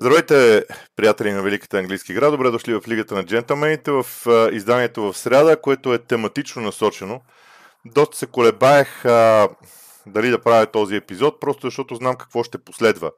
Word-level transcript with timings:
Здравейте, 0.00 0.64
приятели 0.96 1.32
на 1.32 1.42
Великата 1.42 1.78
английски 1.78 2.12
игра. 2.12 2.30
Добре 2.30 2.50
дошли 2.50 2.74
в 2.74 2.88
Лигата 2.88 3.14
на 3.14 3.24
джентълмените 3.24 3.90
в 3.90 4.06
изданието 4.52 5.02
в 5.02 5.18
среда, 5.18 5.56
което 5.56 5.94
е 5.94 5.98
тематично 5.98 6.62
насочено. 6.62 7.20
Доста 7.84 8.16
се 8.16 8.26
колебаех 8.26 9.04
а, 9.04 9.48
дали 10.06 10.30
да 10.30 10.38
правя 10.38 10.66
този 10.66 10.96
епизод, 10.96 11.40
просто 11.40 11.66
защото 11.66 11.94
знам 11.94 12.16
какво 12.16 12.44
ще 12.44 12.58
последва 12.58 13.10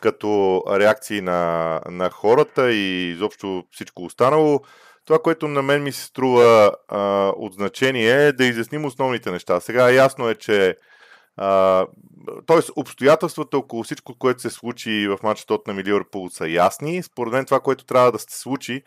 като 0.00 0.62
реакции 0.70 1.20
на, 1.20 1.80
на 1.90 2.10
хората 2.10 2.72
и 2.72 3.10
изобщо 3.10 3.64
всичко 3.70 4.04
останало. 4.04 4.60
Това, 5.06 5.18
което 5.18 5.48
на 5.48 5.62
мен 5.62 5.82
ми 5.82 5.92
се 5.92 6.04
струва 6.04 6.72
а, 6.88 7.32
от 7.36 7.52
значение 7.54 8.26
е 8.26 8.32
да 8.32 8.44
изясним 8.44 8.84
основните 8.84 9.30
неща. 9.30 9.60
Сега 9.60 9.90
ясно 9.90 10.28
е, 10.28 10.34
че 10.34 10.76
Тоест, 12.46 12.70
обстоятелствата 12.76 13.58
около 13.58 13.82
всичко, 13.82 14.14
което 14.18 14.42
се 14.42 14.50
случи 14.50 15.08
в 15.08 15.18
матча 15.22 15.54
от 15.54 15.66
на 15.66 15.74
Ливърпул 15.74 16.30
са 16.30 16.48
ясни. 16.48 17.02
Според 17.02 17.32
мен 17.32 17.44
това, 17.44 17.60
което 17.60 17.84
трябва 17.84 18.12
да 18.12 18.18
се 18.18 18.40
случи 18.40 18.82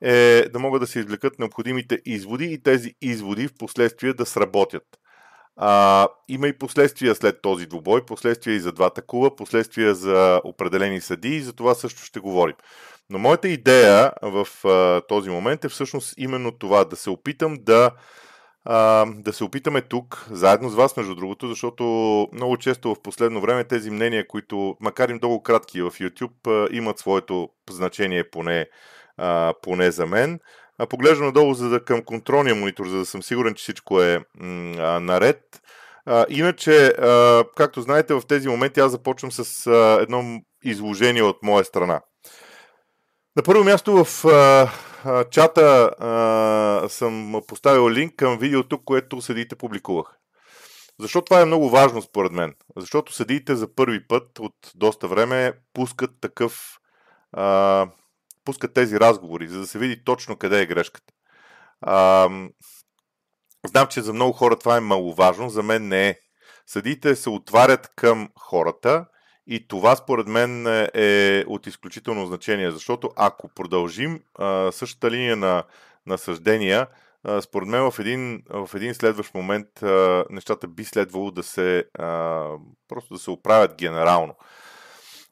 е 0.00 0.48
да 0.52 0.58
могат 0.58 0.80
да 0.80 0.86
се 0.86 0.98
извлекат 0.98 1.38
необходимите 1.38 1.98
изводи 2.04 2.44
и 2.44 2.62
тези 2.62 2.94
изводи 3.00 3.48
в 3.48 3.54
последствие 3.58 4.12
да 4.12 4.26
сработят. 4.26 4.84
А, 5.56 6.08
има 6.28 6.48
и 6.48 6.58
последствия 6.58 7.14
след 7.14 7.42
този 7.42 7.66
двубой, 7.66 8.06
последствия 8.06 8.54
и 8.54 8.60
за 8.60 8.72
двата 8.72 9.02
кула, 9.02 9.36
последствия 9.36 9.94
за 9.94 10.40
определени 10.44 11.00
съди 11.00 11.36
и 11.36 11.40
за 11.40 11.52
това 11.52 11.74
също 11.74 12.02
ще 12.02 12.20
говорим. 12.20 12.54
Но 13.10 13.18
моята 13.18 13.48
идея 13.48 14.12
в 14.22 14.48
а, 14.64 15.00
този 15.08 15.30
момент 15.30 15.64
е 15.64 15.68
всъщност 15.68 16.14
именно 16.16 16.52
това, 16.52 16.84
да 16.84 16.96
се 16.96 17.10
опитам 17.10 17.56
да 17.60 17.90
а, 18.70 19.06
да 19.16 19.32
се 19.32 19.44
опитаме 19.44 19.80
тук, 19.80 20.26
заедно 20.30 20.68
с 20.68 20.74
вас, 20.74 20.96
между 20.96 21.14
другото, 21.14 21.48
защото 21.48 21.84
много 22.32 22.56
често 22.56 22.94
в 22.94 23.02
последно 23.02 23.40
време 23.40 23.64
тези 23.64 23.90
мнения, 23.90 24.26
които, 24.26 24.76
макар 24.80 25.08
и 25.08 25.14
много 25.14 25.42
кратки 25.42 25.82
в 25.82 25.90
YouTube, 25.90 26.46
а, 26.46 26.76
имат 26.76 26.98
своето 26.98 27.48
значение 27.70 28.30
поне, 28.30 28.66
а, 29.16 29.54
поне 29.62 29.90
за 29.90 30.06
мен. 30.06 30.40
А, 30.78 30.86
поглеждам 30.86 31.26
надолу 31.26 31.54
за 31.54 31.68
да, 31.68 31.84
към 31.84 32.02
контролния 32.02 32.54
монитор, 32.54 32.86
за 32.86 32.96
да 32.98 33.06
съм 33.06 33.22
сигурен, 33.22 33.54
че 33.54 33.62
всичко 33.62 34.02
е 34.02 34.20
м, 34.40 35.00
наред. 35.00 35.40
А, 36.06 36.26
иначе, 36.28 36.86
а, 36.86 37.44
както 37.56 37.80
знаете, 37.80 38.14
в 38.14 38.22
тези 38.28 38.48
моменти 38.48 38.80
аз 38.80 38.90
започвам 38.90 39.32
с 39.32 39.66
а, 39.66 39.98
едно 40.02 40.40
изложение 40.64 41.22
от 41.22 41.42
моя 41.42 41.64
страна. 41.64 42.00
На 43.36 43.42
първо 43.42 43.64
място 43.64 44.04
в 44.04 44.24
а, 44.24 44.70
чата 45.30 45.90
а, 45.98 46.88
съм 46.88 47.42
поставил 47.46 47.90
линк 47.90 48.16
към 48.16 48.38
видеото, 48.38 48.84
което 48.84 49.20
съдиите 49.22 49.56
публикувах. 49.56 50.18
Защо 51.00 51.22
това 51.22 51.40
е 51.40 51.44
много 51.44 51.70
важно 51.70 52.02
според 52.02 52.32
мен? 52.32 52.54
Защото 52.76 53.12
съдиите 53.12 53.56
за 53.56 53.74
първи 53.74 54.06
път 54.06 54.38
от 54.38 54.54
доста 54.74 55.08
време 55.08 55.52
пускат 55.72 56.10
такъв 56.20 56.78
а, 57.32 57.86
пускат 58.44 58.74
тези 58.74 59.00
разговори, 59.00 59.48
за 59.48 59.58
да 59.58 59.66
се 59.66 59.78
види 59.78 60.04
точно 60.04 60.36
къде 60.36 60.60
е 60.60 60.66
грешката. 60.66 61.14
А, 61.80 62.28
знам, 63.66 63.86
че 63.86 64.02
за 64.02 64.12
много 64.12 64.32
хора 64.32 64.56
това 64.56 64.76
е 64.76 64.80
маловажно, 64.80 65.50
за 65.50 65.62
мен 65.62 65.88
не 65.88 66.08
е. 66.08 66.18
Съдиите 66.66 67.16
се 67.16 67.30
отварят 67.30 67.92
към 67.96 68.28
хората 68.40 69.06
и 69.48 69.68
това 69.68 69.96
според 69.96 70.26
мен 70.26 70.66
е 70.94 71.44
от 71.46 71.66
изключително 71.66 72.26
значение, 72.26 72.70
защото 72.70 73.10
ако 73.16 73.48
продължим 73.48 74.20
а, 74.34 74.72
същата 74.72 75.10
линия 75.10 75.36
на, 75.36 75.64
на 76.06 76.18
съждения, 76.18 76.86
а, 77.24 77.42
според 77.42 77.68
мен 77.68 77.90
в 77.90 77.98
един, 77.98 78.42
в 78.50 78.70
един 78.74 78.94
следващ 78.94 79.34
момент 79.34 79.82
а, 79.82 80.24
нещата 80.30 80.68
би 80.68 80.84
следвало 80.84 81.30
да 81.30 81.42
се 81.42 81.84
а, 81.98 82.44
просто 82.88 83.14
да 83.14 83.20
се 83.20 83.30
оправят 83.30 83.74
генерално. 83.78 84.34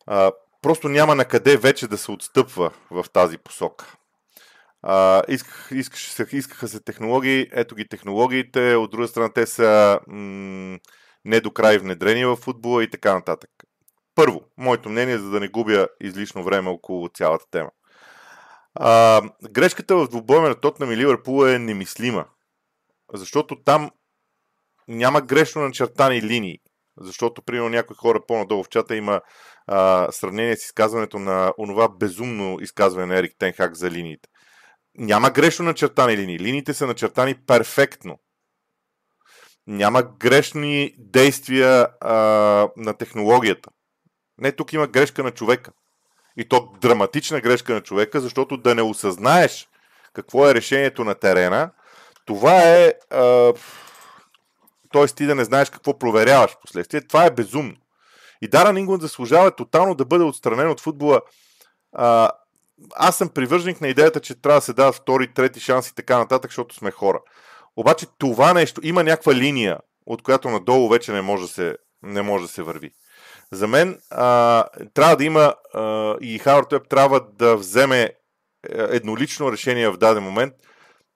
А, 0.06 0.32
просто 0.62 0.88
няма 0.88 1.14
на 1.14 1.24
къде 1.24 1.56
вече 1.56 1.88
да 1.88 1.98
се 1.98 2.10
отстъпва 2.10 2.70
в 2.90 3.06
тази 3.12 3.38
посока. 3.38 3.96
А, 4.82 5.22
исках, 5.28 5.68
исках, 5.72 6.32
искаха 6.32 6.68
се 6.68 6.80
технологии, 6.80 7.48
ето 7.52 7.74
ги 7.74 7.88
технологиите, 7.88 8.74
от 8.74 8.90
друга 8.90 9.08
страна 9.08 9.32
те 9.32 9.46
са 9.46 10.00
м- 10.06 10.78
не 11.24 11.40
до 11.40 11.50
край 11.50 11.78
внедрени 11.78 12.24
в 12.24 12.36
футбола 12.36 12.84
и 12.84 12.90
така 12.90 13.14
нататък. 13.14 13.50
Първо, 14.16 14.40
моето 14.56 14.88
мнение, 14.88 15.18
за 15.18 15.30
да 15.30 15.40
не 15.40 15.48
губя 15.48 15.88
излишно 16.00 16.44
време 16.44 16.70
около 16.70 17.08
цялата 17.08 17.44
тема. 17.50 17.70
А, 18.74 19.22
грешката 19.50 19.96
в 19.96 20.08
двубоя 20.08 20.40
на 20.40 20.54
Тотнам 20.54 20.92
и 20.92 20.96
Ливърпул 20.96 21.46
е 21.46 21.58
немислима. 21.58 22.26
Защото 23.12 23.62
там 23.62 23.90
няма 24.88 25.20
грешно 25.20 25.62
начертани 25.62 26.22
линии. 26.22 26.58
Защото, 27.00 27.42
примерно, 27.42 27.68
някои 27.68 27.96
хора 27.96 28.20
по-надолу 28.28 28.64
в 28.64 28.68
чата 28.68 28.96
има 28.96 29.20
а, 29.66 30.12
сравнение 30.12 30.56
с 30.56 30.64
изказването 30.64 31.18
на 31.18 31.52
онова 31.58 31.88
безумно 31.88 32.58
изказване 32.60 33.06
на 33.06 33.18
Ерик 33.18 33.32
Тенхак 33.38 33.74
за 33.74 33.90
линиите. 33.90 34.28
Няма 34.98 35.30
грешно 35.30 35.64
начертани 35.64 36.16
линии. 36.16 36.38
Линиите 36.38 36.74
са 36.74 36.86
начертани 36.86 37.34
перфектно. 37.46 38.18
Няма 39.66 40.02
грешни 40.02 40.94
действия 40.98 41.86
а, 42.00 42.14
на 42.76 42.94
технологията. 42.94 43.70
Не, 44.38 44.52
тук 44.52 44.72
има 44.72 44.86
грешка 44.86 45.22
на 45.22 45.30
човека. 45.30 45.72
И 46.36 46.48
то 46.48 46.72
драматична 46.80 47.40
грешка 47.40 47.74
на 47.74 47.80
човека, 47.80 48.20
защото 48.20 48.56
да 48.56 48.74
не 48.74 48.82
осъзнаеш 48.82 49.68
какво 50.12 50.48
е 50.48 50.54
решението 50.54 51.04
на 51.04 51.14
терена, 51.14 51.70
това 52.24 52.62
е. 52.62 52.92
Т.е. 54.92 55.06
ти 55.06 55.26
да 55.26 55.34
не 55.34 55.44
знаеш 55.44 55.70
какво 55.70 55.98
проверяваш 55.98 56.50
в 56.50 56.60
последствие. 56.60 57.06
Това 57.06 57.24
е 57.24 57.30
безумно. 57.30 57.74
И 58.42 58.48
Даран 58.48 58.76
Ингланд 58.76 59.02
заслужава 59.02 59.50
тотално 59.50 59.94
да 59.94 60.04
бъде 60.04 60.24
отстранен 60.24 60.70
от 60.70 60.80
футбола. 60.80 61.20
А, 61.92 62.30
аз 62.94 63.16
съм 63.16 63.28
привърженик 63.28 63.80
на 63.80 63.88
идеята, 63.88 64.20
че 64.20 64.40
трябва 64.40 64.60
да 64.60 64.64
се 64.64 64.72
дават 64.72 64.94
втори, 64.94 65.34
трети 65.34 65.60
шанс 65.60 65.88
и 65.88 65.94
така 65.94 66.18
нататък, 66.18 66.50
защото 66.50 66.74
сме 66.74 66.90
хора. 66.90 67.20
Обаче 67.76 68.06
това 68.18 68.54
нещо, 68.54 68.80
има 68.84 69.04
някаква 69.04 69.34
линия, 69.34 69.78
от 70.06 70.22
която 70.22 70.50
надолу 70.50 70.88
вече 70.88 71.12
не 71.12 71.22
може 71.22 71.42
да 71.42 71.48
се, 71.48 71.76
не 72.02 72.22
може 72.22 72.44
да 72.44 72.52
се 72.52 72.62
върви. 72.62 72.90
За 73.52 73.68
мен 73.68 73.98
а, 74.10 74.64
трябва 74.94 75.16
да 75.16 75.24
има 75.24 75.54
а, 75.74 76.16
и 76.20 76.38
Хауърд 76.38 76.72
Уеб 76.72 76.88
трябва 76.88 77.20
да 77.38 77.56
вземе 77.56 78.02
е, 78.02 78.12
еднолично 78.68 79.52
решение 79.52 79.88
в 79.88 79.96
даден 79.96 80.22
момент 80.22 80.54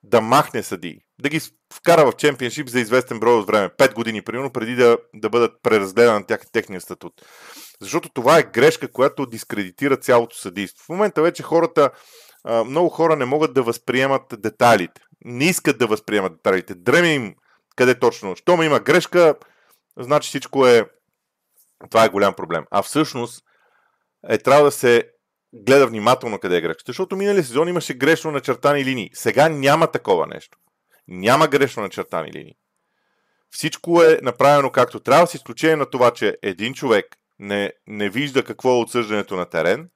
да 0.03 0.21
махне 0.21 0.63
съдии, 0.63 0.99
да 1.21 1.29
ги 1.29 1.41
вкара 1.75 2.11
в 2.11 2.17
чемпионшип 2.17 2.69
за 2.69 2.81
известен 2.81 3.21
брой 3.21 3.35
от 3.35 3.47
време, 3.47 3.69
5 3.69 3.95
години 3.95 4.23
примерно, 4.23 4.53
преди 4.53 4.75
да, 4.75 4.99
да 5.15 5.29
бъдат 5.29 5.53
преразгледани 5.63 6.27
тях 6.27 6.41
техния 6.53 6.81
статут. 6.81 7.13
Защото 7.81 8.09
това 8.09 8.39
е 8.39 8.51
грешка, 8.53 8.93
която 8.93 9.27
дискредитира 9.27 9.97
цялото 9.97 10.37
съдийство. 10.37 10.85
В 10.85 10.89
момента 10.89 11.23
вече 11.23 11.43
хората, 11.43 11.91
много 12.67 12.89
хора 12.89 13.17
не 13.17 13.25
могат 13.25 13.55
да 13.55 13.63
възприемат 13.63 14.23
детайлите. 14.39 15.01
Не 15.25 15.45
искат 15.45 15.79
да 15.79 15.87
възприемат 15.87 16.33
детайлите. 16.33 16.75
Дреме 16.75 17.15
им 17.15 17.35
къде 17.77 17.99
точно. 17.99 18.37
Щом 18.37 18.63
има 18.63 18.81
грешка, 18.81 19.35
значи 19.99 20.29
всичко 20.29 20.67
е 20.67 20.85
това 21.89 22.05
е 22.05 22.09
голям 22.09 22.35
проблем. 22.35 22.65
А 22.71 22.83
всъщност 22.83 23.45
е 24.29 24.39
трябва 24.39 24.65
да 24.65 24.71
се 24.71 25.11
гледа 25.53 25.87
внимателно 25.87 26.39
къде 26.39 26.57
е 26.57 26.61
грешката. 26.61 26.89
Защото 26.93 27.17
минали 27.17 27.45
сезон 27.45 27.69
имаше 27.69 27.95
грешно 27.95 28.31
начертани 28.31 28.85
линии. 28.85 29.11
Сега 29.15 29.49
няма 29.49 29.91
такова 29.91 30.27
нещо. 30.27 30.59
Няма 31.09 31.49
грешно 31.49 31.83
начертани 31.83 32.33
линии. 32.33 32.55
Всичко 33.51 34.03
е 34.03 34.19
направено 34.23 34.71
както 34.71 35.01
трябва, 35.01 35.27
с 35.27 35.35
изключение 35.35 35.77
на 35.77 35.87
това, 35.87 36.11
че 36.11 36.37
един 36.43 36.75
човек 36.75 37.07
не, 37.39 37.73
не 37.87 38.11
вижда 38.11 38.45
какво 38.45 38.71
е 38.71 38.81
отсъждането 38.81 39.37
на 39.37 39.47
терен 39.47 39.91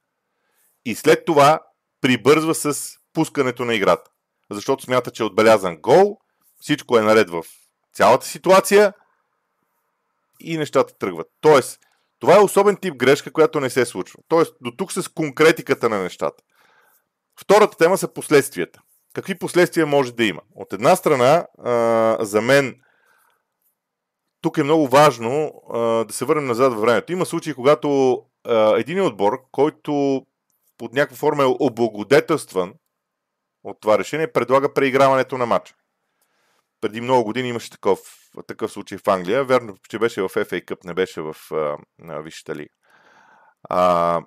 и 0.85 0.95
след 0.95 1.25
това 1.25 1.59
прибързва 2.01 2.55
с 2.55 2.91
пускането 3.13 3.65
на 3.65 3.73
играта. 3.73 4.11
Защото 4.51 4.83
смята, 4.83 5.11
че 5.11 5.23
е 5.23 5.25
отбелязан 5.25 5.77
гол, 5.77 6.17
всичко 6.59 6.97
е 6.97 7.01
наред 7.01 7.29
в 7.29 7.43
цялата 7.93 8.25
ситуация– 8.25 8.93
и 10.39 10.57
нещата 10.57 10.97
тръгват. 10.97 11.27
Тоест, 11.41 11.79
това 12.19 12.35
е 12.35 12.43
особен 12.43 12.77
тип 12.77 12.95
грешка, 12.95 13.31
която 13.31 13.59
не 13.59 13.69
се 13.69 13.85
случва. 13.85 14.19
Тоест, 14.27 14.55
до 14.61 14.71
тук 14.71 14.91
с 14.91 15.07
конкретиката 15.07 15.89
на 15.89 15.99
нещата. 16.03 16.43
Втората 17.39 17.77
тема 17.77 17.97
са 17.97 18.13
последствията. 18.13 18.81
Какви 19.13 19.39
последствия 19.39 19.85
може 19.85 20.13
да 20.13 20.25
има? 20.25 20.41
От 20.55 20.73
една 20.73 20.95
страна, 20.95 21.47
а, 21.63 22.17
за 22.25 22.41
мен, 22.41 22.75
тук 24.41 24.57
е 24.57 24.63
много 24.63 24.87
важно 24.87 25.61
а, 25.73 25.79
да 25.79 26.13
се 26.13 26.25
върнем 26.25 26.45
назад 26.45 26.73
във 26.73 26.81
времето. 26.81 27.13
Има 27.13 27.25
случаи, 27.25 27.53
когато 27.53 28.21
а, 28.43 28.79
един 28.79 29.01
отбор, 29.01 29.41
който 29.51 30.21
под 30.77 30.93
някаква 30.93 31.17
форма 31.17 31.43
е 31.43 31.55
облагодетелстван 31.59 32.73
от 33.63 33.77
това 33.81 33.99
решение, 33.99 34.31
предлага 34.31 34.73
преиграването 34.73 35.37
на 35.37 35.45
матча. 35.45 35.75
Преди 36.81 37.01
много 37.01 37.23
години 37.23 37.49
имаше 37.49 37.69
такъв 37.69 37.99
такъв 38.47 38.71
случай 38.71 38.97
в 38.97 39.07
Англия. 39.07 39.43
Верно, 39.43 39.77
че 39.89 39.99
беше 39.99 40.21
в 40.21 40.29
FA 40.29 40.65
Cup, 40.65 40.85
не 40.85 40.93
беше 40.93 41.21
в 41.21 41.35
а, 41.51 41.77
Висшата 42.21 42.55
лига. 42.55 42.73
А, 43.69 44.21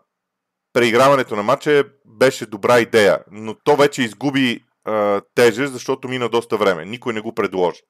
преиграването 0.72 1.36
на 1.36 1.42
матча 1.42 1.84
беше 2.04 2.46
добра 2.46 2.80
идея, 2.80 3.24
но 3.30 3.54
то 3.54 3.76
вече 3.76 4.02
изгуби 4.02 4.64
а, 4.84 5.22
тежест, 5.34 5.72
защото 5.72 6.08
мина 6.08 6.28
доста 6.28 6.56
време. 6.56 6.84
Никой 6.84 7.12
не 7.12 7.20
го 7.20 7.34
предложи. 7.34 7.80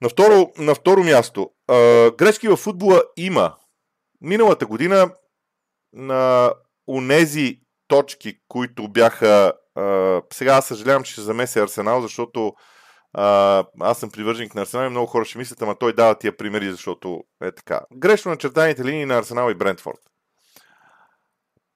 На 0.00 0.08
второ, 0.08 0.52
на 0.58 0.74
второ 0.74 1.04
място, 1.04 1.50
а, 1.68 1.74
грешки 2.10 2.48
в 2.48 2.56
футбола 2.56 3.02
има. 3.16 3.56
Миналата 4.20 4.66
година 4.66 5.14
на 5.92 6.52
унези 6.86 7.60
точки, 7.88 8.38
които 8.48 8.88
бяха... 8.88 9.52
А, 9.74 10.22
сега 10.32 10.54
аз 10.54 10.66
съжалявам, 10.66 11.02
че 11.02 11.12
ще 11.12 11.20
замеся 11.20 11.62
Арсенал, 11.62 12.02
защото 12.02 12.54
а, 13.12 13.64
аз 13.80 13.98
съм 13.98 14.10
привърженик 14.10 14.54
на 14.54 14.62
Арсенал 14.62 14.86
и 14.86 14.90
много 14.90 15.06
хора 15.06 15.24
ще 15.24 15.38
мислят, 15.38 15.62
ама 15.62 15.78
той 15.78 15.92
дава 15.92 16.18
тия 16.18 16.36
примери, 16.36 16.70
защото 16.70 17.20
е 17.42 17.52
така. 17.52 17.80
Грешно 17.94 18.30
начертаните 18.30 18.84
линии 18.84 19.04
на 19.04 19.18
Арсенал 19.18 19.50
и 19.50 19.54
Брентфорд. 19.54 20.00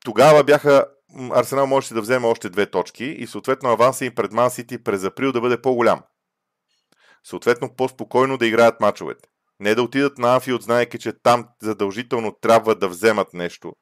Тогава 0.05 0.45
бяха 0.45 0.87
Арсенал 1.31 1.67
можеше 1.67 1.95
да 1.95 2.01
вземе 2.01 2.27
още 2.27 2.51
две 2.51 2.67
точки 2.67 3.05
и 3.05 3.27
съответно 3.27 3.71
аванса 3.71 4.05
им 4.05 4.15
пред 4.15 4.33
Ман 4.33 4.51
Сити 4.51 4.85
през 4.85 5.05
април 5.05 5.33
да 5.33 5.41
бъде 5.41 5.63
по-голям. 5.63 6.03
Съответно 7.25 7.77
по-спокойно 7.77 8.39
да 8.39 8.47
играят 8.47 8.81
мачовете. 8.81 9.29
Не 9.61 9.75
да 9.75 9.83
отидат 9.83 10.19
на 10.19 10.35
Анфилд, 10.35 10.63
знаеки, 10.63 10.99
че 10.99 11.13
там 11.23 11.49
задължително 11.63 12.37
трябва 12.41 12.75
да 12.75 12.89
вземат 12.89 13.35
нещо. 13.35 13.73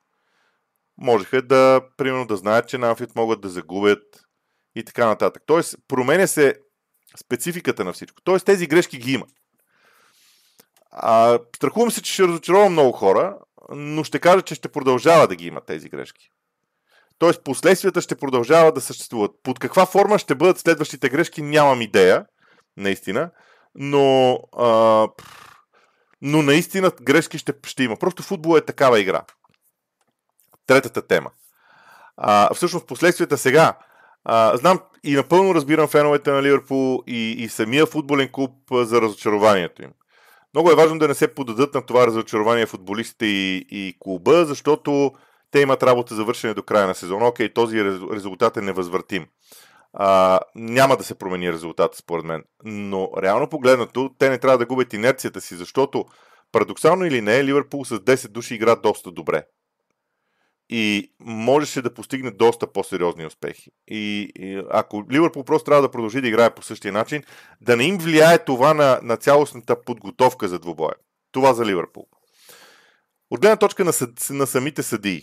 Можеха 1.01 1.43
да, 1.43 1.81
примерно, 1.97 2.27
да 2.27 2.37
знаят, 2.37 2.69
че 2.69 2.79
на 2.79 2.89
Анфилд 2.89 3.17
могат 3.17 3.41
да 3.41 3.49
загубят 3.49 4.03
и 4.75 4.85
така 4.85 5.07
нататък. 5.07 5.43
Тоест, 5.47 5.77
променя 5.89 6.27
се 6.27 6.55
спецификата 7.21 7.85
на 7.85 7.93
всичко. 7.93 8.23
Тоест, 8.25 8.47
тези 8.47 8.67
грешки 8.67 8.99
ги 8.99 9.13
има. 9.13 9.27
А, 10.91 11.39
страхувам 11.57 11.91
се, 11.91 12.03
че 12.03 12.13
ще 12.13 12.23
разочаровам 12.23 12.73
много 12.73 12.93
хора, 12.93 13.39
но 13.71 14.05
ще 14.05 14.19
кажа, 14.19 14.43
че 14.43 14.55
ще 14.55 14.69
продължава 14.69 15.29
да 15.29 15.37
ги 15.37 15.47
има 15.47 15.61
тези 15.61 15.89
грешки. 15.89 16.31
Тоест, 17.19 17.45
последствията 17.45 18.01
ще 18.01 18.17
продължават 18.17 18.75
да 18.75 18.81
съществуват. 18.81 19.31
Под 19.43 19.59
каква 19.59 19.87
форма 19.87 20.19
ще 20.19 20.35
бъдат 20.35 20.59
следващите 20.59 21.09
грешки, 21.09 21.43
нямам 21.43 21.83
идея, 21.83 22.27
наистина, 22.77 23.31
но, 23.75 24.39
а, 24.57 25.09
но 26.23 26.43
наистина 26.43 26.93
грешки 27.03 27.39
ще, 27.39 27.53
ще 27.67 27.83
има. 27.83 27.97
Просто 27.97 28.23
футбол 28.23 28.57
е 28.57 28.65
такава 28.65 29.01
игра. 29.01 29.23
Третата 30.71 31.03
тема. 31.03 31.31
А, 32.17 32.55
всъщност, 32.55 32.87
последствията 32.87 33.39
сега. 33.39 33.79
А, 34.25 34.57
знам 34.57 34.81
и 35.05 35.15
напълно 35.15 35.55
разбирам 35.55 35.89
феновете 35.89 36.31
на 36.31 36.43
Ливърпул 36.43 37.03
и, 37.07 37.31
и 37.31 37.49
самия 37.49 37.87
футболен 37.87 38.29
клуб 38.33 38.53
за 38.73 39.01
разочарованието 39.01 39.83
им. 39.83 39.91
Много 40.55 40.71
е 40.71 40.75
важно 40.75 40.99
да 40.99 41.09
не 41.09 41.15
се 41.15 41.35
подадат 41.35 41.75
на 41.75 41.87
това 41.87 42.07
разочарование 42.07 42.67
футболистите 42.67 43.27
и, 43.27 43.67
и 43.71 43.97
клуба, 44.01 44.45
защото 44.45 45.13
те 45.51 45.61
имат 45.61 45.83
работа 45.83 46.15
за 46.15 46.25
вършене 46.25 46.55
до 46.55 46.63
края 46.63 46.87
на 46.87 46.95
сезона. 46.95 47.27
Окей, 47.27 47.53
този 47.53 47.85
резултат 47.85 48.57
е 48.57 48.61
невъзвратим. 48.61 49.27
А, 49.93 50.41
няма 50.55 50.97
да 50.97 51.05
се 51.05 51.15
промени 51.15 51.53
резултата, 51.53 51.97
според 51.97 52.25
мен. 52.25 52.45
Но 52.65 53.11
реално 53.23 53.49
погледнато, 53.49 54.11
те 54.19 54.31
не 54.31 54.39
трябва 54.39 54.59
да 54.59 54.67
губят 54.67 54.93
инерцията 54.93 55.41
си, 55.41 55.55
защото 55.55 56.05
парадоксално 56.53 57.05
или 57.05 57.21
не, 57.21 57.45
Ливърпул 57.45 57.85
с 57.85 57.99
10 57.99 58.29
души 58.29 58.55
игра 58.55 58.77
доста 58.77 59.11
добре. 59.11 59.45
И 60.73 61.13
можеше 61.21 61.83
да 61.83 61.95
постигне 61.95 62.31
доста 62.31 62.67
по-сериозни 62.67 63.27
успехи. 63.27 63.71
И, 63.89 64.33
и 64.39 64.63
ако 64.71 65.05
Ливърпул 65.13 65.45
просто 65.45 65.65
трябва 65.65 65.83
да 65.83 65.91
продължи 65.91 66.21
да 66.21 66.29
играе 66.29 66.55
по 66.55 66.63
същия 66.63 66.93
начин, 66.93 67.23
да 67.61 67.77
не 67.77 67.85
им 67.85 67.99
влияе 67.99 68.45
това 68.45 68.75
на, 68.75 69.01
на 69.03 69.17
цялостната 69.17 69.83
подготовка 69.83 70.49
за 70.49 70.59
двубоя. 70.59 70.95
Това 71.33 71.55
за 71.55 71.67
Ливърпул. 71.67 72.07
От 73.31 73.41
гледна 73.41 73.57
точка 73.57 73.85
на, 73.85 73.93
на 74.31 74.47
самите 74.47 74.83
съдии. 74.83 75.23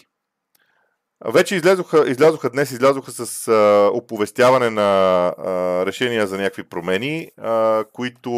Вече 1.25 1.55
излязоха, 1.55 2.09
излязоха 2.09 2.49
днес, 2.49 2.71
излязоха 2.71 3.11
с 3.11 3.47
а, 3.47 3.89
оповестяване 3.93 4.69
на 4.69 5.27
а, 5.27 5.85
решения 5.85 6.27
за 6.27 6.37
някакви 6.37 6.63
промени, 6.63 7.31
а, 7.37 7.85
които 7.93 8.31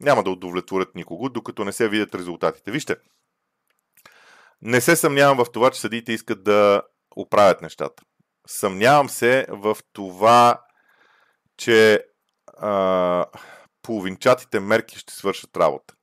няма 0.00 0.22
да 0.22 0.30
удовлетворят 0.30 0.94
никого, 0.94 1.28
докато 1.28 1.64
не 1.64 1.72
се 1.72 1.88
видят 1.88 2.14
резултатите. 2.14 2.70
Вижте, 2.70 2.96
не 4.62 4.80
се 4.80 4.96
съмнявам 4.96 5.44
в 5.44 5.52
това, 5.52 5.70
че 5.70 5.80
съдиите 5.80 6.12
искат 6.12 6.44
да 6.44 6.82
оправят 7.16 7.62
нещата. 7.62 8.02
Съмнявам 8.46 9.08
се 9.08 9.46
в 9.48 9.76
това, 9.92 10.62
че 11.56 12.04
а, 12.58 13.26
половинчатите 13.82 14.60
мерки 14.60 14.98
ще 14.98 15.14
свършат 15.14 15.56
работа. 15.56 15.94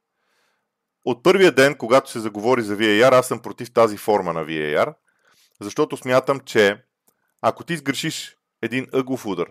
От 1.05 1.23
първия 1.23 1.51
ден, 1.51 1.75
когато 1.75 2.11
се 2.11 2.19
заговори 2.19 2.61
за 2.61 2.77
VAR, 2.77 3.19
аз 3.19 3.27
съм 3.27 3.41
против 3.41 3.73
тази 3.73 3.97
форма 3.97 4.33
на 4.33 4.45
VAR– 4.45 4.93
защото 5.61 5.97
смятам, 5.97 6.39
че 6.39 6.83
ако 7.41 7.63
ти 7.63 7.77
сгрешиш 7.77 8.37
един 8.61 8.87
ъглов 8.93 9.25
удар, 9.25 9.47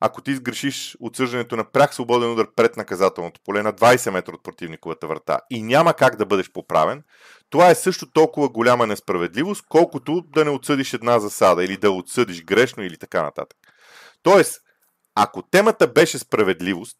ако 0.00 0.22
ти 0.22 0.34
сгрешиш 0.34 0.96
отсъждането 1.00 1.56
на 1.56 1.64
пряк 1.64 1.94
свободен 1.94 2.32
удар 2.32 2.46
пред 2.56 2.76
наказателното 2.76 3.40
поле 3.44 3.62
на 3.62 3.72
20 3.72 4.10
метра 4.10 4.34
от 4.34 4.42
противниковата 4.42 5.06
врата 5.06 5.40
и 5.50 5.62
няма 5.62 5.94
как 5.94 6.16
да 6.16 6.26
бъдеш 6.26 6.52
поправен, 6.52 7.02
това 7.50 7.70
е 7.70 7.74
също 7.74 8.10
толкова 8.10 8.48
голяма 8.48 8.86
несправедливост, 8.86 9.64
колкото 9.68 10.20
да 10.20 10.44
не 10.44 10.50
отсъдиш 10.50 10.92
една 10.94 11.18
засада 11.18 11.64
или 11.64 11.76
да 11.76 11.90
отсъдиш 11.90 12.44
грешно 12.44 12.82
или 12.82 12.98
така 12.98 13.22
нататък. 13.22 13.58
Тоест, 14.22 14.60
ако 15.14 15.42
темата 15.42 15.88
беше 15.88 16.18
справедливост, 16.18 16.98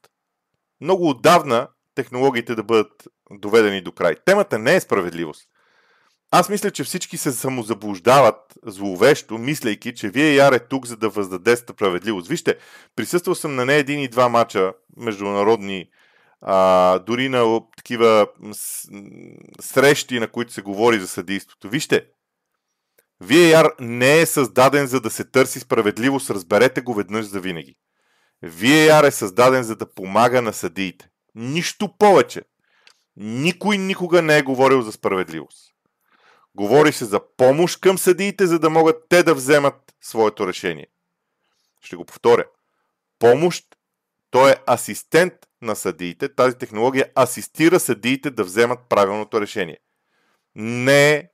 много 0.80 1.08
отдавна 1.08 1.68
технологиите 1.94 2.54
да 2.54 2.62
бъдат 2.62 3.08
доведени 3.30 3.82
до 3.82 3.92
край. 3.92 4.16
Темата 4.24 4.58
не 4.58 4.74
е 4.74 4.80
справедливост. 4.80 5.48
Аз 6.30 6.48
мисля, 6.48 6.70
че 6.70 6.84
всички 6.84 7.16
се 7.16 7.32
самозаблуждават 7.32 8.54
зловещо, 8.66 9.38
мислейки, 9.38 9.94
че 9.94 10.10
вие 10.10 10.34
яр 10.34 10.52
е 10.52 10.58
тук, 10.58 10.86
за 10.86 10.96
да 10.96 11.08
въздаде 11.08 11.56
справедливост. 11.56 12.28
Вижте, 12.28 12.58
присъствал 12.96 13.34
съм 13.34 13.54
на 13.54 13.64
не 13.64 13.76
един 13.76 14.00
и 14.00 14.08
два 14.08 14.28
мача 14.28 14.72
международни, 14.96 15.88
а, 16.40 16.98
дори 16.98 17.28
на 17.28 17.60
такива 17.76 18.26
срещи, 19.60 20.20
на 20.20 20.28
които 20.28 20.52
се 20.52 20.62
говори 20.62 21.00
за 21.00 21.08
съдейството. 21.08 21.68
Вижте, 21.68 22.06
VAR 23.22 23.70
не 23.80 24.20
е 24.20 24.26
създаден 24.26 24.86
за 24.86 25.00
да 25.00 25.10
се 25.10 25.24
търси 25.24 25.60
справедливост, 25.60 26.30
разберете 26.30 26.80
го 26.80 26.94
веднъж 26.94 27.26
за 27.26 27.40
винаги. 27.40 27.74
VAR 28.44 29.06
е 29.06 29.10
създаден 29.10 29.62
за 29.62 29.76
да 29.76 29.94
помага 29.94 30.42
на 30.42 30.52
съдиите. 30.52 31.08
Нищо 31.34 31.96
повече. 31.98 32.42
Никой 33.16 33.78
никога 33.78 34.22
не 34.22 34.38
е 34.38 34.42
говорил 34.42 34.82
за 34.82 34.92
справедливост. 34.92 35.67
Говори 36.58 36.92
се 36.92 37.04
за 37.04 37.20
помощ 37.36 37.80
към 37.80 37.98
съдиите, 37.98 38.46
за 38.46 38.58
да 38.58 38.70
могат 38.70 38.96
те 39.08 39.22
да 39.22 39.34
вземат 39.34 39.74
своето 40.00 40.46
решение. 40.46 40.86
Ще 41.80 41.96
го 41.96 42.04
повторя. 42.04 42.44
Помощ, 43.18 43.64
той 44.30 44.50
е 44.50 44.56
асистент 44.70 45.32
на 45.62 45.76
съдиите. 45.76 46.34
Тази 46.34 46.58
технология 46.58 47.10
асистира 47.18 47.80
съдиите 47.80 48.30
да 48.30 48.44
вземат 48.44 48.78
правилното 48.88 49.40
решение. 49.40 49.78
Не 50.54 51.14
е 51.14 51.28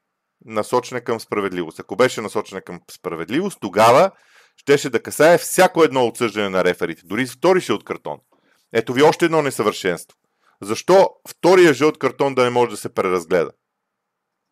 насочена 0.45 1.01
към 1.01 1.21
справедливост. 1.21 1.81
Ако 1.81 1.97
беше 1.97 2.21
насочена 2.21 2.61
към 2.61 2.81
справедливост, 2.91 3.59
тогава 3.61 4.11
щеше 4.57 4.91
да 4.91 5.03
касае 5.03 5.39
всяко 5.39 5.85
едно 5.85 6.07
отсъждане 6.07 6.49
на 6.49 6.65
реферите, 6.65 7.03
дори 7.05 7.27
втори 7.27 7.73
от 7.73 7.85
картон. 7.85 8.19
Ето 8.73 8.93
ви 8.93 9.03
още 9.03 9.25
едно 9.25 9.43
несъвършенство. 9.43 10.19
Защо 10.63 11.11
втория 11.29 11.75
жълт 11.75 11.99
картон 11.99 12.35
да 12.35 12.45
не 12.45 12.51
може 12.51 12.71
да 12.71 12.77
се 12.77 12.95
преразгледа? 12.95 13.51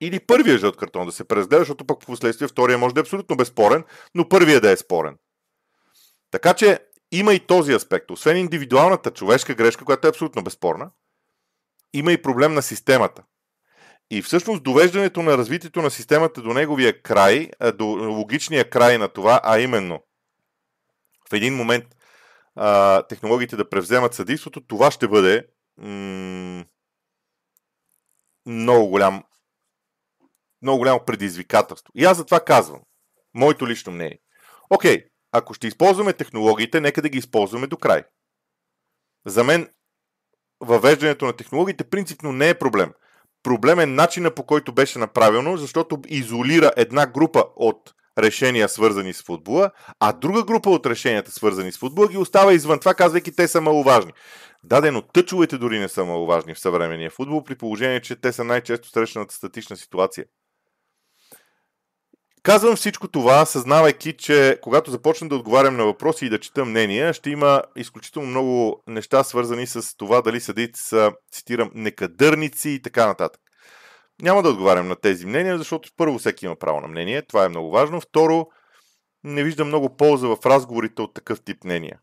Или 0.02 0.20
първия 0.20 0.58
жълт 0.58 0.76
картон 0.76 1.06
да 1.06 1.12
се 1.12 1.28
преразгледа, 1.28 1.60
защото 1.60 1.84
пък 1.84 2.02
в 2.02 2.06
последствие 2.06 2.48
втория 2.48 2.78
може 2.78 2.94
да 2.94 3.00
е 3.00 3.02
абсолютно 3.02 3.36
безспорен, 3.36 3.84
но 4.14 4.28
първия 4.28 4.60
да 4.60 4.70
е 4.70 4.76
спорен. 4.76 5.16
Така 6.30 6.54
че 6.54 6.78
има 7.12 7.34
и 7.34 7.46
този 7.46 7.72
аспект. 7.72 8.10
Освен 8.10 8.36
индивидуалната 8.36 9.10
човешка 9.10 9.54
грешка, 9.54 9.84
която 9.84 10.06
е 10.06 10.10
абсолютно 10.10 10.44
безспорна, 10.44 10.90
има 11.94 12.12
и 12.12 12.22
проблем 12.22 12.54
на 12.54 12.62
системата. 12.62 13.22
И 14.10 14.22
всъщност 14.22 14.62
довеждането 14.62 15.22
на 15.22 15.38
развитието 15.38 15.82
на 15.82 15.90
системата 15.90 16.42
до 16.42 16.52
неговия 16.52 17.02
край, 17.02 17.50
до 17.74 17.84
логичния 17.86 18.70
край 18.70 18.98
на 18.98 19.08
това, 19.08 19.40
а 19.44 19.60
именно 19.60 20.00
в 21.30 21.32
един 21.32 21.54
момент 21.54 21.84
а, 22.54 23.02
технологиите 23.02 23.56
да 23.56 23.68
превземат 23.68 24.14
съдейството, 24.14 24.60
това 24.60 24.90
ще 24.90 25.08
бъде 25.08 25.46
м- 25.78 26.64
много 28.46 28.88
голям 28.88 29.22
много 30.62 30.78
голямо 30.78 31.04
предизвикателство. 31.04 31.92
И 31.94 32.04
аз 32.04 32.16
за 32.16 32.24
това 32.24 32.40
казвам. 32.40 32.80
Моето 33.34 33.68
лично 33.68 33.92
мнение. 33.92 34.18
Окей, 34.70 35.04
ако 35.32 35.54
ще 35.54 35.66
използваме 35.66 36.12
технологиите, 36.12 36.80
нека 36.80 37.02
да 37.02 37.08
ги 37.08 37.18
използваме 37.18 37.66
до 37.66 37.76
край. 37.76 38.02
За 39.26 39.44
мен 39.44 39.68
въвеждането 40.60 41.24
на 41.24 41.32
технологиите 41.32 41.84
принципно 41.84 42.32
не 42.32 42.48
е 42.48 42.58
проблем. 42.58 42.92
Проблем 43.42 43.80
е 43.80 43.86
начина 43.86 44.30
по 44.30 44.46
който 44.46 44.72
беше 44.72 44.98
направено, 44.98 45.56
защото 45.56 45.98
изолира 46.06 46.72
една 46.76 47.06
група 47.06 47.44
от 47.56 47.94
решения 48.18 48.68
свързани 48.68 49.12
с 49.12 49.22
футбола, 49.22 49.70
а 50.00 50.12
друга 50.12 50.44
група 50.44 50.70
от 50.70 50.86
решенията 50.86 51.30
свързани 51.30 51.72
с 51.72 51.78
футбола 51.78 52.08
ги 52.08 52.16
остава 52.16 52.52
извън 52.52 52.80
това, 52.80 52.94
казвайки 52.94 53.36
те 53.36 53.48
са 53.48 53.60
маловажни. 53.60 54.12
Дадено 54.64 55.02
тъчовете 55.02 55.58
дори 55.58 55.78
не 55.78 55.88
са 55.88 56.04
маловажни 56.04 56.54
в 56.54 56.60
съвременния 56.60 57.10
футбол, 57.10 57.44
при 57.44 57.54
положение, 57.54 58.00
че 58.00 58.16
те 58.16 58.32
са 58.32 58.44
най-често 58.44 58.88
срещаната 58.88 59.34
статична 59.34 59.76
ситуация. 59.76 60.24
Казвам 62.42 62.76
всичко 62.76 63.08
това, 63.08 63.46
съзнавайки, 63.46 64.16
че 64.16 64.58
когато 64.62 64.90
започна 64.90 65.28
да 65.28 65.34
отговарям 65.34 65.76
на 65.76 65.84
въпроси 65.84 66.26
и 66.26 66.28
да 66.28 66.40
чета 66.40 66.64
мнения, 66.64 67.12
ще 67.12 67.30
има 67.30 67.62
изключително 67.76 68.28
много 68.28 68.82
неща, 68.86 69.24
свързани 69.24 69.66
с 69.66 69.96
това 69.96 70.22
дали 70.22 70.40
съдите 70.40 70.80
са, 70.80 71.12
цитирам, 71.32 71.70
некадърници 71.74 72.70
и 72.70 72.82
така 72.82 73.06
нататък. 73.06 73.40
Няма 74.22 74.42
да 74.42 74.48
отговарям 74.48 74.88
на 74.88 74.96
тези 74.96 75.26
мнения, 75.26 75.58
защото 75.58 75.90
първо 75.96 76.18
всеки 76.18 76.46
има 76.46 76.56
право 76.56 76.80
на 76.80 76.88
мнение, 76.88 77.22
това 77.22 77.44
е 77.44 77.48
много 77.48 77.70
важно. 77.70 78.00
Второ, 78.00 78.46
не 79.24 79.44
виждам 79.44 79.68
много 79.68 79.96
полза 79.96 80.28
в 80.28 80.46
разговорите 80.46 81.02
от 81.02 81.14
такъв 81.14 81.40
тип 81.44 81.64
мнения. 81.64 82.00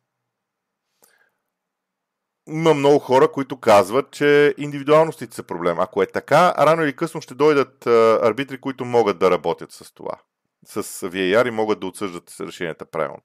Има 2.48 2.74
много 2.74 3.00
хора, 3.00 3.32
които 3.32 3.60
казват, 3.60 4.12
че 4.12 4.54
индивидуалностите 4.58 5.36
са 5.36 5.44
проблем. 5.44 5.80
Ако 5.80 6.04
е 6.04 6.08
така, 6.08 6.54
рано 6.58 6.84
или 6.84 6.96
късно 6.96 7.22
ще 7.22 7.36
дойдат 7.36 7.88
арбитри, 8.24 8.62
които 8.62 8.86
могат 8.86 9.20
да 9.20 9.32
работят 9.32 9.72
с 9.72 9.94
това. 9.94 10.20
С 10.66 10.84
VAR 10.84 11.48
и 11.48 11.52
могат 11.52 11.80
да 11.80 11.88
отсъждат 11.88 12.36
решенията 12.40 12.86
правилно. 12.86 13.22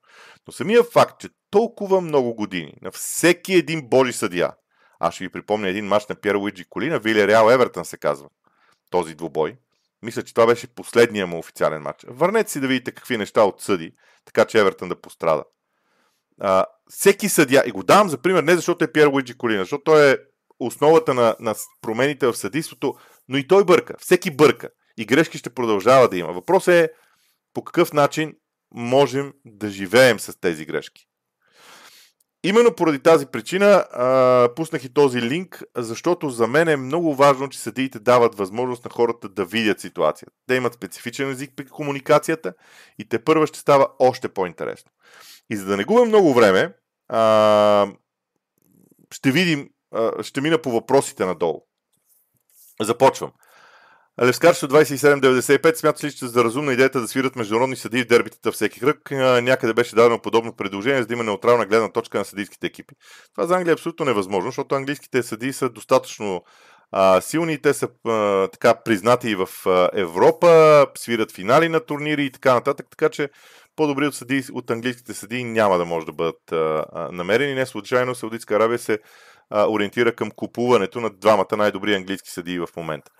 Но 0.46 0.52
самия 0.52 0.82
факт, 0.82 1.20
че 1.20 1.28
толкова 1.50 2.00
много 2.00 2.34
години 2.34 2.74
на 2.82 2.90
всеки 2.90 3.54
един 3.54 3.88
божи 3.88 4.12
съдия, 4.12 4.52
аз 4.98 5.14
ще 5.14 5.24
ви 5.24 5.32
припомня 5.32 5.68
един 5.68 5.86
матч 5.86 6.06
на 6.06 6.14
Пьер 6.14 6.34
Луиджи 6.34 6.64
Колина, 6.64 6.98
Вилия 6.98 7.26
Реал 7.26 7.50
Евертън 7.50 7.84
се 7.84 7.96
казва, 7.96 8.28
този 8.90 9.14
двубой. 9.14 9.56
Мисля, 10.02 10.22
че 10.22 10.34
това 10.34 10.46
беше 10.46 10.74
последния 10.74 11.26
му 11.26 11.38
официален 11.38 11.82
матч. 11.82 12.04
Върнете 12.08 12.50
си 12.50 12.60
да 12.60 12.68
видите 12.68 12.92
какви 12.92 13.18
неща 13.18 13.44
отсъди, 13.44 13.94
така 14.24 14.44
че 14.44 14.60
Евертън 14.60 14.88
да 14.88 15.00
пострада. 15.00 15.44
А, 16.40 16.64
всеки 16.90 17.28
съдя, 17.28 17.62
и 17.66 17.70
го 17.70 17.82
давам 17.82 18.08
за 18.08 18.18
пример, 18.18 18.42
не 18.42 18.56
защото 18.56 18.84
е 18.84 18.92
Пьер 18.92 19.06
Луиджи 19.06 19.34
Колина, 19.34 19.62
защото 19.62 19.84
той 19.84 20.10
е 20.10 20.16
основата 20.58 21.14
на, 21.14 21.36
на 21.40 21.54
промените 21.80 22.26
в 22.26 22.36
съдийството, 22.36 22.94
но 23.28 23.36
и 23.36 23.46
той 23.46 23.64
бърка. 23.64 23.94
Всеки 23.98 24.30
бърка. 24.30 24.68
И 24.96 25.06
грешки 25.06 25.38
ще 25.38 25.50
продължава 25.50 26.08
да 26.08 26.16
има. 26.16 26.32
Въпросът 26.32 26.74
е 26.74 26.88
по 27.54 27.64
какъв 27.64 27.92
начин 27.92 28.34
можем 28.74 29.32
да 29.44 29.70
живеем 29.70 30.20
с 30.20 30.40
тези 30.40 30.66
грешки. 30.66 31.06
Именно 32.46 32.74
поради 32.74 32.98
тази 32.98 33.26
причина 33.26 33.66
а, 33.92 34.48
пуснах 34.56 34.84
и 34.84 34.94
този 34.94 35.22
линк, 35.22 35.62
защото 35.76 36.30
за 36.30 36.46
мен 36.46 36.68
е 36.68 36.76
много 36.76 37.14
важно, 37.14 37.48
че 37.48 37.58
съдиите 37.58 37.98
дават 37.98 38.34
възможност 38.34 38.84
на 38.84 38.90
хората 38.90 39.28
да 39.28 39.44
видят 39.44 39.80
ситуацията. 39.80 40.32
Те 40.46 40.54
имат 40.54 40.74
специфичен 40.74 41.30
език 41.30 41.52
при 41.56 41.66
комуникацията 41.66 42.54
и 42.98 43.08
те 43.08 43.24
първа 43.24 43.46
ще 43.46 43.58
става 43.58 43.88
още 43.98 44.28
по-интересно. 44.28 44.90
И 45.50 45.56
за 45.56 45.64
да 45.64 45.76
не 45.76 45.84
губим 45.84 46.08
много 46.08 46.34
време, 46.34 46.74
а, 47.08 47.92
ще 49.12 49.32
видим, 49.32 49.70
а, 49.90 50.22
ще 50.22 50.40
мина 50.40 50.62
по 50.62 50.70
въпросите 50.70 51.26
надолу. 51.26 51.60
Започвам. 52.80 53.32
Левскарчето 54.22 54.68
2795 54.68 55.74
смята 55.74 56.06
ли, 56.06 56.12
че 56.12 56.26
за 56.26 56.44
разумна 56.44 56.72
идеята 56.72 57.00
да 57.00 57.08
свират 57.08 57.36
международни 57.36 57.76
съди 57.76 58.02
в 58.02 58.06
дербитата 58.06 58.52
всеки 58.52 58.80
кръг. 58.80 59.10
Някъде 59.42 59.74
беше 59.74 59.94
дадено 59.94 60.18
подобно 60.18 60.56
предложение, 60.56 61.00
за 61.00 61.06
да 61.06 61.14
има 61.14 61.24
неутрална 61.24 61.66
гледна 61.66 61.92
точка 61.92 62.18
на 62.18 62.24
съдийските 62.24 62.66
екипи. 62.66 62.94
Това 63.34 63.46
за 63.46 63.56
Англия 63.56 63.72
е 63.72 63.74
абсолютно 63.74 64.06
невъзможно, 64.06 64.50
защото 64.50 64.74
английските 64.74 65.22
съдии 65.22 65.52
са 65.52 65.68
достатъчно 65.68 66.44
а, 66.92 67.20
силни, 67.20 67.62
те 67.62 67.74
са 67.74 67.88
а, 68.06 68.48
така 68.48 68.74
признати 68.84 69.28
и 69.28 69.34
в 69.34 69.48
а, 69.66 69.90
Европа, 69.92 70.86
свират 70.98 71.32
финали 71.32 71.68
на 71.68 71.80
турнири 71.80 72.24
и 72.24 72.30
така 72.30 72.54
нататък, 72.54 72.86
така 72.90 73.08
че 73.08 73.28
по-добри 73.76 74.06
от, 74.06 74.14
съди, 74.14 74.44
от 74.52 74.70
английските 74.70 75.14
съдии 75.14 75.44
няма 75.44 75.78
да 75.78 75.84
може 75.84 76.06
да 76.06 76.12
бъдат 76.12 76.52
а, 76.52 76.84
а, 76.92 77.12
намерени. 77.12 77.54
Не 77.54 77.66
случайно 77.66 78.14
Саудитска 78.14 78.56
Арабия 78.56 78.78
се 78.78 78.98
а, 79.50 79.66
ориентира 79.70 80.12
към 80.12 80.30
купуването 80.30 81.00
на 81.00 81.10
двамата 81.10 81.56
най-добри 81.56 81.94
английски 81.94 82.30
съдии 82.30 82.58
в 82.58 82.68
момента. 82.76 83.10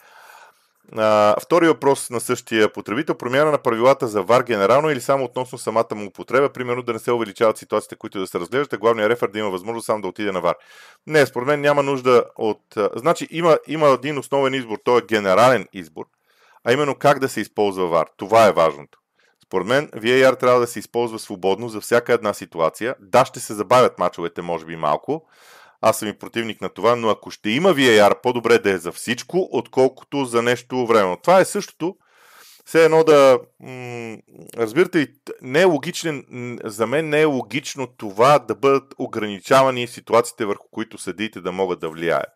А, 0.96 1.36
втори 1.40 1.66
въпрос 1.66 2.10
на 2.10 2.20
същия 2.20 2.72
потребител. 2.72 3.14
Промяна 3.14 3.50
на 3.50 3.58
правилата 3.58 4.08
за 4.08 4.22
ВАР 4.22 4.42
генерално 4.42 4.90
или 4.90 5.00
само 5.00 5.24
относно 5.24 5.58
самата 5.58 5.94
му 5.94 6.06
употреба, 6.06 6.48
примерно 6.48 6.82
да 6.82 6.92
не 6.92 6.98
се 6.98 7.12
увеличават 7.12 7.58
ситуациите, 7.58 7.96
които 7.96 8.18
да 8.18 8.26
се 8.26 8.40
разглеждат, 8.40 8.72
а 8.72 8.78
главният 8.78 9.10
рефер 9.10 9.28
да 9.28 9.38
има 9.38 9.50
възможност 9.50 9.86
сам 9.86 10.00
да 10.00 10.08
отиде 10.08 10.32
на 10.32 10.40
ВАР. 10.40 10.54
Не, 11.06 11.26
според 11.26 11.46
мен 11.46 11.60
няма 11.60 11.82
нужда 11.82 12.24
от... 12.36 12.62
Значи 12.96 13.28
има, 13.30 13.58
има 13.66 13.88
един 13.88 14.18
основен 14.18 14.54
избор, 14.54 14.78
то 14.84 14.98
е 14.98 15.02
генерален 15.08 15.66
избор, 15.72 16.04
а 16.64 16.72
именно 16.72 16.94
как 16.94 17.18
да 17.18 17.28
се 17.28 17.40
използва 17.40 17.86
ВАР. 17.86 18.06
Това 18.16 18.46
е 18.46 18.52
важното. 18.52 18.98
Според 19.44 19.66
мен 19.66 19.88
VAR 19.88 20.40
трябва 20.40 20.60
да 20.60 20.66
се 20.66 20.78
използва 20.78 21.18
свободно 21.18 21.68
за 21.68 21.80
всяка 21.80 22.12
една 22.12 22.34
ситуация. 22.34 22.94
Да, 23.00 23.24
ще 23.24 23.40
се 23.40 23.54
забавят 23.54 23.98
мачовете, 23.98 24.42
може 24.42 24.64
би 24.64 24.76
малко, 24.76 25.26
аз 25.86 25.98
съм 25.98 26.08
и 26.08 26.18
противник 26.18 26.60
на 26.60 26.68
това, 26.68 26.96
но 26.96 27.08
ако 27.08 27.30
ще 27.30 27.50
има 27.50 27.74
VAR, 27.74 28.20
по-добре 28.22 28.58
да 28.58 28.70
е 28.70 28.78
за 28.78 28.92
всичко, 28.92 29.48
отколкото 29.52 30.24
за 30.24 30.42
нещо 30.42 30.86
време. 30.86 31.16
Това 31.22 31.40
е 31.40 31.44
същото. 31.44 31.96
Все 32.66 32.84
едно 32.84 33.04
да... 33.04 33.38
М- 33.60 34.16
разбирате 34.56 35.08
не 35.42 35.60
е 35.60 35.64
логичен, 35.64 36.24
за 36.64 36.86
мен 36.86 37.08
не 37.08 37.20
е 37.20 37.24
логично 37.24 37.86
това 37.86 38.38
да 38.38 38.54
бъдат 38.54 38.94
ограничавани 38.98 39.86
ситуациите, 39.86 40.44
върху 40.44 40.68
които 40.70 40.98
съдиите 40.98 41.40
да 41.40 41.52
могат 41.52 41.80
да 41.80 41.88
влияят. 41.88 42.32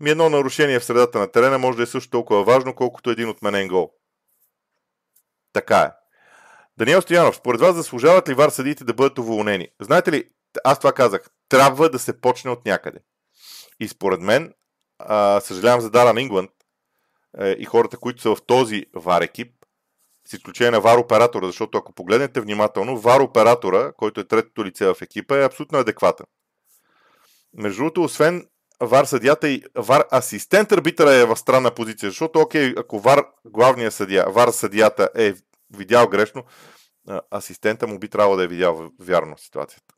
Ми 0.00 0.10
едно 0.10 0.30
нарушение 0.30 0.80
в 0.80 0.84
средата 0.84 1.18
на 1.18 1.32
терена 1.32 1.58
може 1.58 1.76
да 1.76 1.82
е 1.82 1.86
също 1.86 2.10
толкова 2.10 2.44
важно, 2.44 2.74
колкото 2.74 3.10
един 3.10 3.28
отменен 3.28 3.68
гол. 3.68 3.90
Така 5.52 5.78
е. 5.78 5.90
Даниел 6.78 7.02
Стоянов, 7.02 7.36
според 7.36 7.60
вас 7.60 7.74
заслужават 7.74 8.28
ли 8.28 8.34
вар 8.34 8.50
съдиите 8.50 8.84
да 8.84 8.94
бъдат 8.94 9.18
уволнени? 9.18 9.68
Знаете 9.80 10.12
ли, 10.12 10.24
аз 10.64 10.78
това 10.78 10.92
казах, 10.92 11.30
трябва 11.48 11.90
да 11.90 11.98
се 11.98 12.20
почне 12.20 12.50
от 12.50 12.66
някъде. 12.66 12.98
И 13.80 13.88
според 13.88 14.20
мен, 14.20 14.54
съжалявам 15.40 15.80
за 15.80 15.90
Даран 15.90 16.18
Ингланд 16.18 16.50
е, 17.38 17.50
и 17.50 17.64
хората, 17.64 17.96
които 17.96 18.22
са 18.22 18.34
в 18.34 18.42
този 18.46 18.86
вар 18.94 19.22
екип, 19.22 19.52
с 20.28 20.32
изключение 20.32 20.70
на 20.70 20.80
вар 20.80 20.98
оператора, 20.98 21.46
защото 21.46 21.78
ако 21.78 21.92
погледнете 21.92 22.40
внимателно, 22.40 22.98
вар 22.98 23.20
оператора, 23.20 23.92
който 23.92 24.20
е 24.20 24.26
третото 24.26 24.64
лице 24.64 24.86
в 24.86 24.96
екипа, 25.02 25.36
е 25.36 25.44
абсолютно 25.44 25.78
адекватен. 25.78 26.26
Между 27.54 27.78
другото, 27.78 28.02
освен 28.02 28.46
вар 28.80 29.04
съдята 29.04 29.48
и 29.48 29.62
вар 29.74 30.04
асистент 30.12 30.72
арбитъра 30.72 31.12
е 31.12 31.24
в 31.24 31.36
странна 31.36 31.70
позиция, 31.70 32.10
защото 32.10 32.40
окей, 32.40 32.74
ако 32.78 33.00
вар 33.00 33.24
главния 33.44 33.90
съдия, 33.90 34.26
вар 34.30 34.48
съдията 34.48 35.08
е 35.14 35.34
видял 35.76 36.08
грешно, 36.08 36.44
асистента 37.30 37.86
му 37.86 37.98
би 37.98 38.08
трябвало 38.08 38.36
да 38.36 38.44
е 38.44 38.48
видял 38.48 38.90
вярно 39.00 39.38
ситуацията. 39.38 39.95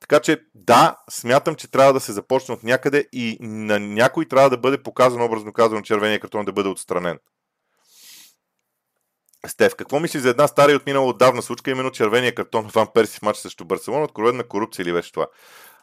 Така 0.00 0.20
че 0.20 0.40
да, 0.54 0.96
смятам, 1.10 1.54
че 1.54 1.70
трябва 1.70 1.92
да 1.92 2.00
се 2.00 2.12
започне 2.12 2.54
от 2.54 2.62
някъде 2.62 3.08
и 3.12 3.38
на 3.40 3.80
някой 3.80 4.26
трябва 4.28 4.50
да 4.50 4.58
бъде 4.58 4.82
показан, 4.82 5.22
образно 5.22 5.52
казано, 5.52 5.82
червения 5.82 6.20
картон 6.20 6.44
да 6.44 6.52
бъде 6.52 6.68
отстранен. 6.68 7.18
Стев, 9.46 9.74
какво 9.76 10.00
мислиш 10.00 10.22
за 10.22 10.30
една 10.30 10.48
стара 10.48 10.72
и 10.72 10.76
отминала 10.76 11.06
отдавна 11.06 11.42
случка, 11.42 11.70
именно 11.70 11.90
червения 11.90 12.34
картон 12.34 12.66
Ван 12.74 12.88
Перси 12.94 13.18
в 13.18 13.22
матч 13.22 13.38
срещу 13.38 13.64
Барселона, 13.64 14.04
откровенна 14.04 14.44
корупция 14.44 14.82
или 14.82 14.92
беше 14.92 15.12
това? 15.12 15.26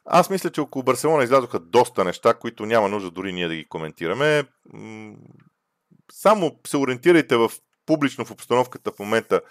Аз 0.06 0.30
мисля, 0.30 0.50
че 0.50 0.62
около 0.62 0.84
Барселона 0.84 1.24
излязоха 1.24 1.60
доста 1.60 2.04
неща, 2.04 2.34
които 2.34 2.66
няма 2.66 2.90
нужда 2.90 3.12
дори 3.12 3.34
ние 3.34 3.48
да 3.48 3.56
ги 3.56 3.68
коментираме. 3.70 4.44
Само 6.12 6.60
се 6.68 6.78
ориентирайте 6.78 7.36
в 7.36 7.52
публично 7.86 8.26
в 8.26 8.32
обстановката 8.32 8.92
в 8.92 9.00
момента 9.00 9.42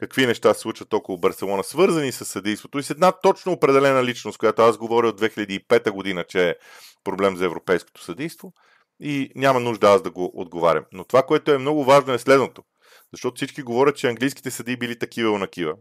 какви 0.00 0.26
неща 0.26 0.54
се 0.54 0.60
случват 0.60 0.92
около 0.92 1.18
Барселона, 1.18 1.64
свързани 1.64 2.12
с 2.12 2.24
съдейството 2.24 2.78
и 2.78 2.82
с 2.82 2.90
една 2.90 3.12
точно 3.12 3.52
определена 3.52 4.04
личност, 4.04 4.38
която 4.38 4.62
аз 4.62 4.78
говоря 4.78 5.08
от 5.08 5.20
2005 5.20 5.90
година, 5.90 6.24
че 6.24 6.48
е 6.48 6.54
проблем 7.04 7.36
за 7.36 7.44
европейското 7.44 8.02
съдейство 8.02 8.52
и 9.00 9.30
няма 9.36 9.60
нужда 9.60 9.88
аз 9.88 10.02
да 10.02 10.10
го 10.10 10.32
отговарям. 10.34 10.84
Но 10.92 11.04
това, 11.04 11.22
което 11.22 11.52
е 11.52 11.58
много 11.58 11.84
важно 11.84 12.12
е 12.12 12.18
следното. 12.18 12.62
Защото 13.12 13.36
всички 13.36 13.62
говорят, 13.62 13.96
че 13.96 14.08
английските 14.08 14.50
съдии 14.50 14.76
били 14.76 14.98
такива 14.98 15.30
и 15.30 15.34
онакива. 15.34 15.74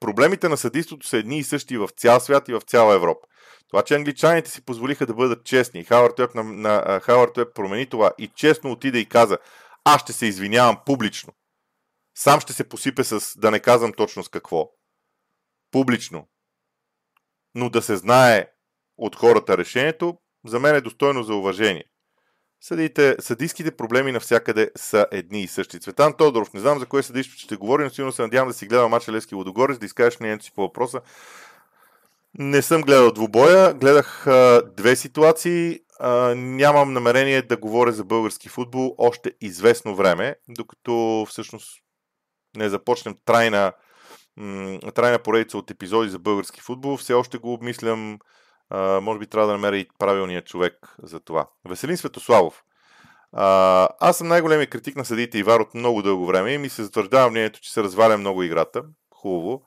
Проблемите 0.00 0.48
на 0.48 0.56
съдийството 0.56 1.06
са 1.06 1.16
едни 1.16 1.38
и 1.38 1.44
същи 1.44 1.78
в 1.78 1.88
цял 1.96 2.20
свят 2.20 2.48
и 2.48 2.52
в 2.52 2.60
цяла 2.60 2.94
Европа. 2.94 3.26
Това, 3.68 3.82
че 3.82 3.94
англичаните 3.94 4.50
си 4.50 4.64
позволиха 4.64 5.06
да 5.06 5.14
бъдат 5.14 5.44
честни, 5.44 5.84
Хауърд 5.84 7.36
Уеб 7.36 7.48
промени 7.54 7.86
това 7.86 8.10
и 8.18 8.28
честно 8.28 8.72
отиде 8.72 8.98
и 8.98 9.08
каза, 9.08 9.38
аз 9.84 10.02
ще 10.02 10.12
се 10.12 10.26
извинявам 10.26 10.78
публично. 10.86 11.32
Сам 12.14 12.40
ще 12.40 12.52
се 12.52 12.68
посипе 12.68 13.04
с, 13.04 13.38
да 13.38 13.50
не 13.50 13.60
казвам 13.60 13.92
точно 13.92 14.24
с 14.24 14.28
какво. 14.28 14.70
Публично. 15.70 16.28
Но 17.54 17.70
да 17.70 17.82
се 17.82 17.96
знае 17.96 18.46
от 18.96 19.16
хората 19.16 19.58
решението, 19.58 20.18
за 20.46 20.60
мен 20.60 20.74
е 20.74 20.80
достойно 20.80 21.22
за 21.22 21.34
уважение. 21.34 21.84
Съдите, 22.60 23.16
съдийските 23.20 23.76
проблеми 23.76 24.12
навсякъде 24.12 24.70
са 24.76 25.06
едни 25.10 25.42
и 25.42 25.48
същи. 25.48 25.80
Цветан 25.80 26.14
Тодоров, 26.16 26.52
не 26.52 26.60
знам 26.60 26.78
за 26.78 26.86
кое 26.86 27.02
съдийство 27.02 27.38
ще 27.38 27.56
говори, 27.56 27.84
но 27.84 27.90
сигурно 27.90 28.12
се 28.12 28.22
надявам 28.22 28.48
да 28.48 28.54
си 28.54 28.66
гледа 28.66 28.88
мача 28.88 29.12
Лески 29.12 29.34
Лодогорец, 29.34 29.78
да 29.78 29.86
изкажеш 29.86 30.20
мнението 30.20 30.44
си 30.44 30.52
по 30.54 30.62
въпроса. 30.62 31.00
Не 32.38 32.62
съм 32.62 32.82
гледал 32.82 33.12
двубоя, 33.12 33.74
гледах 33.74 34.26
а, 34.26 34.62
две 34.76 34.96
ситуации 34.96 35.80
нямам 36.36 36.92
намерение 36.92 37.42
да 37.42 37.56
говоря 37.56 37.92
за 37.92 38.04
български 38.04 38.48
футбол 38.48 38.94
още 38.98 39.32
известно 39.40 39.94
време, 39.94 40.36
докато 40.48 41.26
всъщност 41.28 41.82
не 42.56 42.68
започнем 42.68 43.16
трайна, 43.24 43.72
трайна 44.94 45.18
поредица 45.18 45.58
от 45.58 45.70
епизоди 45.70 46.10
за 46.10 46.18
български 46.18 46.60
футбол. 46.60 46.96
Все 46.96 47.14
още 47.14 47.38
го 47.38 47.52
обмислям. 47.52 48.18
А, 48.70 49.00
може 49.00 49.18
би 49.18 49.26
трябва 49.26 49.46
да 49.46 49.52
намеря 49.52 49.76
и 49.76 49.88
правилния 49.98 50.44
човек 50.44 50.94
за 51.02 51.20
това. 51.20 51.48
Веселин 51.68 51.96
Светославов. 51.96 52.62
А, 53.32 53.88
аз 54.00 54.18
съм 54.18 54.28
най-големият 54.28 54.70
критик 54.70 54.96
на 54.96 55.04
съдите 55.04 55.38
Ивар 55.38 55.60
от 55.60 55.74
много 55.74 56.02
дълго 56.02 56.26
време 56.26 56.52
и 56.52 56.58
ми 56.58 56.68
се 56.68 56.82
затвърждава 56.82 57.30
мнението, 57.30 57.60
че 57.60 57.72
се 57.72 57.82
разваля 57.82 58.18
много 58.18 58.42
играта. 58.42 58.82
Хубаво. 59.14 59.62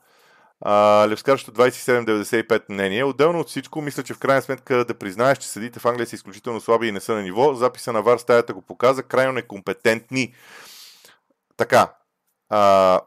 Левскарщо 1.08 1.52
27,95 1.52 2.62
мнение. 2.68 3.04
Отделно 3.04 3.40
от 3.40 3.48
всичко, 3.48 3.80
мисля, 3.80 4.02
че 4.02 4.14
в 4.14 4.18
крайна 4.18 4.42
сметка 4.42 4.84
да 4.84 4.98
признаеш, 4.98 5.38
че 5.38 5.48
съдите 5.48 5.80
в 5.80 5.86
Англия 5.86 6.06
са 6.06 6.16
изключително 6.16 6.60
слаби 6.60 6.88
и 6.88 6.92
не 6.92 7.00
са 7.00 7.14
на 7.14 7.22
ниво. 7.22 7.54
Записа 7.54 7.92
на 7.92 8.02
Вар 8.02 8.18
стаята 8.18 8.54
го 8.54 8.62
показа. 8.62 9.02
Крайно 9.02 9.32
некомпетентни. 9.32 10.34
Така. 11.56 11.94
А, 12.48 13.00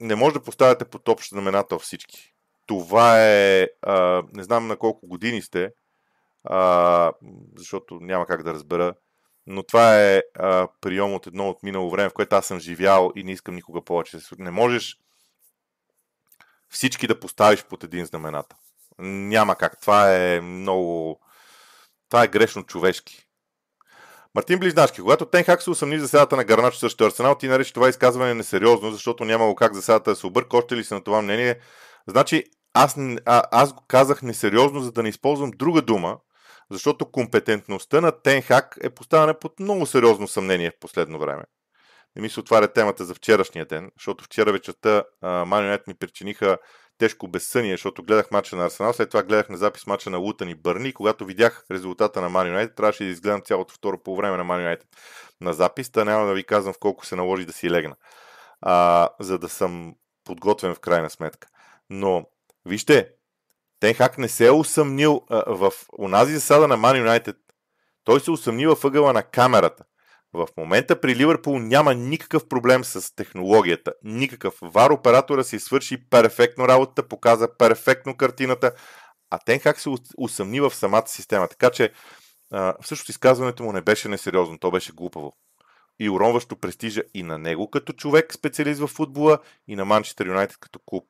не 0.00 0.14
може 0.14 0.34
да 0.34 0.42
поставяте 0.42 0.84
под 0.84 1.08
общ 1.08 1.30
знаменател 1.30 1.78
всички. 1.78 2.34
Това 2.66 3.26
е... 3.26 3.68
А, 3.82 4.22
не 4.32 4.42
знам 4.42 4.66
на 4.66 4.76
колко 4.76 5.06
години 5.06 5.42
сте, 5.42 5.70
а, 6.44 7.12
защото 7.56 7.98
няма 8.00 8.26
как 8.26 8.42
да 8.42 8.54
разбера. 8.54 8.94
Но 9.46 9.62
това 9.62 10.00
е 10.00 10.22
а, 10.34 10.68
прием 10.80 11.14
от 11.14 11.26
едно 11.26 11.48
от 11.48 11.62
минало 11.62 11.90
време, 11.90 12.08
в 12.08 12.14
което 12.14 12.36
аз 12.36 12.46
съм 12.46 12.60
живял 12.60 13.12
и 13.16 13.24
не 13.24 13.32
искам 13.32 13.54
никога 13.54 13.84
повече. 13.84 14.18
Не 14.38 14.50
можеш 14.50 14.98
всички 16.70 17.06
да 17.06 17.20
поставиш 17.20 17.64
под 17.64 17.84
един 17.84 18.04
знамената. 18.04 18.56
Няма 18.98 19.56
как. 19.56 19.80
Това 19.80 20.16
е 20.16 20.40
много... 20.40 21.20
Това 22.08 22.24
е 22.24 22.28
грешно 22.28 22.62
човешки. 22.62 23.26
Мартин 24.34 24.58
Близнашки, 24.58 25.00
когато 25.00 25.26
Тенхак 25.26 25.62
се 25.62 25.70
усъмни 25.70 25.96
в 25.96 26.00
заседата 26.00 26.36
на 26.36 26.44
Гарнач 26.44 26.74
също 26.74 27.04
Арсенал, 27.04 27.34
ти 27.34 27.48
нарече 27.48 27.72
това 27.72 27.88
изказване 27.88 28.34
несериозно, 28.34 28.90
защото 28.90 29.24
нямало 29.24 29.54
как 29.54 29.74
заседата 29.74 30.10
да 30.10 30.16
се 30.16 30.26
обърка. 30.26 30.56
Още 30.56 30.76
ли 30.76 30.84
си 30.84 30.94
на 30.94 31.04
това 31.04 31.22
мнение? 31.22 31.58
Значи, 32.06 32.44
аз, 32.74 32.96
а, 33.26 33.42
аз 33.50 33.72
го 33.72 33.84
казах 33.88 34.22
несериозно, 34.22 34.80
за 34.80 34.92
да 34.92 35.02
не 35.02 35.08
използвам 35.08 35.50
друга 35.50 35.82
дума, 35.82 36.18
защото 36.70 37.10
компетентността 37.10 38.00
на 38.00 38.22
Тенхак 38.22 38.78
е 38.82 38.90
поставена 38.90 39.38
под 39.38 39.60
много 39.60 39.86
сериозно 39.86 40.28
съмнение 40.28 40.70
в 40.70 40.80
последно 40.80 41.18
време. 41.18 41.44
Не 42.16 42.22
ми 42.22 42.30
се 42.30 42.40
отваря 42.40 42.68
темата 42.68 43.04
за 43.04 43.14
вчерашния 43.14 43.66
ден, 43.66 43.90
защото 43.96 44.24
вчера 44.24 44.52
вечерта 44.52 45.04
Манионет 45.22 45.86
ми 45.86 45.94
причиниха 45.94 46.58
тежко 47.00 47.28
безсъние, 47.28 47.72
защото 47.72 48.02
гледах 48.02 48.30
мача 48.30 48.56
на 48.56 48.64
Арсенал, 48.64 48.92
след 48.92 49.10
това 49.10 49.22
гледах 49.22 49.48
на 49.48 49.56
запис 49.56 49.86
мача 49.86 50.10
на 50.10 50.18
Лутън 50.18 50.48
и 50.48 50.54
Бърни 50.54 50.92
когато 50.92 51.24
видях 51.24 51.64
резултата 51.70 52.20
на 52.20 52.28
Ман 52.28 52.46
Юнайтед, 52.46 52.76
трябваше 52.76 53.04
да 53.04 53.10
изгледам 53.10 53.42
цялото 53.42 53.74
второ 53.74 54.02
по 54.02 54.16
време 54.16 54.36
на 54.36 54.44
Ман 54.44 54.60
Юнайтед 54.60 54.88
на 55.40 55.52
запис, 55.52 55.90
та 55.90 56.04
няма 56.04 56.26
да 56.26 56.34
ви 56.34 56.44
казвам 56.44 56.74
в 56.74 56.78
колко 56.78 57.06
се 57.06 57.16
наложи 57.16 57.46
да 57.46 57.52
си 57.52 57.70
легна, 57.70 57.96
а, 58.60 59.08
за 59.20 59.38
да 59.38 59.48
съм 59.48 59.94
подготвен 60.24 60.74
в 60.74 60.80
крайна 60.80 61.10
сметка. 61.10 61.48
Но, 61.90 62.26
вижте, 62.66 63.08
Тенхак 63.80 64.18
не 64.18 64.28
се 64.28 64.46
е 64.46 64.50
усъмнил 64.50 65.26
а, 65.30 65.42
в 65.46 65.72
онази 65.98 66.34
засада 66.34 66.68
на 66.68 66.76
Ман 66.76 66.98
Юнайтед. 66.98 67.36
Той 68.04 68.20
се 68.20 68.30
усъмнил 68.30 68.76
в 68.76 68.84
ъгъла 68.84 69.12
на 69.12 69.22
камерата. 69.22 69.84
В 70.32 70.48
момента 70.56 71.00
при 71.00 71.16
Ливърпул 71.16 71.58
няма 71.58 71.94
никакъв 71.94 72.48
проблем 72.48 72.84
с 72.84 73.14
технологията. 73.14 73.92
Никакъв. 74.04 74.58
Вар 74.62 74.90
оператора 74.90 75.44
си 75.44 75.58
свърши 75.58 76.08
перфектно 76.10 76.68
работата, 76.68 77.08
показа 77.08 77.56
перфектно 77.58 78.16
картината, 78.16 78.72
а 79.30 79.38
Тенхак 79.38 79.80
се 79.80 79.90
усъмни 80.18 80.60
в 80.60 80.74
самата 80.74 81.06
система. 81.06 81.48
Така 81.48 81.70
че 81.70 81.92
всъщност 82.82 83.08
изказването 83.08 83.62
му 83.62 83.72
не 83.72 83.80
беше 83.80 84.08
несериозно, 84.08 84.58
то 84.58 84.70
беше 84.70 84.92
глупаво. 84.92 85.32
И 85.98 86.10
уронващо 86.10 86.56
престижа 86.56 87.02
и 87.14 87.22
на 87.22 87.38
него 87.38 87.70
като 87.70 87.92
човек, 87.92 88.34
специалист 88.34 88.80
в 88.80 88.86
футбола, 88.86 89.38
и 89.68 89.76
на 89.76 89.84
Манчестър 89.84 90.26
Юнайтед 90.26 90.56
като 90.60 90.78
клуб. 90.86 91.04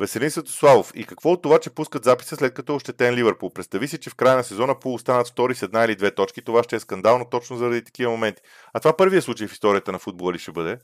Веселин 0.00 0.30
Светославов. 0.30 0.92
И 0.94 1.06
какво 1.06 1.30
от 1.30 1.42
това, 1.42 1.58
че 1.58 1.74
пускат 1.74 2.04
записа 2.04 2.36
след 2.36 2.54
като 2.54 2.72
е 2.72 2.76
ощетен 2.76 3.14
Ливърпул? 3.14 3.52
Представи 3.52 3.88
си, 3.88 4.00
че 4.00 4.10
в 4.10 4.14
края 4.14 4.36
на 4.36 4.44
сезона 4.44 4.80
Пул 4.80 4.94
останат 4.94 5.28
втори 5.28 5.54
с 5.54 5.62
една 5.62 5.84
или 5.84 5.96
две 5.96 6.14
точки. 6.14 6.44
Това 6.44 6.62
ще 6.62 6.76
е 6.76 6.80
скандално 6.80 7.30
точно 7.30 7.56
заради 7.56 7.84
такива 7.84 8.10
моменти. 8.10 8.42
А 8.72 8.80
това 8.80 8.96
първият 8.96 9.24
случай 9.24 9.48
в 9.48 9.52
историята 9.52 9.92
на 9.92 9.98
футбола 9.98 10.32
ли 10.32 10.38
ще 10.38 10.52
бъде? 10.52 10.78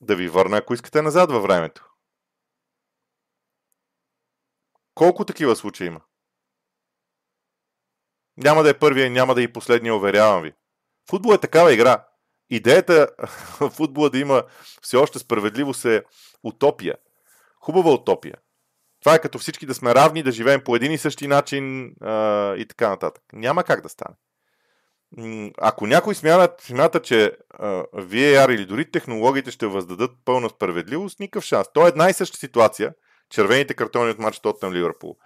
Да 0.00 0.16
ви 0.16 0.28
върна, 0.28 0.56
ако 0.56 0.74
искате 0.74 1.02
назад 1.02 1.30
във 1.30 1.42
времето. 1.42 1.90
Колко 4.94 5.24
такива 5.24 5.56
случаи 5.56 5.86
има? 5.86 6.00
Няма 8.36 8.62
да 8.62 8.70
е 8.70 8.78
първия 8.78 9.10
няма 9.10 9.34
да 9.34 9.40
е 9.40 9.44
и 9.44 9.52
последния, 9.52 9.94
уверявам 9.94 10.42
ви. 10.42 10.52
Футбол 11.10 11.32
е 11.32 11.38
такава 11.38 11.72
игра. 11.72 12.06
Идеята 12.50 13.08
футбола 13.70 14.10
да 14.10 14.18
има 14.18 14.44
все 14.82 14.96
още 14.96 15.18
справедливост 15.18 15.84
е 15.84 16.04
утопия. 16.42 16.94
Хубава 17.66 17.90
утопия. 17.90 18.34
Това 19.00 19.14
е 19.14 19.18
като 19.18 19.38
всички 19.38 19.66
да 19.66 19.74
сме 19.74 19.94
равни, 19.94 20.22
да 20.22 20.32
живеем 20.32 20.60
по 20.64 20.76
един 20.76 20.92
и 20.92 20.98
същи 20.98 21.26
начин 21.26 21.94
а, 22.00 22.54
и 22.56 22.66
така 22.68 22.88
нататък. 22.88 23.22
Няма 23.32 23.64
как 23.64 23.80
да 23.80 23.88
стане. 23.88 24.14
Ако 25.58 25.86
някой 25.86 26.14
смята, 26.14 26.64
смята 26.64 27.02
че 27.02 27.32
а, 27.50 27.66
VAR 27.82 28.54
или 28.54 28.66
дори 28.66 28.90
технологиите 28.90 29.50
ще 29.50 29.66
въздадат 29.66 30.10
пълна 30.24 30.48
справедливост, 30.48 31.20
никакъв 31.20 31.44
шанс. 31.44 31.66
То 31.74 31.86
е 31.86 31.88
една 31.88 32.10
и 32.10 32.12
съща 32.12 32.38
ситуация. 32.38 32.92
Червените 33.30 33.74
картони 33.74 34.10
от 34.10 34.18
матча 34.18 34.42
Тотнам 34.42 34.72
Ливърпул, 34.72 35.16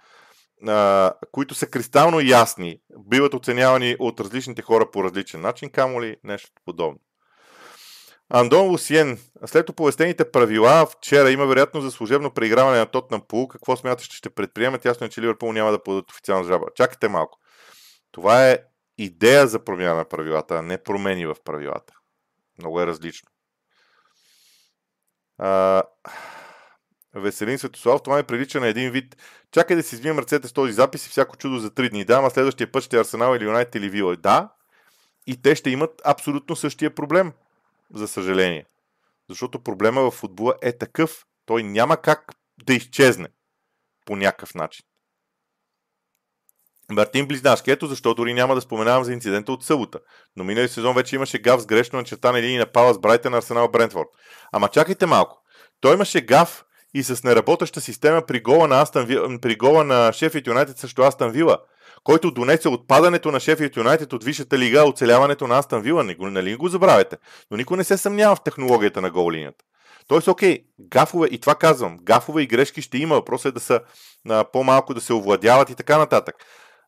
които 1.31 1.55
са 1.55 1.67
кристално 1.67 2.21
ясни, 2.21 2.79
биват 2.99 3.33
оценявани 3.33 3.95
от 3.99 4.19
различните 4.19 4.61
хора 4.61 4.91
по 4.91 5.03
различен 5.03 5.41
начин, 5.41 5.69
камо 5.69 6.01
ли 6.01 6.15
нещо 6.23 6.51
подобно. 6.65 6.99
Андон 8.33 8.67
Лусиен, 8.67 9.19
след 9.45 9.69
оповестените 9.69 10.31
правила, 10.31 10.85
вчера 10.85 11.31
има 11.31 11.45
вероятност 11.45 11.85
за 11.85 11.91
служебно 11.91 12.31
преиграване 12.31 12.77
на 12.77 12.85
Тотнам 12.85 13.21
Пул. 13.27 13.47
Какво 13.47 13.75
смяташ, 13.77 14.07
че 14.07 14.17
ще 14.17 14.29
предприемат? 14.29 14.85
Ясно 14.85 15.05
е, 15.05 15.09
че 15.09 15.21
Ливърпул 15.21 15.53
няма 15.53 15.71
да 15.71 15.83
подадат 15.83 16.11
официална 16.11 16.43
жаба. 16.43 16.65
Чакайте 16.75 17.07
малко. 17.07 17.39
Това 18.11 18.49
е 18.49 18.59
идея 18.97 19.47
за 19.47 19.59
промяна 19.59 19.95
на 19.95 20.05
правилата, 20.05 20.55
а 20.55 20.61
не 20.61 20.83
промени 20.83 21.25
в 21.25 21.35
правилата. 21.45 21.93
Много 22.59 22.81
е 22.81 22.87
различно. 22.87 23.29
А... 25.37 25.83
Веселин 27.15 27.57
Светослав, 27.57 28.03
това 28.03 28.17
ми 28.17 28.23
прилича 28.23 28.59
на 28.59 28.67
един 28.67 28.91
вид. 28.91 29.17
Чакай 29.51 29.75
да 29.75 29.83
си 29.83 29.95
измием 29.95 30.19
ръцете 30.19 30.47
с 30.47 30.53
този 30.53 30.73
запис 30.73 31.05
и 31.05 31.09
всяко 31.09 31.37
чудо 31.37 31.59
за 31.59 31.69
3 31.69 31.89
дни. 31.89 32.05
Да, 32.05 32.13
ама 32.17 32.29
следващия 32.29 32.71
път 32.71 32.83
ще 32.83 32.97
е 32.97 32.99
Арсенал 32.99 33.35
или 33.35 33.43
Юнайтед 33.43 33.75
или 33.75 33.89
Вила. 33.89 34.15
Да, 34.15 34.49
и 35.27 35.41
те 35.41 35.55
ще 35.55 35.69
имат 35.69 36.01
абсолютно 36.05 36.55
същия 36.55 36.95
проблем 36.95 37.33
за 37.93 38.07
съжаление. 38.07 38.65
Защото 39.29 39.63
проблема 39.63 40.01
в 40.01 40.11
футбола 40.11 40.55
е 40.61 40.77
такъв, 40.77 41.25
той 41.45 41.63
няма 41.63 41.97
как 41.97 42.31
да 42.65 42.73
изчезне 42.73 43.27
по 44.05 44.15
някакъв 44.15 44.55
начин. 44.55 44.85
Мартин 46.91 47.27
Близнашки, 47.27 47.71
ето 47.71 47.87
защо 47.87 48.13
дори 48.13 48.33
няма 48.33 48.55
да 48.55 48.61
споменавам 48.61 49.03
за 49.03 49.13
инцидента 49.13 49.51
от 49.51 49.63
събота. 49.63 49.99
Но 50.35 50.43
минали 50.43 50.69
сезон 50.69 50.95
вече 50.95 51.15
имаше 51.15 51.41
гав 51.41 51.61
с 51.61 51.65
грешно 51.65 51.99
начертана 51.99 52.41
линия 52.41 52.59
на 52.59 52.71
Палас 52.71 52.99
Брайтън 52.99 53.33
Арсенал 53.33 53.67
Брентфорд. 53.67 54.07
Ама 54.51 54.69
чакайте 54.69 55.05
малко. 55.05 55.41
Той 55.81 55.93
имаше 55.93 56.21
гав 56.21 56.65
и 56.93 57.03
с 57.03 57.23
неработеща 57.23 57.81
система 57.81 58.25
при 58.25 58.41
гола 58.41 58.67
на, 58.67 58.81
Астан, 58.81 59.39
при 59.41 59.55
гола 59.55 59.83
на 59.83 60.13
Шефит 60.13 60.47
Юнайтед 60.47 60.77
срещу 60.77 61.03
Астан 61.03 61.31
Вила 61.31 61.57
който 62.03 62.31
донесе 62.31 62.69
отпадането 62.69 63.31
на 63.31 63.39
Шефият 63.39 63.77
Юнайтед 63.77 64.13
от 64.13 64.23
Висшата 64.23 64.57
лига, 64.57 64.83
оцеляването 64.83 65.47
на 65.47 65.57
Астан 65.57 65.81
Вила. 65.81 66.03
Нали 66.19 66.55
го 66.55 66.67
забравяте? 66.67 67.17
Но 67.51 67.57
никой 67.57 67.77
не 67.77 67.83
се 67.83 67.97
съмнява 67.97 68.35
в 68.35 68.43
технологията 68.43 69.01
на 69.01 69.11
гол 69.11 69.31
линията. 69.31 69.65
Тоест, 70.07 70.27
окей, 70.27 70.59
гафове, 70.79 71.27
и 71.31 71.39
това 71.39 71.55
казвам, 71.55 71.97
гафове 72.03 72.41
и 72.41 72.47
грешки 72.47 72.81
ще 72.81 72.97
има, 72.97 73.15
въпросът 73.15 73.49
е 73.49 73.51
да 73.51 73.59
са 73.59 73.81
а, 74.29 74.43
по-малко 74.43 74.93
да 74.93 75.01
се 75.01 75.13
овладяват 75.13 75.69
и 75.69 75.75
така 75.75 75.97
нататък. 75.97 76.35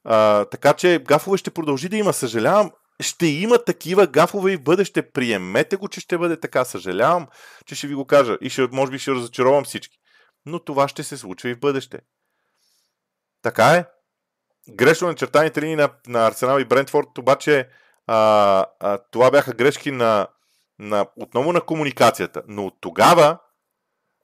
А, 0.04 0.45
така 0.45 0.73
че 0.73 0.99
гафове 1.08 1.38
ще 1.38 1.52
продължи 1.52 1.89
да 1.89 1.97
има, 1.97 2.13
съжалявам, 2.13 2.71
ще 2.99 3.28
има 3.28 3.63
такива 3.63 4.08
гафове 4.08 4.52
и 4.52 4.58
в 4.58 4.63
бъдеще. 4.63 5.12
Приемете 5.12 5.76
го, 5.76 5.88
че 5.88 5.99
ще 5.99 6.17
бъде 6.17 6.39
така. 6.39 6.65
Съжалявам, 6.65 7.28
че 7.65 7.76
ще 7.76 7.88
ви 7.88 7.93
го 7.93 8.06
кажа 8.06 8.38
и 8.41 8.49
ще, 8.49 8.67
може 8.71 8.91
би 8.91 8.99
ще 8.99 9.12
разочаровам 9.12 9.63
всички. 9.63 9.97
Но 10.45 10.60
това 10.60 10.88
ще 10.88 11.04
се 11.04 11.17
случва 11.17 11.49
и 11.49 11.54
в 11.54 11.60
бъдеще. 11.60 11.99
Така 13.41 13.65
е 13.65 13.86
грешно 14.69 15.08
начертаните 15.08 15.62
линии 15.62 15.76
на, 15.76 15.89
на 16.08 16.28
Арсенал 16.28 16.60
и 16.60 16.65
Брентфорд, 16.65 17.17
обаче 17.17 17.69
а, 18.08 18.65
а, 18.80 18.97
това 19.12 19.32
бяха 19.32 19.54
грешки 19.54 19.91
на, 19.91 20.28
на, 20.80 21.06
отново 21.17 21.54
на 21.54 21.62
комуникацията. 21.62 22.43
Но 22.47 22.65
от 22.65 22.73
тогава 22.82 23.38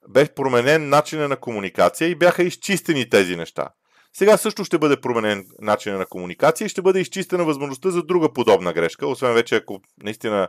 беше 0.09 0.35
променен 0.35 0.89
начина 0.89 1.27
на 1.27 1.37
комуникация 1.37 2.07
и 2.07 2.15
бяха 2.15 2.43
изчистени 2.43 3.09
тези 3.09 3.35
неща. 3.35 3.69
Сега 4.13 4.37
също 4.37 4.63
ще 4.63 4.77
бъде 4.77 5.01
променен 5.01 5.45
начина 5.59 5.97
на 5.97 6.05
комуникация 6.05 6.65
и 6.65 6.69
ще 6.69 6.81
бъде 6.81 6.99
изчистена 6.99 7.45
възможността 7.45 7.89
за 7.89 8.03
друга 8.03 8.33
подобна 8.33 8.73
грешка, 8.73 9.07
освен 9.07 9.33
вече 9.33 9.55
ако 9.55 9.79
наистина 10.03 10.47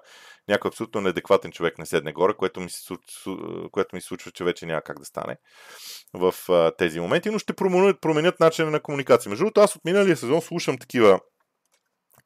някой 0.48 0.68
абсолютно 0.68 1.00
неадекватен 1.00 1.52
човек 1.52 1.78
не 1.78 1.86
седне 1.86 2.12
горе, 2.12 2.34
което 2.34 2.60
ми 2.60 2.68
което 3.70 3.96
ми 3.96 4.00
се 4.00 4.06
случва, 4.06 4.30
че 4.30 4.44
вече 4.44 4.66
няма 4.66 4.82
как 4.82 4.98
да 4.98 5.04
стане 5.04 5.36
в 6.14 6.34
тези 6.78 7.00
моменти, 7.00 7.30
но 7.30 7.38
ще 7.38 7.52
променят, 7.52 8.00
променят 8.00 8.40
начина 8.40 8.70
на 8.70 8.80
комуникация. 8.80 9.30
Между 9.30 9.44
другото, 9.44 9.60
аз 9.60 9.76
от 9.76 9.84
миналия 9.84 10.16
сезон 10.16 10.42
слушам 10.42 10.78
такива 10.78 11.20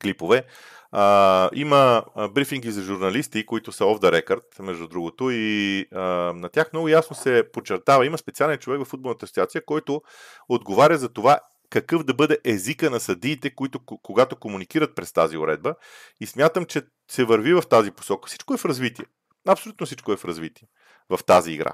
клипове. 0.02 0.44
А, 0.92 1.50
има 1.54 2.04
брифинги 2.30 2.70
за 2.70 2.82
журналисти, 2.82 3.46
които 3.46 3.72
са 3.72 3.84
off 3.84 4.00
the 4.00 4.22
record, 4.22 4.62
между 4.62 4.88
другото, 4.88 5.30
и 5.30 5.86
а, 5.92 6.00
на 6.32 6.48
тях 6.48 6.72
много 6.72 6.88
ясно 6.88 7.16
се 7.16 7.44
подчертава. 7.52 8.06
Има 8.06 8.18
специален 8.18 8.58
човек 8.58 8.80
в 8.80 8.88
футболната 8.88 9.24
асоциация, 9.24 9.64
който 9.64 10.02
отговаря 10.48 10.98
за 10.98 11.08
това 11.08 11.38
какъв 11.70 12.04
да 12.04 12.14
бъде 12.14 12.38
езика 12.44 12.90
на 12.90 13.00
съдиите, 13.00 13.54
които 13.54 13.80
когато 14.02 14.36
комуникират 14.36 14.94
през 14.94 15.12
тази 15.12 15.36
уредба. 15.36 15.74
И 16.20 16.26
смятам, 16.26 16.64
че 16.64 16.82
се 17.10 17.24
върви 17.24 17.54
в 17.54 17.62
тази 17.70 17.90
посока. 17.90 18.28
Всичко 18.28 18.54
е 18.54 18.56
в 18.56 18.64
развитие. 18.64 19.04
Абсолютно 19.48 19.86
всичко 19.86 20.12
е 20.12 20.16
в 20.16 20.24
развитие 20.24 20.68
в 21.10 21.24
тази 21.24 21.52
игра. 21.52 21.72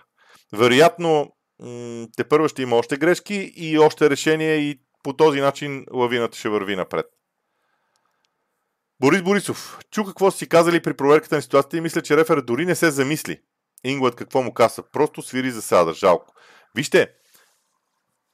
Вероятно, 0.53 1.33
те 2.17 2.25
първо 2.29 2.49
ще 2.49 2.63
има 2.63 2.77
още 2.77 2.97
грешки 2.97 3.53
и 3.57 3.79
още 3.79 4.11
решения 4.11 4.57
и 4.57 4.81
по 5.03 5.13
този 5.13 5.41
начин 5.41 5.87
лавината 5.93 6.39
ще 6.39 6.49
върви 6.49 6.77
напред. 6.77 7.07
Борис 9.01 9.23
Борисов. 9.23 9.79
Чу 9.91 10.05
какво 10.05 10.31
си 10.31 10.49
казали 10.49 10.83
при 10.83 10.95
проверката 10.95 11.35
на 11.35 11.43
ситуацията 11.43 11.77
и 11.77 11.81
мисля, 11.81 12.03
че 12.03 12.17
рефер 12.17 12.41
дори 12.41 12.67
не 12.67 12.75
се 12.75 12.91
замисли. 12.91 13.41
Ингланд 13.85 14.15
какво 14.15 14.43
му 14.43 14.55
каза? 14.55 14.83
Просто 14.83 15.23
свири 15.23 15.51
засада. 15.51 15.93
Жалко. 15.93 16.35
Вижте, 16.75 17.13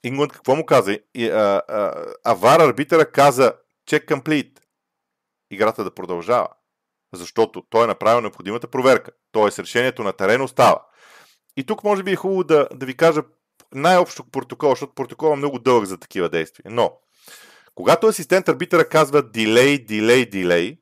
Ингланд 0.05 0.33
какво 0.33 0.57
му 0.57 0.67
каза? 0.67 0.99
И, 1.15 1.29
а, 1.29 1.63
а, 1.69 2.05
авар 2.25 2.61
арбитъра 2.61 3.11
каза 3.11 3.53
check 3.91 4.07
complete. 4.07 4.59
Играта 5.51 5.85
да 5.85 5.95
продължава. 5.95 6.49
Защото 7.15 7.63
той 7.71 7.85
е 7.85 7.87
направил 7.87 8.21
необходимата 8.21 8.69
проверка. 8.69 9.11
Тоест 9.33 9.59
решението 9.59 10.03
на 10.03 10.13
терен 10.13 10.43
остава. 10.43 10.83
И 11.57 11.65
тук 11.65 11.85
може 11.85 12.03
би 12.03 12.13
е 12.13 12.17
хубаво 12.17 12.45
да, 12.45 12.69
да 12.75 12.87
ви 12.87 12.97
кажа 12.97 13.23
най-общо 13.75 14.31
протокол, 14.31 14.71
защото 14.71 14.95
протокол 14.95 15.33
е 15.33 15.37
много 15.37 15.59
дълъг 15.59 15.85
за 15.85 15.99
такива 15.99 16.29
действия. 16.29 16.67
Но, 16.71 16.93
когато 17.77 18.07
асистент 18.07 18.49
арбитъра 18.49 18.89
казва 18.89 19.23
delay, 19.23 19.87
delay, 19.89 20.33
delay, 20.33 20.79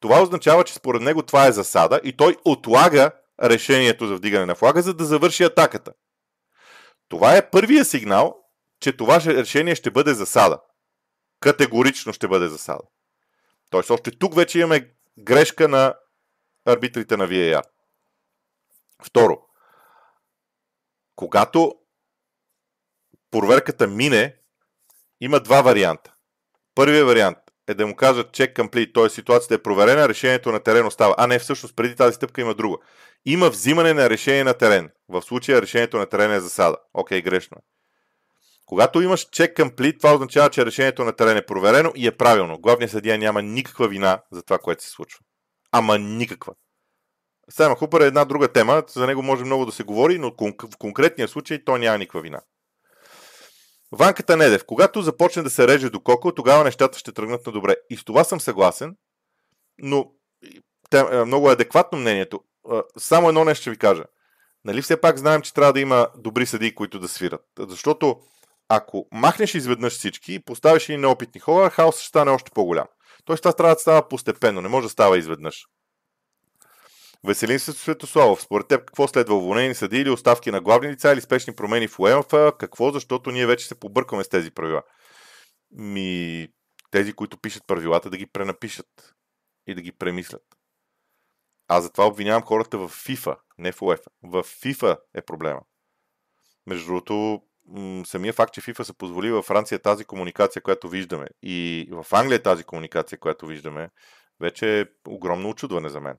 това 0.00 0.22
означава, 0.22 0.64
че 0.64 0.74
според 0.74 1.02
него 1.02 1.22
това 1.22 1.46
е 1.46 1.52
засада 1.52 2.00
и 2.04 2.16
той 2.16 2.36
отлага 2.44 3.10
решението 3.42 4.06
за 4.06 4.16
вдигане 4.16 4.46
на 4.46 4.54
флага, 4.54 4.82
за 4.82 4.94
да 4.94 5.04
завърши 5.04 5.44
атаката. 5.44 5.92
Това 7.08 7.36
е 7.36 7.50
първия 7.50 7.84
сигнал, 7.84 8.36
че 8.80 8.96
това 8.96 9.20
решение 9.20 9.74
ще 9.74 9.90
бъде 9.90 10.14
засада. 10.14 10.60
Категорично 11.40 12.12
ще 12.12 12.28
бъде 12.28 12.48
засада. 12.48 12.82
Тоест, 13.70 13.90
още 13.90 14.10
тук 14.10 14.34
вече 14.34 14.58
имаме 14.58 14.94
грешка 15.18 15.68
на 15.68 15.94
арбитрите 16.64 17.16
на 17.16 17.28
VAR. 17.28 17.62
Второ, 19.02 19.38
когато 21.16 21.74
проверката 23.30 23.86
мине, 23.86 24.37
има 25.20 25.40
два 25.40 25.62
варианта. 25.62 26.14
Първият 26.74 27.06
вариант 27.06 27.38
е 27.68 27.74
да 27.74 27.86
му 27.86 27.96
кажат 27.96 28.30
check 28.30 28.54
complete, 28.54 28.94
т.е. 28.94 29.08
ситуацията 29.08 29.54
е 29.54 29.62
проверена, 29.62 30.08
решението 30.08 30.52
на 30.52 30.60
терен 30.60 30.86
остава. 30.86 31.14
А 31.18 31.26
не, 31.26 31.38
всъщност 31.38 31.76
преди 31.76 31.96
тази 31.96 32.14
стъпка 32.14 32.40
има 32.40 32.54
друга. 32.54 32.76
Има 33.26 33.50
взимане 33.50 33.94
на 33.94 34.10
решение 34.10 34.44
на 34.44 34.54
терен. 34.54 34.90
В 35.08 35.22
случая 35.22 35.62
решението 35.62 35.98
на 35.98 36.06
терен 36.06 36.32
е 36.32 36.40
засада. 36.40 36.76
Окей, 36.94 37.22
грешно 37.22 37.56
е. 37.58 37.62
Когато 38.66 39.02
имаш 39.02 39.26
check 39.26 39.54
complete, 39.54 39.98
това 39.98 40.14
означава, 40.14 40.50
че 40.50 40.66
решението 40.66 41.04
на 41.04 41.12
терен 41.12 41.36
е 41.36 41.46
проверено 41.46 41.92
и 41.96 42.06
е 42.06 42.16
правилно. 42.16 42.58
Главният 42.58 42.90
съдия 42.90 43.18
няма 43.18 43.42
никаква 43.42 43.88
вина 43.88 44.22
за 44.32 44.42
това, 44.42 44.58
което 44.58 44.84
се 44.84 44.90
случва. 44.90 45.20
Ама 45.72 45.98
никаква. 45.98 46.54
Сайма 47.50 47.76
Хупер 47.76 48.00
е 48.00 48.06
една 48.06 48.24
друга 48.24 48.48
тема, 48.48 48.82
за 48.88 49.06
него 49.06 49.22
може 49.22 49.44
много 49.44 49.66
да 49.66 49.72
се 49.72 49.82
говори, 49.82 50.18
но 50.18 50.32
в 50.72 50.76
конкретния 50.78 51.28
случай 51.28 51.64
той 51.64 51.78
няма 51.78 51.98
никаква 51.98 52.20
вина. 52.20 52.40
Ванката 53.92 54.36
Недев. 54.36 54.64
Когато 54.66 55.02
започне 55.02 55.42
да 55.42 55.50
се 55.50 55.68
реже 55.68 55.90
до 55.90 56.00
коко, 56.00 56.34
тогава 56.34 56.64
нещата 56.64 56.98
ще 56.98 57.12
тръгнат 57.12 57.46
на 57.46 57.52
добре. 57.52 57.76
И 57.90 57.96
с 57.96 58.04
това 58.04 58.24
съм 58.24 58.40
съгласен, 58.40 58.96
но 59.78 60.12
е, 60.94 61.24
много 61.24 61.50
е 61.50 61.52
адекватно 61.52 61.98
мнението. 61.98 62.40
Само 62.98 63.28
едно 63.28 63.44
нещо 63.44 63.60
ще 63.60 63.70
ви 63.70 63.78
кажа. 63.78 64.04
Нали 64.64 64.82
все 64.82 65.00
пак 65.00 65.18
знаем, 65.18 65.42
че 65.42 65.54
трябва 65.54 65.72
да 65.72 65.80
има 65.80 66.08
добри 66.16 66.46
съдии, 66.46 66.74
които 66.74 66.98
да 66.98 67.08
свират. 67.08 67.44
Защото 67.58 68.20
ако 68.68 69.06
махнеш 69.12 69.54
изведнъж 69.54 69.92
всички 69.92 70.34
и 70.34 70.44
поставиш 70.44 70.88
и 70.88 70.96
неопитни 70.96 71.40
хора, 71.40 71.70
хаосът 71.70 72.00
ще 72.00 72.08
стане 72.08 72.30
още 72.30 72.50
по-голям. 72.50 72.86
Тоест 73.24 73.42
това 73.42 73.52
трябва 73.52 73.74
да 73.74 73.80
става 73.80 74.08
постепенно, 74.08 74.60
не 74.60 74.68
може 74.68 74.86
да 74.86 74.90
става 74.90 75.18
изведнъж. 75.18 75.64
Веселин 77.26 77.58
се 77.58 77.72
Светославов, 77.72 78.42
според 78.42 78.68
теб 78.68 78.84
какво 78.84 79.08
следва? 79.08 79.34
Уволнени 79.34 79.74
съди 79.74 80.00
или 80.00 80.10
оставки 80.10 80.50
на 80.50 80.60
главни 80.60 80.88
лица 80.88 81.12
или 81.12 81.20
спешни 81.20 81.54
промени 81.54 81.88
в 81.88 81.98
УЕМФ? 81.98 82.26
Какво? 82.58 82.90
Защото 82.90 83.30
ние 83.30 83.46
вече 83.46 83.66
се 83.66 83.80
побъркваме 83.80 84.24
с 84.24 84.28
тези 84.28 84.50
правила. 84.50 84.82
Ми, 85.70 86.48
тези, 86.90 87.12
които 87.12 87.38
пишат 87.38 87.66
правилата, 87.66 88.10
да 88.10 88.16
ги 88.16 88.26
пренапишат 88.26 89.14
и 89.66 89.74
да 89.74 89.80
ги 89.80 89.92
премислят. 89.92 90.42
Аз 91.68 91.84
затова 91.84 92.06
обвинявам 92.06 92.42
хората 92.42 92.78
в 92.78 92.88
FIFA, 92.88 93.36
не 93.58 93.72
в 93.72 93.80
UEFA. 93.80 94.06
В 94.22 94.42
FIFA 94.42 94.98
е 95.14 95.22
проблема. 95.22 95.60
Между 96.66 96.86
другото, 96.86 97.42
самия 98.06 98.32
факт, 98.32 98.54
че 98.54 98.60
FIFA 98.60 98.82
са 98.82 98.94
позволи 98.94 99.30
във 99.30 99.44
Франция 99.44 99.78
тази 99.78 100.04
комуникация, 100.04 100.62
която 100.62 100.88
виждаме 100.88 101.26
и 101.42 101.88
в 101.90 102.06
Англия 102.12 102.42
тази 102.42 102.64
комуникация, 102.64 103.18
която 103.18 103.46
виждаме, 103.46 103.90
вече 104.40 104.80
е 104.80 104.84
огромно 105.08 105.48
очудване 105.48 105.88
за 105.88 106.00
мен. 106.00 106.16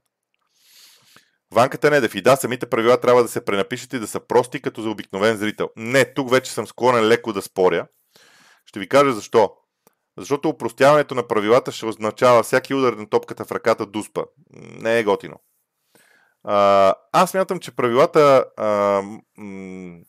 Ванката 1.52 1.92
Недев 1.92 2.16
и 2.16 2.22
да, 2.22 2.36
самите 2.36 2.66
правила 2.66 3.02
трябва 3.02 3.22
да 3.22 3.30
се 3.30 3.46
пренапишат 3.46 3.94
и 3.94 4.00
да 4.00 4.08
са 4.08 4.20
прости 4.20 4.62
като 4.62 4.82
за 4.82 4.90
обикновен 4.90 5.38
зрител. 5.38 5.70
Не, 5.76 6.14
тук 6.14 6.32
вече 6.32 6.52
съм 6.52 6.68
склонен 6.68 7.08
леко 7.08 7.34
да 7.34 7.42
споря. 7.42 7.88
Ще 8.66 8.80
ви 8.80 8.90
кажа 8.90 9.14
защо. 9.14 9.56
Защото 10.18 10.50
упростяването 10.50 11.16
на 11.16 11.28
правилата 11.28 11.72
ще 11.72 11.86
означава 11.86 12.44
всяки 12.44 12.74
удар 12.74 12.94
на 12.94 13.10
топката 13.10 13.46
в 13.46 13.52
ръката 13.52 13.86
дуспа. 13.86 14.24
Не 14.54 15.00
е 15.00 15.04
готино. 15.04 15.36
А, 16.44 16.94
аз 17.12 17.34
мятам, 17.34 17.60
че 17.60 17.76
правилата 17.76 18.46
а, 18.58 19.02
м- 19.38 20.00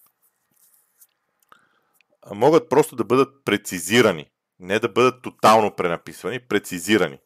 могат 2.34 2.68
просто 2.68 2.96
да 2.96 3.04
бъдат 3.04 3.44
прецизирани. 3.44 4.30
Не 4.58 4.78
да 4.78 4.88
бъдат 4.88 5.22
тотално 5.22 5.76
пренаписвани, 5.76 6.40
прецизирани 6.48 7.18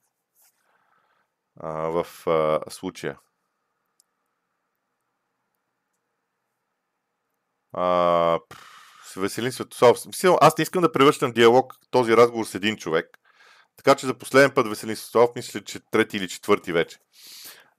а, 1.61 1.71
в 1.73 2.27
а, 2.27 2.61
случая. 2.71 3.19
А, 7.75 8.39
Веселин 9.17 9.53
Светослав. 9.53 9.99
Аз 10.41 10.59
не 10.59 10.63
искам 10.63 10.83
да 10.83 10.93
превръщам 10.93 11.33
диалог 11.33 11.75
този 11.91 12.17
разговор 12.17 12.45
с 12.45 12.55
един 12.55 12.77
човек. 12.77 13.07
Така 13.77 13.95
че 13.95 14.07
за 14.07 14.15
последен 14.15 14.51
път 14.51 14.69
Веселин 14.69 14.97
Светослав, 14.97 15.31
мисля, 15.37 15.61
че 15.61 15.81
трети 15.91 16.17
или 16.17 16.29
четвърти 16.29 16.73
вече. 16.73 16.99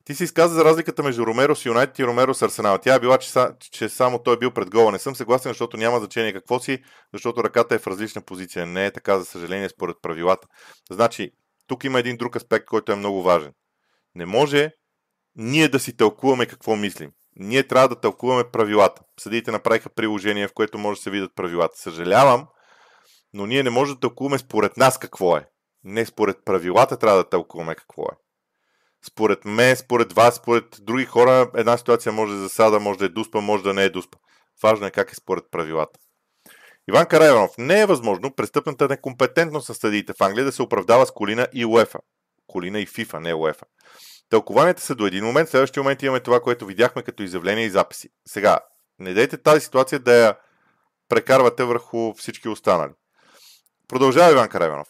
Ти 0.05 0.15
си 0.15 0.23
изказа 0.23 0.55
за 0.55 0.65
разликата 0.65 1.03
между 1.03 1.25
Ромеро 1.25 1.55
с 1.55 1.65
Юнайтед 1.65 1.99
и 1.99 2.05
Ромеро 2.05 2.33
с 2.33 2.41
Арсенал. 2.41 2.77
Тя 2.77 2.95
е 2.95 2.99
била, 2.99 3.17
че, 3.17 3.31
че 3.71 3.89
само 3.89 4.23
той 4.23 4.33
е 4.33 4.37
бил 4.37 4.51
пред 4.51 4.69
гола. 4.69 4.91
Не 4.91 4.99
съм 4.99 5.15
съгласен, 5.15 5.49
защото 5.49 5.77
няма 5.77 5.99
значение 5.99 6.33
какво 6.33 6.59
си, 6.59 6.83
защото 7.13 7.43
ръката 7.43 7.75
е 7.75 7.79
в 7.79 7.87
различна 7.87 8.21
позиция. 8.21 8.65
Не 8.65 8.85
е 8.85 8.91
така, 8.91 9.19
за 9.19 9.25
съжаление, 9.25 9.69
според 9.69 9.97
правилата. 10.01 10.47
Значи, 10.91 11.31
тук 11.67 11.83
има 11.83 11.99
един 11.99 12.17
друг 12.17 12.35
аспект, 12.35 12.65
който 12.65 12.91
е 12.91 12.95
много 12.95 13.23
важен. 13.23 13.51
Не 14.15 14.25
може 14.25 14.71
ние 15.35 15.67
да 15.67 15.79
си 15.79 15.97
тълкуваме 15.97 16.45
какво 16.45 16.75
мислим 16.75 17.11
ние 17.35 17.67
трябва 17.67 17.87
да 17.89 17.99
тълкуваме 17.99 18.43
правилата. 18.51 19.01
Съдиите 19.19 19.51
направиха 19.51 19.89
приложение, 19.89 20.47
в 20.47 20.53
което 20.53 20.77
може 20.77 20.99
да 20.99 21.03
се 21.03 21.09
видят 21.09 21.31
правилата. 21.35 21.77
Съжалявам, 21.77 22.47
но 23.33 23.45
ние 23.45 23.63
не 23.63 23.69
можем 23.69 23.95
да 23.95 23.99
тълкуваме 23.99 24.37
според 24.37 24.77
нас 24.77 24.97
какво 24.97 25.37
е. 25.37 25.47
Не 25.83 26.05
според 26.05 26.37
правилата 26.45 26.97
трябва 26.97 27.17
да 27.17 27.29
тълкуваме 27.29 27.75
какво 27.75 28.03
е. 28.03 28.15
Според 29.07 29.45
мен, 29.45 29.75
според 29.75 30.13
вас, 30.13 30.35
според 30.35 30.65
други 30.81 31.05
хора, 31.05 31.51
една 31.55 31.77
ситуация 31.77 32.11
може 32.11 32.33
да 32.33 32.37
е 32.37 32.41
засада, 32.41 32.79
може 32.79 32.99
да 32.99 33.05
е 33.05 33.09
дуспа, 33.09 33.41
може 33.41 33.63
да 33.63 33.73
не 33.73 33.83
е 33.83 33.89
дуспа. 33.89 34.17
Важно 34.63 34.87
е 34.87 34.91
как 34.91 35.11
е 35.11 35.15
според 35.15 35.43
правилата. 35.51 35.99
Иван 36.89 37.05
Карайванов. 37.05 37.51
Не 37.57 37.81
е 37.81 37.85
възможно 37.85 38.35
престъпната 38.35 38.87
некомпетентност 38.87 39.69
на 39.69 39.75
съдиите 39.75 40.13
в 40.13 40.21
Англия 40.21 40.45
да 40.45 40.51
се 40.51 40.61
оправдава 40.61 41.05
с 41.05 41.11
Колина 41.11 41.47
и 41.53 41.65
УЕФА. 41.65 41.99
Колина 42.47 42.79
и 42.79 42.85
ФИФА, 42.85 43.19
не 43.19 43.33
УЕФА. 43.33 43.65
Тълкованията 44.29 44.81
са 44.81 44.95
до 44.95 45.07
един 45.07 45.25
момент, 45.25 45.49
следващия 45.49 45.83
момент 45.83 46.03
имаме 46.03 46.19
това, 46.19 46.39
което 46.39 46.65
видяхме 46.65 47.03
като 47.03 47.23
изявление 47.23 47.65
и 47.65 47.69
записи. 47.69 48.09
Сега, 48.27 48.59
не 48.99 49.13
дайте 49.13 49.37
тази 49.37 49.61
ситуация 49.61 49.99
да 49.99 50.13
я 50.13 50.35
прекарвате 51.09 51.63
върху 51.63 52.13
всички 52.13 52.49
останали. 52.49 52.91
Продължава 53.87 54.31
Иван 54.31 54.49
Каравенов. 54.49 54.87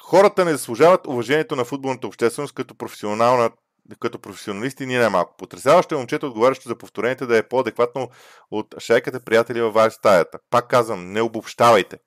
Хората 0.00 0.44
не 0.44 0.52
заслужават 0.52 1.06
уважението 1.06 1.56
на 1.56 1.64
футболната 1.64 2.06
общественост 2.06 2.54
като 2.54 2.74
професионална 2.74 3.50
като 4.00 4.18
професионалисти 4.18 4.86
ние 4.86 4.98
най-малко. 4.98 5.34
Потрясаващо 5.38 5.94
е 5.94 5.98
момчето, 5.98 6.26
отговарящо 6.26 6.68
за 6.68 6.76
повторените, 6.76 7.26
да 7.26 7.36
е 7.36 7.48
по-адекватно 7.48 8.08
от 8.50 8.74
шайката 8.78 9.20
приятели 9.20 9.60
във 9.60 9.74
ваша 9.74 9.90
стаята. 9.90 10.38
Пак 10.50 10.68
казвам, 10.68 11.12
не 11.12 11.22
обобщавайте. 11.22 11.98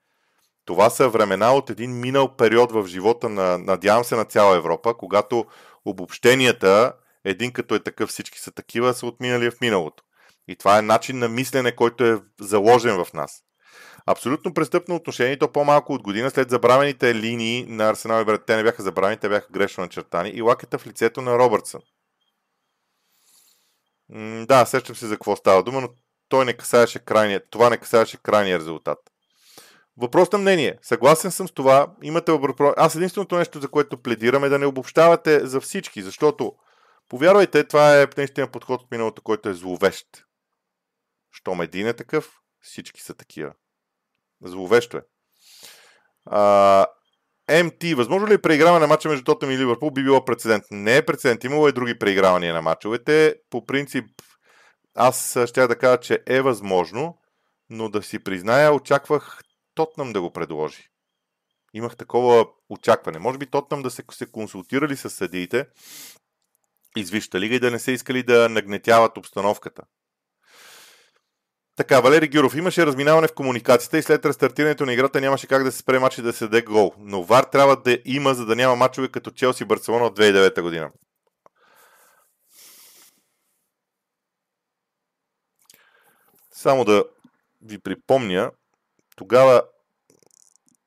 Това 0.66 0.90
са 0.90 1.10
времена 1.10 1.54
от 1.54 1.70
един 1.70 2.00
минал 2.00 2.36
период 2.36 2.72
в 2.72 2.88
живота 2.88 3.30
на, 3.30 3.58
надявам 3.58 4.04
се, 4.04 4.16
на 4.16 4.26
цяла 4.26 4.56
Европа, 4.56 4.94
когато 4.94 5.46
обобщенията, 5.86 6.94
един 7.26 7.52
като 7.52 7.76
е 7.76 7.84
такъв, 7.84 8.10
всички 8.10 8.40
са 8.40 8.52
такива, 8.52 8.94
са 8.94 9.06
отминали 9.06 9.52
в 9.52 9.62
миналото. 9.62 10.04
И 10.48 10.56
това 10.56 10.78
е 10.78 10.82
начин 10.82 11.20
на 11.20 11.30
мислене, 11.30 11.76
който 11.76 12.06
е 12.06 12.22
заложен 12.40 13.04
в 13.06 13.14
нас. 13.14 13.44
Абсолютно 14.06 14.54
престъпно 14.54 14.96
отношение, 14.96 15.40
то 15.40 15.52
по-малко 15.52 15.94
от 15.94 16.04
година 16.04 16.32
след 16.32 16.50
забравените 16.50 17.16
линии 17.16 17.66
на 17.68 17.90
Арсенал 17.90 18.22
и 18.22 18.26
Брат. 18.26 18.46
Те 18.48 18.56
не 18.56 18.64
бяха 18.64 18.84
забравени, 18.84 19.18
те 19.18 19.30
бяха 19.30 19.48
грешно 19.52 19.84
начертани. 19.84 20.30
И 20.30 20.42
лакета 20.42 20.78
в 20.78 20.88
лицето 20.88 21.22
на 21.22 21.40
Робъртсън. 21.40 21.82
М- 24.10 24.46
да, 24.46 24.66
сещам 24.66 24.96
се 24.96 25.08
за 25.08 25.16
какво 25.16 25.36
става 25.36 25.64
дума, 25.64 25.82
но 25.82 25.90
той 26.30 26.46
не 26.46 26.54
касаеше 26.54 27.00
крайния, 27.00 27.42
това 27.50 27.70
не 27.70 27.78
касаеше 27.78 28.18
крайния 28.24 28.60
резултат. 28.60 29.00
Въпрос 29.98 30.32
на 30.32 30.38
мнение. 30.38 30.78
Съгласен 30.82 31.32
съм 31.32 31.48
с 31.48 31.52
това. 31.52 31.96
Имате 32.04 32.32
въпрос. 32.32 32.74
Аз 32.78 32.96
единственото 32.96 33.38
нещо, 33.38 33.60
за 33.60 33.68
което 33.68 34.02
пледирам 34.02 34.44
е 34.44 34.50
да 34.50 34.60
не 34.60 34.66
обобщавате 34.66 35.46
за 35.46 35.62
всички, 35.62 36.02
защото, 36.02 36.54
повярвайте, 37.10 37.64
това 37.64 38.02
е 38.02 38.08
наистина 38.18 38.48
подход 38.48 38.82
от 38.82 38.92
миналото, 38.92 39.22
който 39.22 39.50
е 39.50 39.54
зловещ. 39.54 40.08
Щом 41.32 41.62
един 41.62 41.88
е 41.88 41.94
такъв, 41.94 42.32
всички 42.62 43.02
са 43.02 43.14
такива. 43.14 43.54
Зловещо 44.44 44.98
е. 44.98 45.02
А, 46.26 46.86
МТ, 47.64 47.84
възможно 47.96 48.28
ли 48.28 48.34
е 48.34 48.42
преиграване 48.42 48.80
на 48.80 48.88
матча 48.88 49.10
между 49.10 49.24
Тотъм 49.24 49.52
и 49.52 49.58
Ливърпул? 49.58 49.92
Би 49.92 50.04
било 50.04 50.26
прецедент. 50.26 50.64
Не 50.72 50.98
е 50.98 51.06
прецедент. 51.06 51.44
Имало 51.44 51.68
е 51.68 51.72
други 51.72 52.00
преигравания 52.00 52.54
на 52.54 52.62
матчовете. 52.62 53.36
По 53.50 53.66
принцип, 53.66 54.06
аз 54.96 55.38
ще 55.46 55.68
да 55.68 55.78
кажа, 55.78 56.00
че 56.00 56.20
е 56.28 56.42
възможно, 56.42 57.18
но 57.70 57.90
да 57.90 58.04
си 58.04 58.24
призная, 58.24 58.74
очаквах 58.74 59.44
Тотнам 59.76 60.14
да 60.14 60.22
го 60.22 60.32
предложи. 60.32 60.90
Имах 61.74 61.98
такова 61.98 62.46
очакване. 62.70 63.20
Може 63.20 63.38
би 63.38 63.46
Тотнам 63.46 63.82
да 63.82 63.92
се, 63.92 64.04
се 64.12 64.32
консултирали 64.32 64.98
с 64.98 65.10
съдиите 65.10 65.68
из 66.98 67.10
Висшата 67.10 67.40
лига 67.40 67.56
и 67.56 67.60
да 67.60 67.72
не 67.72 67.80
се 67.80 67.92
искали 67.92 68.24
да 68.24 68.50
нагнетяват 68.50 69.18
обстановката. 69.18 69.84
Така, 71.76 72.00
Валери 72.00 72.28
Гюров. 72.28 72.56
Имаше 72.56 72.86
разминаване 72.86 73.28
в 73.28 73.34
комуникацията 73.34 73.98
и 73.98 74.04
след 74.04 74.26
рестартирането 74.26 74.86
на 74.86 74.94
играта 74.94 75.22
нямаше 75.22 75.48
как 75.48 75.64
да 75.64 75.72
се 75.72 75.78
спре 75.78 76.00
матч 76.00 76.18
и 76.18 76.22
да 76.22 76.34
се 76.34 76.48
даде 76.48 76.62
гол. 76.62 76.94
Но 76.98 77.24
ВАР 77.24 77.44
трябва 77.44 77.82
да 77.82 78.00
има, 78.06 78.34
за 78.34 78.46
да 78.46 78.56
няма 78.56 78.76
матчове 78.76 79.08
като 79.08 79.32
Челси 79.32 79.66
Барселона 79.66 80.06
от 80.06 80.20
2009 80.20 80.62
година. 80.62 80.92
Само 86.52 86.86
да 86.86 87.06
ви 87.62 87.80
припомня, 87.80 88.52
тогава 89.16 89.64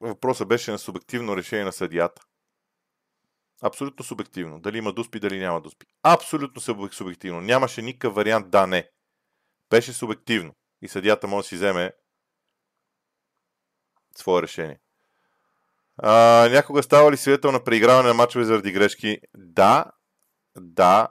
въпросът 0.00 0.48
беше 0.48 0.70
на 0.70 0.78
субективно 0.78 1.36
решение 1.36 1.64
на 1.64 1.72
съдията. 1.72 2.22
Абсолютно 3.62 4.04
субективно. 4.04 4.60
Дали 4.60 4.78
има 4.78 4.92
дуспи, 4.92 5.20
дали 5.20 5.38
няма 5.38 5.60
дуспи. 5.60 5.86
Абсолютно 6.02 6.90
субективно. 6.92 7.40
Нямаше 7.40 7.82
никакъв 7.82 8.14
вариант 8.14 8.50
да 8.50 8.66
не. 8.66 8.90
Беше 9.70 9.92
субективно. 9.92 10.52
И 10.82 10.88
съдията 10.88 11.26
може 11.26 11.44
да 11.44 11.48
си 11.48 11.54
вземе 11.54 11.92
свое 14.16 14.42
решение. 14.42 14.80
А, 15.98 16.48
някога 16.48 16.82
става 16.82 17.12
ли 17.12 17.16
свидетел 17.16 17.52
на 17.52 17.64
преиграване 17.64 18.08
на 18.08 18.14
мачове 18.14 18.44
заради 18.44 18.72
грешки? 18.72 19.18
Да, 19.36 19.84
да, 20.56 21.08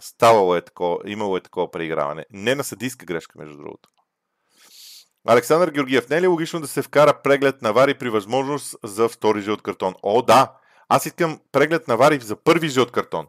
ставало 0.00 0.56
е 0.56 0.64
такова, 0.64 0.98
имало 1.06 1.36
е 1.36 1.40
такова 1.40 1.70
преиграване. 1.70 2.26
Не 2.30 2.54
на 2.54 2.64
съдийска 2.64 3.06
грешка, 3.06 3.38
между 3.38 3.56
другото. 3.56 3.88
Александър 5.26 5.70
Георгиев, 5.70 6.08
не 6.08 6.16
е 6.16 6.22
ли 6.22 6.26
логично 6.26 6.60
да 6.60 6.66
се 6.66 6.82
вкара 6.82 7.22
преглед 7.22 7.62
на 7.62 7.72
Вари 7.72 7.94
при 7.94 8.10
възможност 8.10 8.76
за 8.84 9.08
втори 9.08 9.40
жълт 9.40 9.62
картон? 9.62 9.94
О, 10.02 10.22
да! 10.22 10.52
Аз 10.88 11.06
искам 11.06 11.40
преглед 11.52 11.88
на 11.88 11.96
Вари 11.96 12.18
за 12.20 12.36
първи 12.36 12.68
жълт 12.68 12.92
картон. 12.92 13.26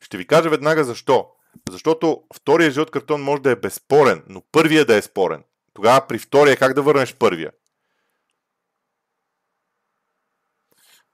Ще 0.00 0.16
ви 0.16 0.26
кажа 0.26 0.50
веднага 0.50 0.84
защо. 0.84 1.26
Защото 1.70 2.22
втория 2.34 2.70
жълт 2.70 2.90
картон 2.90 3.22
може 3.22 3.42
да 3.42 3.50
е 3.50 3.56
безспорен, 3.56 4.22
но 4.28 4.42
първия 4.52 4.84
да 4.84 4.96
е 4.96 5.02
спорен. 5.02 5.44
Тогава 5.74 6.06
при 6.06 6.18
втория 6.18 6.56
как 6.56 6.74
да 6.74 6.82
върнеш 6.82 7.14
първия? 7.14 7.50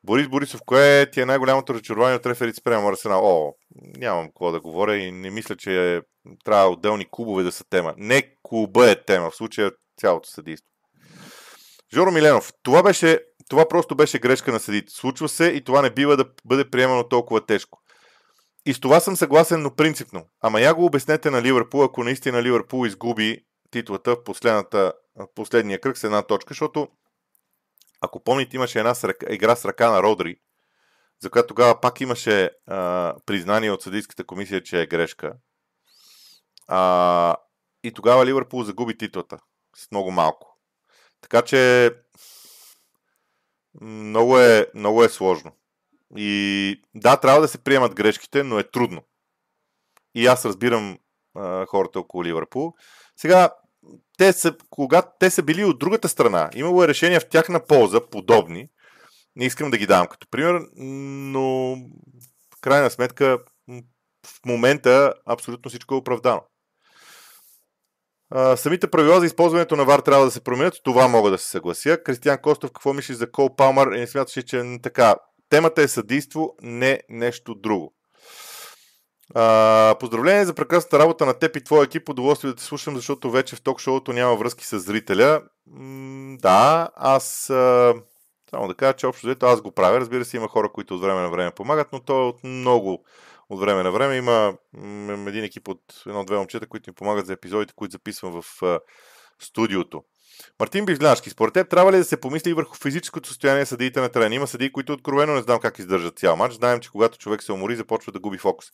Борис 0.05 0.29
Борисов, 0.29 0.61
кое 0.67 1.11
ти 1.11 1.21
е 1.21 1.27
най-голямото 1.27 1.75
разочарование 1.75 2.17
от 2.17 2.27
реферит 2.27 2.57
спрямо 2.57 2.89
Арсенал? 2.89 3.25
О, 3.25 3.55
нямам 3.99 4.27
какво 4.27 4.53
да 4.53 4.61
говоря 4.61 4.97
и 4.97 5.13
не 5.13 5.31
мисля, 5.31 5.57
че 5.57 5.97
е, 5.97 6.01
трябва 6.45 6.71
отделни 6.71 7.07
клубове 7.11 7.43
да 7.43 7.53
са 7.53 7.65
тема. 7.71 7.95
Не 7.97 8.35
клуба 8.43 8.91
е 8.91 9.05
тема, 9.05 9.31
в 9.31 9.37
случая 9.37 9.71
цялото 10.01 10.29
съдийство. 10.29 10.71
Жоро 11.95 12.11
Миленов, 12.11 12.53
това, 12.63 12.83
беше, 12.83 13.21
това 13.49 13.69
просто 13.69 13.97
беше 13.97 14.19
грешка 14.19 14.53
на 14.53 14.61
съдите. 14.61 14.93
Случва 14.93 15.29
се 15.29 15.45
и 15.45 15.65
това 15.65 15.83
не 15.83 15.91
бива 15.91 16.17
да 16.17 16.25
бъде 16.45 16.71
приемано 16.71 17.09
толкова 17.09 17.47
тежко. 17.47 17.79
И 18.67 18.75
с 18.75 18.81
това 18.81 19.01
съм 19.01 19.17
съгласен, 19.17 19.63
но 19.63 19.75
принципно. 19.75 20.27
Ама 20.41 20.61
я 20.61 20.75
го 20.75 20.85
обяснете 20.85 21.31
на 21.31 21.43
Ливърпул, 21.43 21.85
ако 21.85 22.05
наистина 22.05 22.43
Ливърпул 22.43 22.87
изгуби 22.87 23.45
титлата 23.71 24.11
в 24.11 24.25
последната, 24.25 24.93
последния 25.35 25.81
кръг 25.81 25.99
с 25.99 26.05
една 26.05 26.23
точка, 26.23 26.55
защото 26.55 26.89
ако 28.01 28.25
помните, 28.25 28.57
имаше 28.57 28.79
една 28.79 28.95
игра 29.31 29.57
с 29.57 29.65
ръка 29.65 29.91
на 29.91 30.03
Родри, 30.03 30.37
за 31.23 31.31
която 31.31 31.49
тогава 31.49 31.81
пак 31.81 32.01
имаше 32.01 32.51
а, 32.67 33.15
признание 33.27 33.71
от 33.71 33.83
съдийската 33.83 34.25
комисия, 34.25 34.63
че 34.63 34.83
е 34.83 34.87
грешка. 34.87 35.33
А, 36.69 37.37
и 37.85 37.93
тогава 37.93 38.27
Ливърпул 38.27 38.65
загуби 38.65 38.99
титлата 38.99 39.39
с 39.81 39.91
много 39.91 40.11
малко. 40.11 40.59
Така 41.21 41.43
че 41.43 41.91
много 43.81 44.39
е, 44.39 44.67
много 44.75 45.05
е 45.05 45.09
сложно. 45.09 45.53
И 46.17 46.83
да, 46.95 47.17
трябва 47.17 47.41
да 47.41 47.49
се 47.49 47.59
приемат 47.59 47.95
грешките, 47.95 48.43
но 48.43 48.59
е 48.59 48.71
трудно. 48.71 49.03
И 50.15 50.27
аз 50.27 50.45
разбирам 50.45 50.99
а, 51.35 51.67
хората 51.67 52.01
около 52.01 52.25
Ливърпул. 52.25 52.75
Сега, 53.17 53.51
те 54.19 54.33
са, 54.33 54.57
когато 54.71 55.09
те 55.21 55.31
са 55.31 55.43
били 55.43 55.65
от 55.65 55.79
другата 55.79 56.09
страна, 56.09 56.51
имало 56.55 56.85
е 56.85 56.89
решения 56.89 57.21
в 57.21 57.29
тяхна 57.29 57.67
полза, 57.67 58.01
подобни. 58.11 58.69
Не 59.37 59.45
искам 59.45 59.71
да 59.71 59.79
ги 59.79 59.87
давам 59.87 60.07
като 60.07 60.27
пример, 60.31 60.61
но 60.77 61.77
в 62.57 62.61
крайна 62.61 62.91
сметка 62.91 63.39
в 64.27 64.47
момента 64.47 65.15
абсолютно 65.27 65.69
всичко 65.69 65.95
е 65.95 65.99
оправдано. 65.99 66.43
Самите 68.57 68.91
правила 68.91 69.21
за 69.21 69.27
използването 69.27 69.77
на 69.77 69.85
ВАР 69.85 69.99
трябва 69.99 70.25
да 70.25 70.31
се 70.31 70.41
променят. 70.41 70.75
Това 70.85 71.09
мога 71.09 71.31
да 71.31 71.39
се 71.39 71.51
съглася. 71.51 72.03
Кристиан 72.05 72.39
Костов, 72.43 72.71
какво 72.71 72.93
мислиш 72.93 73.17
за 73.17 73.31
Кол 73.31 73.57
Палмър? 73.57 73.87
Не 73.87 74.07
смяташ, 74.07 74.45
че 74.45 74.59
е 74.59 74.79
така. 74.83 75.15
Темата 75.49 75.83
е 75.83 75.89
съдейство, 75.89 76.55
не 76.63 77.01
нещо 77.09 77.55
друго. 77.55 77.95
А, 79.35 79.95
поздравление 80.01 80.45
за 80.45 80.55
прекрасната 80.55 80.99
работа 80.99 81.27
на 81.27 81.35
теб 81.35 81.57
и 81.57 81.65
твоя 81.65 81.85
екип. 81.85 82.09
Удоволствие 82.09 82.51
да 82.51 82.57
те 82.57 82.63
слушам, 82.63 82.97
защото 82.97 83.31
вече 83.31 83.57
в 83.57 83.63
ток-шоуто 83.63 84.13
няма 84.13 84.37
връзки 84.37 84.67
с 84.67 84.81
зрителя. 84.81 85.43
М- 85.67 86.37
да, 86.43 86.89
аз 86.97 87.51
а, 87.51 87.95
само 88.51 88.69
да 88.69 88.75
кажа, 88.75 88.93
че 88.93 89.07
общо 89.07 89.27
взето 89.27 89.47
аз 89.47 89.61
го 89.61 89.73
правя. 89.73 90.01
Разбира 90.01 90.25
се, 90.25 90.37
има 90.37 90.49
хора, 90.49 90.69
които 90.73 90.95
от 90.95 91.03
време 91.03 91.21
на 91.21 91.31
време 91.31 91.51
помагат, 91.51 91.89
но 91.93 92.01
то 92.01 92.23
е 92.23 92.27
от 92.27 92.45
много 92.45 93.05
от 93.51 93.61
време 93.61 93.83
на 93.83 93.93
време. 93.93 94.17
Има 94.17 94.57
един 95.27 95.45
екип 95.45 95.69
от 95.69 96.03
едно-две 96.07 96.37
момчета, 96.37 96.67
които 96.67 96.91
ми 96.91 96.95
помагат 96.95 97.27
за 97.27 97.33
епизодите, 97.33 97.75
които 97.77 97.93
записвам 97.93 98.43
в 98.43 98.81
студиото. 99.39 100.05
Мартин 100.61 100.85
Бижлянски, 100.87 101.31
според 101.31 101.55
теб 101.55 101.69
трябва 101.69 101.93
ли 101.93 101.97
да 101.97 102.05
се 102.05 102.21
помисли 102.21 102.53
върху 102.53 102.77
физическото 102.77 103.29
състояние 103.29 103.67
съдиите 103.67 104.01
на 104.01 104.09
терен? 104.09 104.33
Има 104.33 104.47
съдии, 104.47 104.73
които 104.73 104.93
откровено 104.93 105.35
не 105.35 105.43
знам 105.43 105.61
как 105.61 105.79
издържат 105.79 106.19
цял 106.19 106.37
матч. 106.37 106.55
Знаем, 106.55 106.81
че 106.81 106.91
когато 106.91 107.19
човек 107.19 107.43
се 107.43 107.53
умори, 107.53 107.77
започва 107.77 108.13
да 108.13 108.21
губи 108.21 108.39
фокус. 108.39 108.67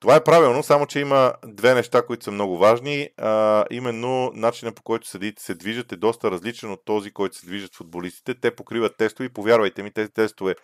Това 0.00 0.16
е 0.16 0.24
правилно, 0.24 0.62
само 0.62 0.86
че 0.86 1.00
има 1.00 1.32
две 1.46 1.74
неща, 1.74 2.02
които 2.02 2.24
са 2.24 2.30
много 2.30 2.58
важни. 2.58 3.08
А, 3.16 3.64
именно 3.70 4.30
начинът 4.34 4.74
по 4.74 4.82
който 4.82 5.08
съдиите 5.08 5.42
се 5.42 5.54
движат 5.54 5.92
е 5.92 5.96
доста 5.96 6.30
различен 6.30 6.72
от 6.72 6.84
този, 6.84 7.10
който 7.10 7.36
се 7.36 7.46
движат 7.46 7.76
футболистите. 7.76 8.34
Те 8.34 8.50
покриват 8.50 8.96
тестове 8.96 9.26
и 9.26 9.32
повярвайте 9.32 9.82
ми, 9.82 9.90
тези 9.90 10.10
тестове 10.10 10.54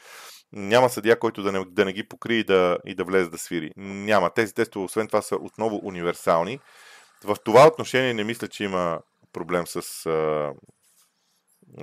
няма 0.53 0.91
съдия, 0.91 1.19
който 1.19 1.43
да 1.43 1.53
не, 1.53 1.65
да 1.71 1.85
не 1.85 1.93
ги 1.93 2.09
покри 2.09 2.39
и 2.39 2.45
да, 2.45 2.79
и 2.87 2.95
да 2.95 3.05
влезе 3.05 3.31
да 3.31 3.39
свири. 3.39 3.73
Няма. 3.77 4.31
Тези 4.31 4.55
тестове, 4.55 4.85
освен 4.85 5.07
това, 5.07 5.23
са 5.23 5.37
отново 5.37 5.81
универсални. 5.83 6.61
В 7.25 7.37
това 7.45 7.67
отношение 7.67 8.15
не 8.15 8.25
мисля, 8.25 8.49
че 8.49 8.65
има 8.65 9.01
проблем 9.35 9.67
с, 9.67 9.83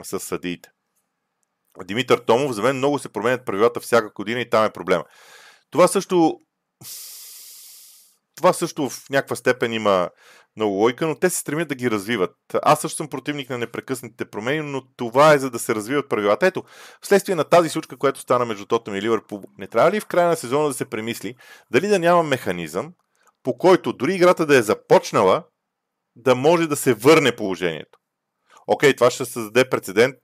с 0.04 0.20
съдиите. 0.20 0.70
Димитър 1.84 2.20
Томов, 2.20 2.52
за 2.52 2.62
мен 2.62 2.78
много 2.78 3.00
се 3.00 3.14
променят 3.14 3.46
правилата 3.46 3.80
всяка 3.80 4.10
година 4.10 4.42
и 4.42 4.50
там 4.50 4.66
е 4.66 4.74
проблема. 4.74 5.04
Това 5.70 5.88
също 5.88 6.40
това 8.36 8.54
също 8.54 8.90
в 8.90 9.10
някаква 9.10 9.36
степен 9.36 9.74
има 9.74 10.10
много 10.56 10.76
лойка, 10.76 11.08
но 11.08 11.16
те 11.16 11.30
се 11.30 11.40
стремят 11.40 11.68
да 11.68 11.76
ги 11.76 11.92
развиват. 11.92 12.36
Аз 12.62 12.82
също 12.82 12.98
съм 12.98 13.08
противник 13.08 13.50
на 13.50 13.58
непрекъснатите 13.58 14.26
промени, 14.26 14.72
но 14.72 14.82
това 14.96 15.34
е 15.34 15.40
за 15.40 15.50
да 15.50 15.60
се 15.60 15.76
развиват 15.76 16.10
правилата. 16.10 16.46
Ето, 16.46 16.64
вследствие 17.02 17.36
на 17.36 17.44
тази 17.44 17.70
случка, 17.70 17.98
която 17.98 18.20
стана 18.20 18.46
между 18.46 18.66
Тотъм 18.66 18.96
и 18.96 19.02
Ливърпул, 19.02 19.44
не 19.58 19.68
трябва 19.68 19.92
ли 19.92 20.00
в 20.00 20.06
края 20.06 20.28
на 20.28 20.36
сезона 20.36 20.68
да 20.68 20.74
се 20.74 20.86
премисли 20.86 21.36
дали 21.72 21.88
да 21.88 22.00
няма 22.00 22.24
механизъм, 22.24 22.94
по 23.44 23.58
който 23.58 23.94
дори 23.94 24.14
играта 24.16 24.46
да 24.46 24.58
е 24.58 24.62
започнала, 24.62 25.44
да 26.16 26.36
може 26.36 26.68
да 26.68 26.76
се 26.76 26.94
върне 26.94 27.36
положението. 27.36 28.00
Окей, 28.68 28.96
това 28.96 29.12
ще 29.12 29.26
създаде 29.26 29.70
прецедент 29.70 30.16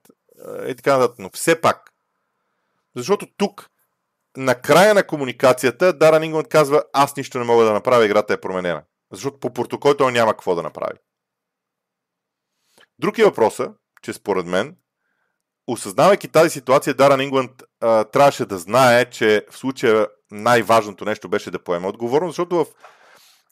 и 0.66 0.74
така 0.76 0.98
нататък, 0.98 1.18
но 1.18 1.30
все 1.30 1.60
пак. 1.60 1.90
Защото 2.96 3.26
тук, 3.36 3.70
на 4.36 4.54
края 4.54 4.94
на 4.94 5.06
комуникацията, 5.06 5.92
Даран 5.92 6.24
Ингланд 6.24 6.48
казва, 6.48 6.84
аз 6.92 7.16
нищо 7.16 7.38
не 7.38 7.44
мога 7.44 7.64
да 7.64 7.72
направя, 7.72 8.04
играта 8.04 8.34
е 8.34 8.40
променена. 8.40 8.82
Защото 9.12 9.40
по 9.40 9.52
протокол 9.52 9.94
той 9.94 10.12
няма 10.12 10.32
какво 10.32 10.54
да 10.54 10.62
направи. 10.62 10.98
Друг 12.98 13.18
е 13.18 13.24
въпросът, 13.24 13.72
че 14.02 14.12
според 14.12 14.46
мен, 14.46 14.76
осъзнавайки 15.66 16.28
тази 16.28 16.50
ситуация, 16.50 16.94
Даран 16.94 17.20
Ингланд 17.20 17.62
трябваше 18.12 18.44
да 18.44 18.58
знае, 18.58 19.10
че 19.10 19.46
в 19.50 19.58
случая 19.58 20.08
най-важното 20.30 21.04
нещо 21.04 21.28
беше 21.28 21.50
да 21.50 21.64
поеме 21.64 21.88
отговорност, 21.88 22.36
защото 22.36 22.64
в 22.64 22.66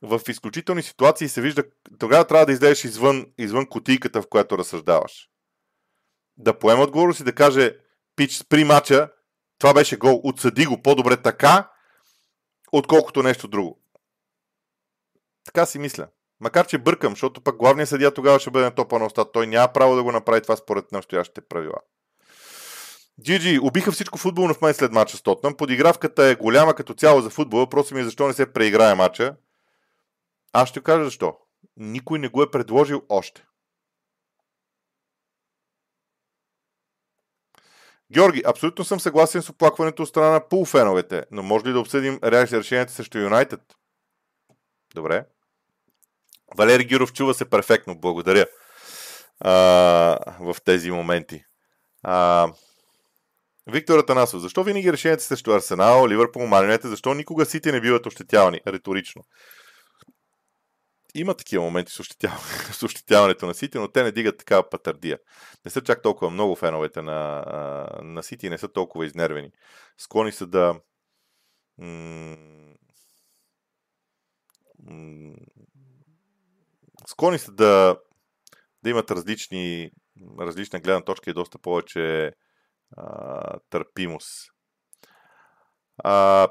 в 0.03 0.21
изключителни 0.29 0.83
ситуации 0.83 1.29
се 1.29 1.41
вижда, 1.41 1.65
тогава 1.99 2.25
трябва 2.25 2.47
да 2.47 2.53
излезеш 2.53 2.85
извън, 2.85 3.27
извън 3.39 3.67
кутийката, 3.67 4.23
в 4.23 4.29
която 4.29 4.59
разсъждаваш. 4.59 5.29
Да 6.37 6.59
поема 6.59 6.83
отговорност 6.83 7.21
и 7.21 7.25
да 7.25 7.35
каже, 7.35 7.77
пич, 8.17 8.45
при 8.49 8.65
мача, 8.65 9.09
това 9.59 9.75
беше 9.75 9.97
гол, 9.97 10.21
отсъди 10.25 10.67
го 10.67 10.83
по-добре 10.83 11.17
така, 11.17 11.71
отколкото 12.73 13.23
нещо 13.23 13.49
друго. 13.49 13.81
Така 15.45 15.67
си 15.67 15.79
мисля. 15.79 16.09
Макар, 16.41 16.67
че 16.67 16.79
бъркам, 16.79 17.13
защото 17.13 17.41
пък 17.41 17.57
главният 17.57 17.89
съдия 17.89 18.15
тогава 18.15 18.41
ще 18.41 18.51
бъде 18.51 18.65
на 18.65 18.75
топа 18.75 18.99
на 18.99 19.07
уста. 19.07 19.33
Той 19.33 19.47
няма 19.47 19.73
право 19.73 19.97
да 19.97 20.03
го 20.03 20.13
направи 20.13 20.43
това 20.43 20.57
според 20.57 20.93
настоящите 20.93 21.41
правила. 21.41 21.79
Джиджи, 23.23 23.59
убиха 23.63 23.93
всичко 23.93 24.19
футболно 24.19 24.55
в 24.55 24.61
мен 24.61 24.75
след 24.75 24.93
мача 24.93 25.17
с 25.17 25.23
Тотнам. 25.23 25.57
Подигравката 25.57 26.25
е 26.25 26.35
голяма 26.35 26.75
като 26.75 26.95
цяло 26.95 27.21
за 27.21 27.31
футбола. 27.31 27.63
Въпросът 27.63 27.93
ми 27.93 28.01
е 28.01 28.05
защо 28.05 28.27
не 28.27 28.33
се 28.33 28.53
преиграе 28.53 28.95
мача. 28.95 29.37
Аз 30.53 30.69
ще 30.69 30.83
кажа 30.83 31.05
защо. 31.05 31.39
Никой 31.77 32.19
не 32.19 32.29
го 32.29 32.43
е 32.43 32.51
предложил 32.51 33.03
още. 33.09 33.47
Георги, 38.13 38.43
абсолютно 38.47 38.85
съм 38.85 39.01
съгласен 39.01 39.43
с 39.43 39.51
оплакването 39.51 40.03
от 40.03 40.09
страна 40.09 40.31
на 40.31 40.49
полуфеновете, 40.49 41.25
но 41.31 41.43
може 41.43 41.65
ли 41.65 41.73
да 41.73 41.81
обсъдим 41.81 42.19
решенията 42.25 42.93
срещу 42.93 43.19
Юнайтед? 43.19 43.61
Добре. 44.95 45.27
Валери 46.57 46.85
Гюров 46.85 47.13
чува 47.13 47.35
се 47.35 47.51
перфектно, 47.51 47.99
благодаря 47.99 48.47
а, 49.41 49.51
в 50.41 50.57
тези 50.65 50.91
моменти. 50.91 51.45
А, 52.03 52.49
Виктор 53.67 53.99
Атанасов, 53.99 54.41
защо 54.41 54.65
винаги 54.65 54.93
решенията 54.93 55.25
срещу 55.25 55.53
Арсенал, 55.53 56.09
Ливърпул, 56.09 56.47
Маринете, 56.47 56.89
защо 56.89 57.15
никога 57.15 57.47
сите 57.47 57.73
не 57.73 57.81
биват 57.81 58.07
ощетявани? 58.07 58.61
Риторично. 58.67 59.23
Има 61.19 61.35
такива 61.35 61.65
моменти 61.65 61.93
с, 61.93 62.01
ощетяв... 62.01 62.71
с 62.73 62.83
ощетяването 62.83 63.47
на 63.47 63.55
Сити, 63.55 63.79
но 63.79 63.89
те 63.89 64.03
не 64.03 64.13
дигат 64.13 64.39
такава 64.39 64.71
патърдия. 64.71 65.19
Не 65.65 65.71
са 65.71 65.81
чак 65.81 66.03
толкова 66.03 66.31
много 66.31 66.57
феновете 66.57 67.03
на, 67.03 67.45
на 68.03 68.23
Сити, 68.23 68.51
не 68.51 68.59
са 68.59 68.69
толкова 68.69 69.07
изнервени. 69.07 69.51
Склони 69.99 70.33
са 70.33 70.47
да 70.47 70.81
склони 77.07 77.39
са 77.39 77.53
да, 77.53 77.99
да 78.83 78.91
имат 78.91 79.11
различни, 79.11 79.91
различна 80.41 80.81
гледна 80.81 81.01
точка 81.01 81.31
и 81.31 81.35
доста 81.35 81.59
повече 81.59 82.33
а, 82.97 83.59
търпимост. 83.71 84.53
А, 85.99 86.49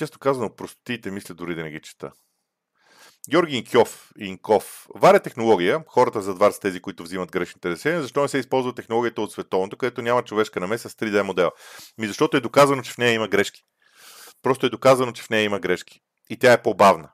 често 0.00 0.18
казано, 0.18 0.56
простотиите 0.56 1.10
мисля 1.10 1.34
дори 1.34 1.54
да 1.54 1.62
не 1.62 1.70
ги 1.70 1.80
чета. 1.80 2.12
Георги 3.30 3.56
Инкьов, 3.56 4.12
Инков. 4.18 4.86
Варя 4.94 5.16
е 5.16 5.22
технология, 5.22 5.84
хората 5.86 6.22
зад 6.22 6.38
вар 6.38 6.50
са 6.50 6.60
тези, 6.60 6.80
които 6.80 7.02
взимат 7.02 7.30
грешните 7.30 7.70
решения. 7.70 8.02
Защо 8.02 8.22
не 8.22 8.28
се 8.28 8.38
използва 8.38 8.74
технологията 8.74 9.20
от 9.22 9.32
световното, 9.32 9.76
където 9.76 10.02
няма 10.02 10.22
човешка 10.22 10.60
намеса 10.60 10.90
с 10.90 10.94
3D 10.94 11.22
модела? 11.22 11.50
Ми 11.98 12.06
защото 12.06 12.36
е 12.36 12.40
доказано, 12.40 12.82
че 12.82 12.92
в 12.92 12.98
нея 12.98 13.12
има 13.12 13.28
грешки. 13.28 13.62
Просто 14.42 14.66
е 14.66 14.70
доказано, 14.70 15.12
че 15.12 15.22
в 15.22 15.30
нея 15.30 15.44
има 15.44 15.60
грешки. 15.60 16.00
И 16.30 16.38
тя 16.38 16.52
е 16.52 16.62
по-бавна. 16.62 17.10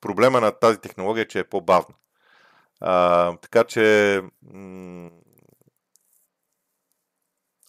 Проблема 0.00 0.40
на 0.40 0.58
тази 0.58 0.78
технология 0.78 1.22
е, 1.22 1.28
че 1.28 1.38
е 1.38 1.48
по-бавна. 1.48 1.94
А, 2.80 3.36
така 3.36 3.64
че 3.64 4.22
м- 4.42 5.10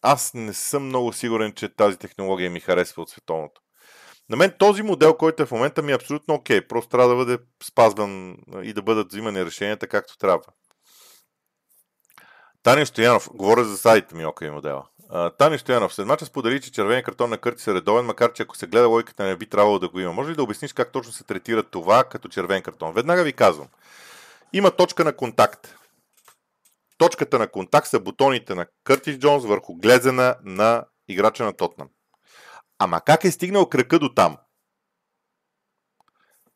аз 0.01 0.33
не 0.33 0.53
съм 0.53 0.85
много 0.85 1.13
сигурен, 1.13 1.53
че 1.53 1.75
тази 1.75 1.97
технология 1.97 2.49
ми 2.49 2.59
харесва 2.59 3.01
от 3.01 3.09
световното. 3.09 3.61
На 4.29 4.37
мен 4.37 4.53
този 4.59 4.81
модел, 4.81 5.13
който 5.13 5.43
е 5.43 5.45
в 5.45 5.51
момента 5.51 5.81
ми 5.81 5.91
е 5.91 5.95
абсолютно 5.95 6.33
окей. 6.33 6.59
Okay. 6.59 6.67
Просто 6.67 6.89
трябва 6.89 7.09
да 7.09 7.15
бъде 7.15 7.37
спазван 7.63 8.37
и 8.63 8.73
да 8.73 8.81
бъдат 8.81 9.07
взимани 9.07 9.45
решенията 9.45 9.87
както 9.87 10.17
трябва. 10.17 10.43
Тани 12.63 12.85
Стоянов, 12.85 13.29
говоря 13.33 13.63
за 13.63 13.77
сайта 13.77 14.15
ми, 14.15 14.25
окей 14.25 14.51
модела. 14.51 14.87
Тани 15.37 15.59
Стоянов, 15.59 15.93
след 15.93 16.07
мача 16.07 16.25
сподели, 16.25 16.61
че 16.61 16.71
червения 16.71 17.03
картон 17.03 17.29
на 17.29 17.37
Кърти 17.37 17.69
е 17.69 17.73
редовен, 17.73 18.05
макар 18.05 18.33
че 18.33 18.43
ако 18.43 18.57
се 18.57 18.67
гледа 18.67 18.87
логиката 18.87 19.23
не 19.23 19.35
би 19.35 19.49
трябвало 19.49 19.79
да 19.79 19.89
го 19.89 19.99
има. 19.99 20.13
Може 20.13 20.31
ли 20.31 20.35
да 20.35 20.43
обясниш 20.43 20.73
как 20.73 20.91
точно 20.91 21.13
се 21.13 21.23
третира 21.23 21.63
това 21.63 22.03
като 22.03 22.27
червен 22.27 22.61
картон? 22.61 22.93
Веднага 22.93 23.23
ви 23.23 23.33
казвам. 23.33 23.67
Има 24.53 24.71
точка 24.71 25.03
на 25.03 25.15
контакт. 25.15 25.75
Точката 26.97 27.39
на 27.39 27.47
контакт 27.47 27.87
са 27.87 27.99
бутоните 27.99 28.55
на 28.55 28.65
Къртис 28.83 29.17
Джонс 29.17 29.45
върху 29.45 29.75
глезена 29.75 30.35
на 30.43 30.85
играча 31.07 31.43
на 31.43 31.53
Тотнам. 31.53 31.87
Ама 32.79 33.01
как 33.01 33.23
е 33.23 33.31
стигнал 33.31 33.69
кръка 33.69 33.99
до 33.99 34.13
там? 34.13 34.37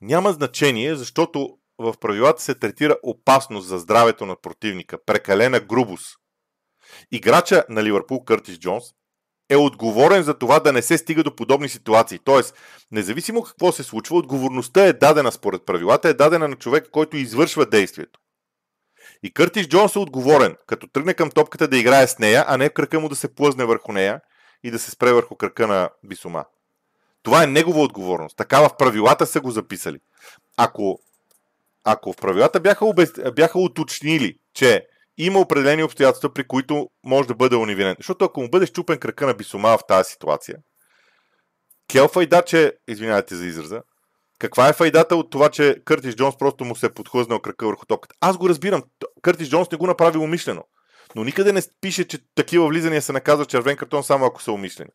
Няма 0.01 0.33
значение, 0.33 0.95
защото 0.95 1.57
в 1.77 1.93
правилата 2.01 2.41
се 2.41 2.55
третира 2.55 2.97
опасност 3.03 3.67
за 3.67 3.79
здравето 3.79 4.25
на 4.25 4.35
противника, 4.41 5.05
прекалена 5.05 5.59
грубост. 5.59 6.17
Играча 7.11 7.65
на 7.69 7.83
Ливърпул 7.83 8.23
Къртис 8.23 8.59
Джонс 8.59 8.83
е 9.49 9.55
отговорен 9.55 10.23
за 10.23 10.37
това 10.37 10.59
да 10.59 10.73
не 10.73 10.81
се 10.81 10.97
стига 10.97 11.23
до 11.23 11.35
подобни 11.35 11.69
ситуации. 11.69 12.19
Тоест, 12.19 12.55
независимо 12.91 13.43
какво 13.43 13.71
се 13.71 13.83
случва, 13.83 14.17
отговорността 14.17 14.85
е 14.85 14.93
дадена 14.93 15.31
според 15.31 15.65
правилата, 15.65 16.09
е 16.09 16.13
дадена 16.13 16.47
на 16.47 16.55
човек, 16.55 16.89
който 16.91 17.17
извършва 17.17 17.65
действието. 17.65 18.19
И 19.23 19.33
Къртис 19.33 19.67
Джонс 19.67 19.95
е 19.95 19.99
отговорен, 19.99 20.55
като 20.67 20.87
тръгне 20.87 21.13
към 21.13 21.31
топката 21.31 21.67
да 21.67 21.77
играе 21.77 22.07
с 22.07 22.19
нея, 22.19 22.45
а 22.47 22.57
не 22.57 22.69
кръка 22.69 22.99
му 22.99 23.09
да 23.09 23.15
се 23.15 23.35
плъзне 23.35 23.65
върху 23.65 23.91
нея 23.91 24.21
и 24.63 24.71
да 24.71 24.79
се 24.79 24.91
спре 24.91 25.13
върху 25.13 25.35
кръка 25.35 25.67
на 25.67 25.89
Бисома. 26.03 26.45
Това 27.23 27.43
е 27.43 27.47
негова 27.47 27.81
отговорност. 27.81 28.37
Така 28.37 28.61
в 28.61 28.77
правилата 28.77 29.25
са 29.25 29.41
го 29.41 29.51
записали. 29.51 29.99
Ако, 30.57 30.99
ако 31.83 32.13
в 32.13 32.15
правилата 32.15 32.59
бяха, 32.59 32.85
обез... 32.85 33.13
бяха 33.35 33.59
уточнили, 33.59 34.37
че 34.53 34.87
има 35.17 35.39
определени 35.39 35.83
обстоятелства, 35.83 36.33
при 36.33 36.43
които 36.43 36.89
може 37.03 37.27
да 37.27 37.35
бъде 37.35 37.55
унивинен. 37.55 37.95
Защото 37.99 38.25
ако 38.25 38.41
му 38.41 38.49
бъде 38.49 38.65
щупен 38.65 38.99
кръка 38.99 39.25
на 39.25 39.33
Бисома 39.33 39.77
в 39.77 39.87
тази 39.87 40.11
ситуация, 40.11 40.57
Кел 41.91 42.07
файда, 42.07 42.41
че, 42.41 42.73
извинявайте 42.87 43.35
за 43.35 43.45
израза, 43.45 43.81
каква 44.39 44.69
е 44.69 44.73
файдата 44.73 45.15
от 45.15 45.29
това, 45.29 45.49
че 45.49 45.81
Къртис 45.85 46.15
Джонс 46.15 46.37
просто 46.37 46.65
му 46.65 46.75
се 46.75 46.85
е 46.85 46.89
подхлъзнал 46.89 47.39
кръка 47.39 47.65
върху 47.65 47.85
топката? 47.85 48.15
Аз 48.21 48.37
го 48.37 48.49
разбирам. 48.49 48.83
Къртис 49.21 49.49
Джонс 49.49 49.71
не 49.71 49.77
го 49.77 49.87
направи 49.87 50.17
умишлено. 50.17 50.63
Но 51.15 51.23
никъде 51.23 51.53
не 51.53 51.61
пише, 51.81 52.07
че 52.07 52.19
такива 52.35 52.67
влизания 52.67 53.01
се 53.01 53.11
наказва 53.11 53.45
червен 53.45 53.77
картон 53.77 54.03
само 54.03 54.25
ако 54.25 54.41
са 54.41 54.51
умишлени. 54.51 54.89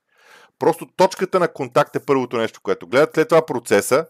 Просто 0.59 0.87
точката 0.97 1.41
на 1.41 1.53
контакт 1.53 1.97
е 1.97 2.05
първото 2.05 2.37
нещо, 2.37 2.61
което 2.63 2.87
гледат. 2.87 3.15
След 3.15 3.29
това 3.29 3.47
процеса, 3.47 4.07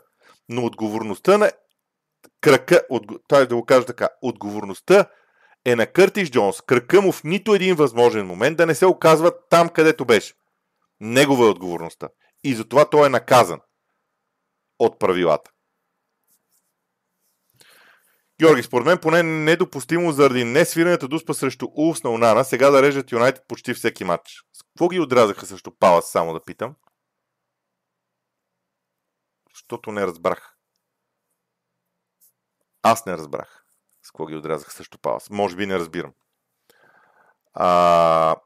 но 0.49 0.65
отговорността 0.65 1.39
на 1.39 1.51
кръка, 2.41 2.83
от, 2.91 3.03
това 3.29 3.45
да 3.45 3.57
го 3.57 3.65
кажа 3.65 3.87
така, 3.87 4.09
отговорността 4.23 5.07
е 5.65 5.77
на 5.77 5.87
Къртис 5.87 6.31
Джонс, 6.31 6.61
кръка 6.61 7.03
му 7.03 7.13
в 7.13 7.25
нито 7.25 7.55
един 7.55 7.75
възможен 7.75 8.27
момент 8.27 8.57
да 8.57 8.67
не 8.67 8.75
се 8.75 8.87
оказва 8.87 9.33
там, 9.51 9.69
където 9.69 10.05
беше. 10.05 10.35
Негова 11.01 11.47
е 11.47 11.51
отговорността. 11.51 12.09
И 12.45 12.55
затова 12.55 12.91
той 12.91 13.07
е 13.07 13.11
наказан 13.11 13.61
от 14.79 14.99
правилата. 14.99 15.51
Георги, 18.41 18.63
според 18.63 18.87
мен 18.87 18.99
поне 18.99 19.23
недопустимо 19.23 20.13
заради 20.13 20.45
несвирената 20.45 21.09
дуспа 21.09 21.35
срещу 21.35 21.69
Улфс 21.77 22.03
на 22.03 22.11
Унана, 22.11 22.45
сега 22.45 22.71
да 22.71 22.83
режат 22.83 23.13
Юнайтед 23.13 23.45
почти 23.49 23.75
всеки 23.75 24.05
матч. 24.05 24.45
С 24.53 24.63
какво 24.63 24.89
ги 24.89 25.01
отрязаха 25.01 25.47
срещу 25.47 25.71
Палас, 25.71 26.11
само 26.11 26.33
да 26.33 26.45
питам? 26.45 26.75
Защото 29.55 29.93
не 29.93 30.07
разбрах. 30.07 30.57
Аз 32.83 33.07
не 33.07 33.13
разбрах 33.13 33.67
с 34.07 34.11
какво 34.11 34.27
ги 34.27 34.37
отрязаха 34.37 34.71
срещу 34.73 34.99
Палас. 34.99 35.31
Може 35.31 35.57
би 35.57 35.67
не 35.67 35.79
разбирам. 35.79 36.13
А... 37.55 38.37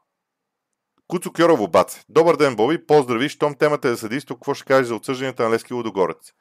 Куцо 1.07 1.31
Кьорово 1.33 1.67
Баце. 1.67 2.03
Добър 2.09 2.37
ден, 2.37 2.55
Боби. 2.55 2.85
Поздрави. 2.85 3.29
Щом 3.29 3.55
темата 3.55 3.87
е 3.87 3.91
за 3.91 3.97
съдийство, 3.97 4.35
какво 4.35 4.53
ще 4.53 4.65
кажеш 4.65 4.87
за 4.87 4.95
отсъжданията 4.95 5.43
на 5.43 5.49
Лески 5.49 5.73
Лудогорец? 5.73 6.33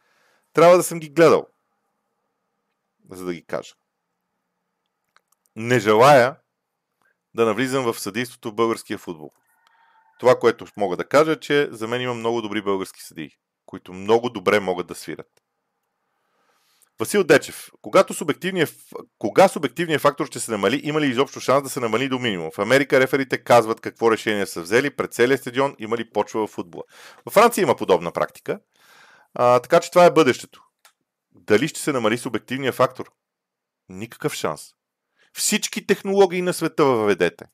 Трябва 0.53 0.77
да 0.77 0.83
съм 0.83 1.01
ги 1.01 1.09
гледал 1.09 1.47
за 3.17 3.25
да 3.25 3.35
ги 3.35 3.47
кажа. 3.47 3.75
Не 5.57 5.79
желая 5.79 6.37
да 7.35 7.45
навлизам 7.45 7.93
в 7.93 8.01
съдейството 8.01 8.51
в 8.51 8.55
българския 8.55 8.99
футбол. 8.99 9.31
Това, 10.21 10.39
което 10.39 10.67
мога 10.77 10.97
да 10.97 11.09
кажа, 11.09 11.33
е, 11.33 11.41
че 11.41 11.69
за 11.71 11.89
мен 11.89 12.01
има 12.01 12.15
много 12.15 12.43
добри 12.43 12.63
български 12.63 13.03
съдии, 13.03 13.31
които 13.67 13.93
много 13.93 14.31
добре 14.31 14.61
могат 14.61 14.87
да 14.87 14.95
свират. 14.95 15.43
Васил 17.01 17.25
Дечев, 17.25 17.71
когато 17.83 18.15
субективният, 18.15 18.75
кога 19.19 19.49
субективният 19.49 20.03
фактор 20.03 20.27
ще 20.27 20.41
се 20.41 20.51
намали, 20.51 20.81
има 20.85 21.01
ли 21.01 21.07
изобщо 21.07 21.41
шанс 21.41 21.63
да 21.63 21.71
се 21.71 21.81
намали 21.81 22.09
до 22.09 22.19
минимум? 22.19 22.51
В 22.55 22.59
Америка 22.59 23.01
реферите 23.01 23.39
казват 23.39 23.81
какво 23.81 24.13
решение 24.13 24.47
са 24.47 24.63
взели 24.63 24.97
пред 24.97 25.13
целия 25.13 25.39
стадион, 25.39 25.75
има 25.79 25.97
ли 25.97 26.11
почва 26.11 26.47
в 26.47 26.51
футбола. 26.51 26.85
В 27.27 27.31
Франция 27.31 27.63
има 27.63 27.77
подобна 27.77 28.13
практика, 28.13 28.61
а, 29.35 29.61
така 29.61 29.81
че 29.81 29.91
това 29.91 30.05
е 30.05 30.11
бъдещето. 30.11 30.70
Дали 31.51 31.69
ще 31.69 31.81
се 31.81 31.93
намали 31.93 32.19
субективния 32.19 32.73
фактор? 32.73 33.13
Никакъв 33.89 34.35
шанс. 34.35 34.63
Всички 35.33 35.87
технологии 35.87 36.43
на 36.43 36.55
света 36.55 36.85
въведете. 36.85 37.45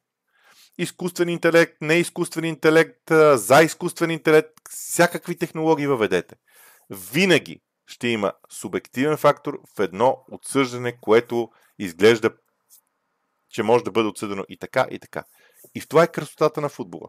Изкуствен 0.79 1.29
интелект, 1.29 1.77
неизкуствен 1.81 2.45
интелект, 2.45 3.11
за 3.35 3.63
изкуствен 3.63 4.11
интелект, 4.11 4.53
всякакви 4.71 5.39
технологии 5.39 5.87
въведете. 5.87 6.35
Винаги 6.91 7.63
ще 7.87 8.09
има 8.09 8.33
субективен 8.51 9.17
фактор 9.17 9.61
в 9.77 9.81
едно 9.81 10.25
отсъждане, 10.31 11.01
което 11.01 11.49
изглежда, 11.79 12.31
че 13.51 13.63
може 13.63 13.85
да 13.85 13.91
бъде 13.91 14.09
отсъдено 14.09 14.45
и 14.49 14.59
така, 14.59 14.87
и 14.91 14.99
така. 14.99 15.25
И 15.75 15.81
в 15.81 15.89
това 15.89 16.03
е 16.03 16.13
красотата 16.13 16.61
на 16.61 16.69
футбола. 16.69 17.09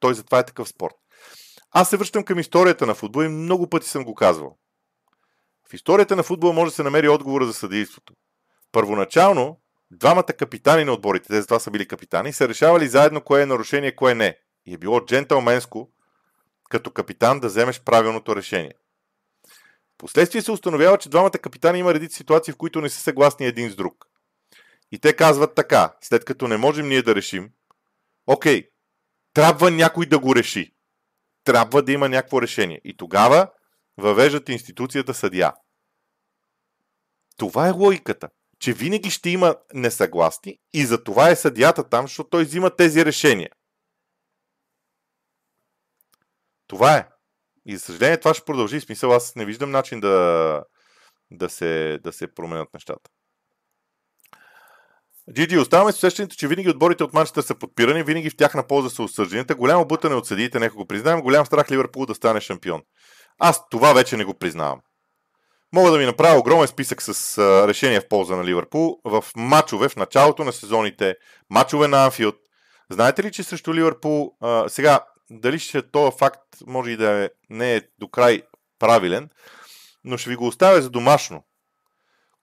Той 0.00 0.14
затова 0.14 0.38
е 0.38 0.46
такъв 0.46 0.68
спорт. 0.68 0.94
Аз 1.70 1.90
се 1.90 1.96
връщам 1.96 2.24
към 2.24 2.38
историята 2.38 2.86
на 2.86 2.94
футбол 2.94 3.22
и 3.22 3.28
много 3.28 3.70
пъти 3.70 3.88
съм 3.88 4.04
го 4.04 4.14
казвал. 4.14 4.58
В 5.70 5.74
историята 5.74 6.16
на 6.16 6.22
футбола 6.22 6.52
може 6.52 6.70
да 6.70 6.74
се 6.74 6.82
намери 6.82 7.08
отговора 7.08 7.46
за 7.46 7.52
съдейството. 7.52 8.14
Първоначално, 8.72 9.60
двамата 9.90 10.24
капитани 10.24 10.84
на 10.84 10.92
отборите, 10.92 11.28
тези 11.28 11.46
два 11.46 11.58
са 11.58 11.70
били 11.70 11.88
капитани, 11.88 12.32
са 12.32 12.48
решавали 12.48 12.88
заедно 12.88 13.20
кое 13.20 13.42
е 13.42 13.46
нарушение, 13.46 13.96
кое 13.96 14.14
не. 14.14 14.38
И 14.66 14.74
е 14.74 14.78
било 14.78 15.00
джентълменско 15.00 15.90
като 16.70 16.90
капитан 16.90 17.40
да 17.40 17.46
вземеш 17.46 17.80
правилното 17.80 18.36
решение. 18.36 18.72
Последствие 19.98 20.42
се 20.42 20.52
установява, 20.52 20.98
че 20.98 21.08
двамата 21.08 21.30
капитани 21.30 21.78
има 21.78 21.94
редици 21.94 22.16
ситуации, 22.16 22.52
в 22.52 22.56
които 22.56 22.80
не 22.80 22.88
са 22.88 23.00
съгласни 23.00 23.46
един 23.46 23.70
с 23.70 23.74
друг. 23.74 24.06
И 24.92 24.98
те 24.98 25.16
казват 25.16 25.54
така, 25.54 25.94
след 26.00 26.24
като 26.24 26.48
не 26.48 26.56
можем 26.56 26.88
ние 26.88 27.02
да 27.02 27.14
решим, 27.14 27.50
окей, 28.26 28.68
трябва 29.34 29.70
някой 29.70 30.06
да 30.06 30.18
го 30.18 30.34
реши. 30.34 30.74
Трябва 31.44 31.82
да 31.82 31.92
има 31.92 32.08
някакво 32.08 32.42
решение. 32.42 32.80
И 32.84 32.96
тогава 32.96 33.48
въвеждат 33.96 34.48
институцията 34.48 35.14
съдия. 35.14 35.52
Това 37.36 37.68
е 37.68 37.70
логиката, 37.70 38.28
че 38.58 38.72
винаги 38.72 39.10
ще 39.10 39.30
има 39.30 39.56
несъгласни 39.74 40.58
и 40.72 40.86
за 40.86 41.04
това 41.04 41.30
е 41.30 41.36
съдията 41.36 41.88
там, 41.88 42.06
защото 42.06 42.30
той 42.30 42.44
взима 42.44 42.76
тези 42.76 43.04
решения. 43.04 43.50
Това 46.66 46.96
е. 46.96 47.08
И 47.66 47.76
за 47.76 47.82
съжаление 47.82 48.20
това 48.20 48.34
ще 48.34 48.44
продължи. 48.44 48.80
Смисъл, 48.80 49.12
аз 49.12 49.36
не 49.36 49.44
виждам 49.44 49.70
начин 49.70 50.00
да, 50.00 50.64
да, 51.30 51.48
се, 51.48 51.98
да 52.04 52.12
се 52.12 52.34
променят 52.34 52.74
нещата. 52.74 53.10
Джиджи, 55.32 55.58
оставаме 55.58 55.92
с 55.92 55.96
усещането, 55.96 56.36
че 56.36 56.48
винаги 56.48 56.70
отборите 56.70 57.04
от 57.04 57.14
манчета 57.14 57.42
са 57.42 57.54
подпирани, 57.54 58.02
винаги 58.02 58.30
в 58.30 58.36
тяхна 58.36 58.66
полза 58.66 58.90
са 58.90 59.02
осъждените. 59.02 59.54
Голямо 59.54 59.86
бутане 59.86 60.14
от 60.14 60.26
съдиите, 60.26 60.58
нека 60.58 60.74
го 60.74 60.86
признаем. 60.86 61.20
Голям 61.20 61.46
страх 61.46 61.70
Ливърпул 61.70 62.06
да 62.06 62.14
стане 62.14 62.40
шампион. 62.40 62.82
Аз 63.38 63.68
това 63.68 63.92
вече 63.92 64.16
не 64.16 64.24
го 64.24 64.34
признавам. 64.34 64.80
Мога 65.72 65.90
да 65.90 65.98
ви 65.98 66.06
направя 66.06 66.38
огромен 66.38 66.66
списък 66.66 67.02
с 67.02 67.38
а, 67.38 67.68
решения 67.68 68.00
в 68.00 68.08
полза 68.08 68.36
на 68.36 68.44
Ливърпул 68.44 69.00
в 69.04 69.24
матчове 69.36 69.88
в 69.88 69.96
началото 69.96 70.44
на 70.44 70.52
сезоните, 70.52 71.14
матчове 71.50 71.88
на 71.88 72.04
Анфилд. 72.04 72.36
Знаете 72.90 73.22
ли, 73.22 73.32
че 73.32 73.42
срещу 73.42 73.74
Ливърпул, 73.74 74.32
сега, 74.68 75.00
дали 75.30 75.58
ще 75.58 75.90
този 75.90 76.16
факт 76.18 76.42
може 76.66 76.90
и 76.90 76.96
да 76.96 77.24
е, 77.24 77.30
не 77.50 77.74
е 77.74 77.82
до 77.98 78.08
край 78.08 78.42
правилен, 78.78 79.28
но 80.04 80.16
ще 80.16 80.30
ви 80.30 80.36
го 80.36 80.46
оставя 80.46 80.82
за 80.82 80.90
домашно. 80.90 81.44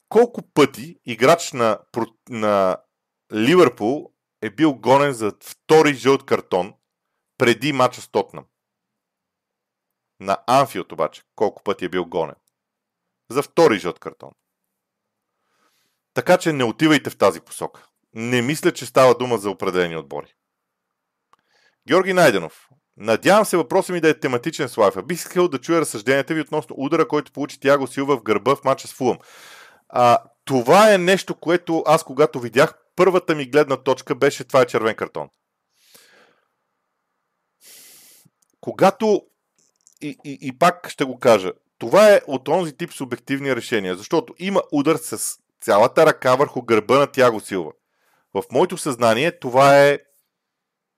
Колко 0.10 0.42
пъти 0.54 0.96
играч 1.06 1.52
на, 1.52 1.80
на 2.30 2.78
Ливърпул 3.34 4.12
е 4.42 4.50
бил 4.50 4.74
гонен 4.74 5.14
за 5.14 5.32
втори 5.44 5.94
жълт 5.94 6.26
картон 6.26 6.74
преди 7.38 7.74
мача 7.74 8.02
с 8.02 8.08
Тотнам? 8.08 8.46
На 10.24 10.38
Анфилд 10.48 10.92
обаче, 10.92 11.22
колко 11.36 11.64
пъти 11.64 11.86
е 11.86 11.90
бил 11.90 12.06
гонен. 12.06 12.36
За 13.30 13.44
втори 13.44 13.80
жълт 13.80 14.00
картон. 14.00 14.32
Така 16.14 16.38
че 16.38 16.54
не 16.54 16.64
отивайте 16.64 17.10
в 17.10 17.18
тази 17.18 17.42
посока. 17.42 17.88
Не 18.14 18.42
мисля, 18.42 18.72
че 18.72 18.86
става 18.86 19.18
дума 19.18 19.38
за 19.38 19.50
определени 19.50 19.98
отбори. 19.98 20.34
Георги 21.88 22.14
Найденов. 22.14 22.70
Надявам 22.98 23.46
се 23.46 23.58
въпросът 23.58 23.94
ми 23.94 24.02
да 24.02 24.10
е 24.10 24.20
тематичен 24.20 24.70
с 24.70 24.78
лайфа. 24.78 25.04
Бих 25.04 25.18
искал 25.18 25.48
да 25.48 25.62
чуя 25.62 25.82
разсъжденията 25.82 26.34
ви 26.34 26.42
относно 26.42 26.76
удара, 26.80 27.08
който 27.08 27.32
получи 27.32 27.60
Тяго 27.60 27.88
Силва 27.88 28.18
в 28.18 28.24
гърба 28.24 28.56
в 28.56 28.64
матча 28.64 28.88
с 28.88 28.94
Фулъм. 28.94 29.18
А, 29.90 30.18
това 30.46 30.94
е 30.94 30.98
нещо, 30.98 31.36
което 31.36 31.84
аз 31.86 32.04
когато 32.04 32.40
видях, 32.40 32.74
първата 32.96 33.36
ми 33.36 33.46
гледна 33.46 33.78
точка 33.78 34.16
беше 34.16 34.44
това 34.44 34.62
е 34.62 34.68
червен 34.68 34.96
картон. 34.96 35.30
Когато 38.62 39.28
и, 40.02 40.18
и, 40.24 40.38
и 40.42 40.60
пак 40.60 40.90
ще 40.90 41.04
го 41.04 41.20
кажа. 41.20 41.52
Това 41.78 42.14
е 42.14 42.22
от 42.28 42.48
онзи 42.48 42.78
тип 42.78 42.94
субективни 42.94 43.56
решения, 43.56 43.96
защото 43.96 44.34
има 44.40 44.62
удар 44.72 44.96
с 44.96 45.40
цялата 45.62 46.06
ръка 46.06 46.36
върху 46.36 46.62
гърба 46.62 47.00
на 47.00 47.08
Тяго 47.08 47.40
Силва. 47.40 47.72
В 48.34 48.44
моето 48.52 48.78
съзнание 48.78 49.40
това 49.40 49.84
е 49.84 50.00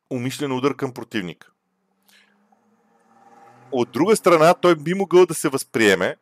умишлен 0.09 0.51
удар 0.51 0.75
към 0.75 0.93
противника. 0.93 1.51
От 3.71 3.91
друга 3.91 4.15
страна, 4.15 4.53
той 4.53 4.75
би 4.75 4.93
могъл 4.93 5.25
да 5.25 5.33
се 5.33 5.49
възприеме 5.49 6.15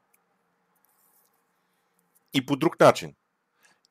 и 2.34 2.46
по 2.46 2.56
друг 2.56 2.80
начин. 2.80 3.14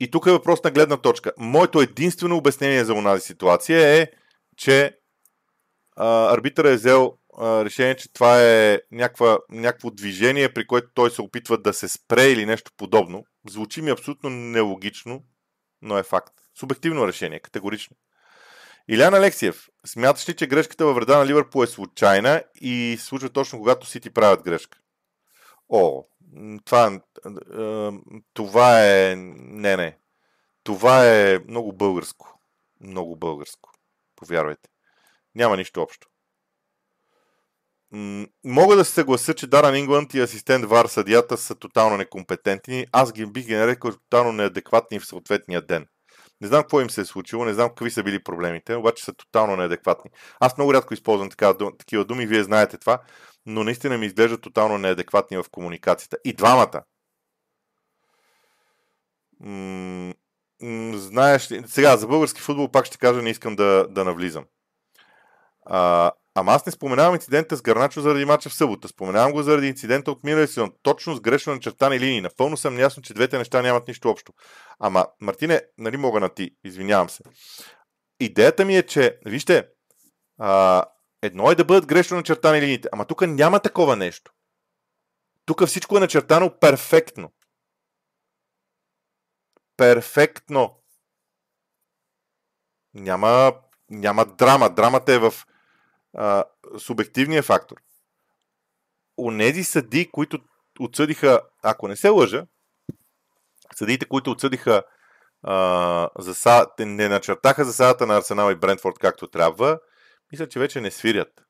И 0.01 0.11
тук 0.11 0.27
е 0.27 0.31
въпрос 0.33 0.65
на 0.65 0.71
гледна 0.71 0.97
точка. 0.97 1.33
Моето 1.39 1.81
единствено 1.81 2.37
обяснение 2.37 2.85
за 2.85 2.95
онази 2.95 3.23
ситуация 3.23 4.01
е, 4.03 4.11
че 4.57 4.99
а, 5.97 6.35
арбитър 6.35 6.65
е 6.65 6.75
взел 6.75 7.17
решение, 7.41 7.97
че 7.97 8.13
това 8.13 8.43
е 8.43 8.81
някаква, 8.91 9.39
някакво 9.51 9.91
движение, 9.91 10.55
при 10.55 10.67
което 10.67 10.89
той 10.95 11.11
се 11.11 11.23
опитва 11.23 11.59
да 11.59 11.73
се 11.73 11.89
спре 11.89 12.25
или 12.25 12.47
нещо 12.47 12.71
подобно. 12.77 13.25
Звучи 13.49 13.83
ми 13.83 13.91
абсолютно 13.91 14.31
нелогично, 14.31 15.25
но 15.83 15.99
е 15.99 16.03
факт. 16.03 16.35
Субективно 16.59 17.09
решение, 17.09 17.41
категорично. 17.41 17.97
Илян 18.89 19.15
Алексиев, 19.15 19.69
смяташ 19.87 20.29
ли, 20.29 20.37
че 20.37 20.47
грешката 20.47 20.87
във 20.87 20.95
вреда 20.95 21.19
на 21.19 21.27
Ливърпул 21.27 21.63
е 21.63 21.67
случайна 21.67 22.43
и 22.61 22.97
случва 23.01 23.29
точно 23.29 23.59
когато 23.59 23.87
Сити 23.87 24.11
правят 24.11 24.43
грешка? 24.43 24.79
О, 25.69 26.05
това, 26.65 27.01
това 28.35 28.87
е... 28.87 29.15
Не, 29.17 29.77
не. 29.77 29.99
Това 30.65 31.09
е 31.09 31.39
много 31.49 31.73
българско. 31.73 32.39
Много 32.81 33.17
българско. 33.17 33.71
Повярвайте. 34.17 34.69
Няма 35.35 35.57
нищо 35.57 35.83
общо 35.83 36.12
мога 38.45 38.77
да 38.77 38.85
се 38.85 38.93
съглася, 38.93 39.35
че 39.35 39.47
Даран 39.47 39.77
Ингланд 39.77 40.15
и 40.15 40.21
асистент 40.21 40.65
Вар 40.65 40.87
съдията 40.87 41.37
са 41.37 41.55
тотално 41.55 41.97
некомпетентни. 41.97 42.87
Аз 42.93 43.13
ги 43.13 43.27
бих 43.27 43.47
ги 43.47 43.57
нарекал 43.57 43.93
тотално 43.93 44.33
неадекватни 44.33 45.01
в 45.01 45.07
съответния 45.07 45.63
ден. 45.63 45.87
Не 46.41 46.49
знам 46.49 46.63
какво 46.63 46.81
им 46.81 46.91
се 46.91 47.01
е 47.01 47.05
случило, 47.05 47.45
не 47.45 47.55
знам 47.55 47.69
какви 47.69 47.91
са 47.91 48.03
били 48.03 48.23
проблемите, 48.23 48.75
обаче 48.75 49.05
са 49.05 49.13
тотално 49.13 49.57
неадекватни. 49.57 50.11
Аз 50.41 50.57
много 50.57 50.75
рядко 50.75 50.95
използвам 50.95 51.29
такива 51.79 52.05
думи, 52.05 52.27
вие 52.27 52.45
знаете 52.45 52.79
това, 52.79 52.99
но 53.47 53.65
наистина 53.65 53.99
ми 53.99 54.07
изглеждат 54.07 54.43
тотално 54.43 54.79
неадекватни 54.79 55.37
в 55.37 55.45
комуникацията. 55.51 56.17
И 56.25 56.33
двамата. 56.33 56.83
Знаеш 60.95 61.51
ли, 61.51 61.63
сега 61.67 61.97
за 61.97 62.07
български 62.07 62.41
футбол 62.41 62.71
пак 62.71 62.87
ще 62.87 62.99
кажа, 62.99 63.23
не 63.23 63.31
искам 63.31 63.57
да, 63.57 63.87
да 63.91 64.05
навлизам. 64.05 64.45
А, 65.67 66.11
Ама 66.35 66.53
аз 66.53 66.67
не 66.67 66.73
споменавам 66.73 67.15
инцидента 67.15 67.57
с 67.57 67.63
Гарначо 67.63 68.01
заради 68.01 68.25
мача 68.25 68.49
в 68.49 68.55
събота. 68.55 68.89
Споменавам 68.89 69.33
го 69.33 69.43
заради 69.43 69.67
инцидента 69.67 70.11
от 70.11 70.25
миналия 70.25 70.49
сезон. 70.49 70.73
Точно 70.83 71.15
с 71.15 71.21
грешно 71.21 71.55
начертани 71.55 72.01
линии. 72.01 72.21
Напълно 72.21 72.57
съм 72.57 72.79
ясно, 72.79 73.03
че 73.03 73.15
двете 73.15 73.39
неща 73.39 73.63
нямат 73.63 73.89
нищо 73.89 74.09
общо. 74.09 74.33
Ама, 74.79 75.07
Мартине, 75.21 75.63
нали 75.79 75.97
мога 75.97 76.21
на 76.21 76.29
ти? 76.29 76.51
Извинявам 76.65 77.11
се. 77.11 77.23
Идеята 78.21 78.65
ми 78.65 78.77
е, 78.77 78.83
че, 78.83 79.19
вижте, 79.25 79.69
а, 80.39 80.85
едно 81.23 81.51
е 81.51 81.55
да 81.55 81.65
бъдат 81.65 81.87
грешно 81.87 82.17
начертани 82.17 82.61
линиите, 82.61 82.89
ама 82.93 83.05
тук 83.05 83.23
няма 83.27 83.61
такова 83.61 83.97
нещо. 83.97 84.33
Тук 85.45 85.67
всичко 85.67 85.97
е 85.97 86.01
начертано 86.01 86.59
перфектно. 86.61 87.33
Перфектно. 89.77 90.79
Няма, 92.95 93.55
няма 93.91 94.25
драма. 94.25 94.71
Драмата 94.71 95.13
е 95.13 95.19
в 95.19 95.35
а, 96.15 96.45
субективния 96.79 97.43
фактор. 97.43 97.77
Онези 99.19 99.65
съди, 99.65 100.11
които 100.11 100.39
отсъдиха, 100.81 101.41
ако 101.63 101.89
не 101.89 101.97
се 101.97 102.09
лъжа, 102.09 102.47
съдиите, 103.75 104.07
които 104.09 104.31
отсъдиха 104.31 104.83
а, 105.43 106.09
за, 106.19 106.67
не 106.79 107.09
начертаха 107.09 107.65
засадата 107.65 108.07
на 108.07 108.17
Арсенал 108.17 108.51
и 108.53 108.57
Брентфорд 108.57 108.99
както 108.99 109.31
трябва, 109.31 109.79
мисля, 110.33 110.49
че 110.49 110.59
вече 110.59 110.81
не 110.81 110.91
свирят. 110.91 111.43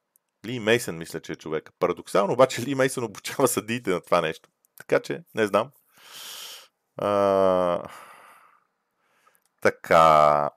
Ли 0.46 0.60
Мейсън 0.60 0.98
мисля, 0.98 1.20
че 1.20 1.32
е 1.32 1.36
човек. 1.36 1.70
Парадоксално, 1.78 2.32
обаче 2.32 2.62
Ли 2.62 2.74
Мейсън 2.74 3.04
обучава 3.04 3.48
съдиите 3.48 3.90
на 3.90 4.00
това 4.00 4.20
нещо. 4.20 4.48
Така 4.78 5.00
че, 5.00 5.24
не 5.34 5.46
знам. 5.46 5.70
А, 6.96 7.82
така. 9.60 10.50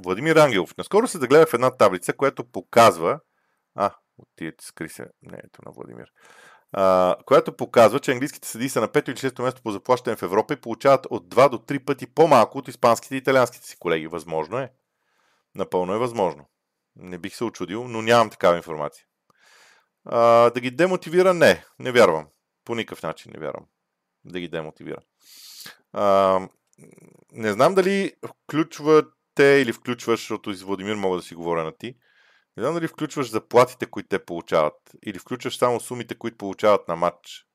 Владимир 0.00 0.36
Ангелов. 0.36 0.76
Наскоро 0.78 1.08
се 1.08 1.18
загледах 1.18 1.48
в 1.48 1.54
една 1.54 1.70
таблица, 1.70 2.12
която 2.12 2.44
показва... 2.44 3.20
А, 3.74 3.94
отидете 4.18 4.64
скри 4.64 4.88
се. 4.88 5.06
Не, 5.22 5.38
ето 5.44 5.62
на 5.66 5.72
Владимир. 5.72 6.12
А, 6.72 7.16
която 7.26 7.56
показва, 7.56 8.00
че 8.00 8.12
английските 8.12 8.48
съди 8.48 8.68
са 8.68 8.80
на 8.80 8.88
5 8.88 9.08
или 9.08 9.16
6 9.16 9.42
место 9.42 9.62
по 9.62 9.70
заплащане 9.70 10.16
в 10.16 10.22
Европа 10.22 10.54
и 10.54 10.60
получават 10.60 11.06
от 11.10 11.28
2 11.28 11.48
до 11.48 11.58
3 11.58 11.84
пъти 11.84 12.06
по-малко 12.06 12.58
от 12.58 12.68
испанските 12.68 13.14
и 13.14 13.18
италианските 13.18 13.66
си 13.66 13.76
колеги. 13.78 14.06
Възможно 14.06 14.58
е. 14.58 14.72
Напълно 15.54 15.94
е 15.94 15.98
възможно. 15.98 16.48
Не 16.96 17.18
бих 17.18 17.36
се 17.36 17.44
очудил, 17.44 17.88
но 17.88 18.02
нямам 18.02 18.30
такава 18.30 18.56
информация. 18.56 19.04
А, 20.04 20.50
да 20.50 20.60
ги 20.60 20.70
демотивира? 20.70 21.34
Не. 21.34 21.64
Не 21.78 21.92
вярвам. 21.92 22.26
По 22.64 22.74
никакъв 22.74 23.02
начин 23.02 23.32
не 23.34 23.40
вярвам. 23.40 23.64
Да 24.24 24.40
ги 24.40 24.48
демотивира. 24.48 25.00
А, 25.92 26.40
не 27.32 27.52
знам 27.52 27.74
дали 27.74 28.12
включва 28.26 29.04
те 29.36 29.44
или 29.44 29.72
включваш, 29.72 30.20
защото 30.20 30.54
с 30.54 30.62
Владимир 30.62 30.94
мога 30.94 31.16
да 31.16 31.22
си 31.22 31.34
говоря 31.34 31.64
на 31.64 31.72
ти, 31.72 31.94
Не 32.56 32.62
знам 32.62 32.74
дали 32.74 32.88
включваш 32.88 33.30
заплатите, 33.30 33.86
които 33.86 34.08
те 34.08 34.24
получават, 34.24 34.74
или 35.06 35.18
включваш 35.18 35.58
само 35.58 35.80
сумите, 35.80 36.14
които 36.14 36.36
получават 36.36 36.88
на 36.88 36.96
матч. 36.96 37.46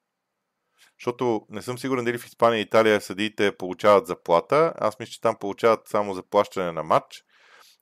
Защото 0.99 1.45
не 1.49 1.61
съм 1.61 1.77
сигурен 1.77 2.05
дали 2.05 2.17
в 2.17 2.25
Испания 2.25 2.59
и 2.59 2.61
Италия 2.61 3.01
съдиите 3.01 3.57
получават 3.57 4.07
заплата. 4.07 4.73
Аз 4.77 4.99
мисля, 4.99 5.11
че 5.11 5.21
там 5.21 5.35
получават 5.35 5.87
само 5.87 6.13
заплащане 6.13 6.71
на 6.71 6.83
матч, 6.83 7.23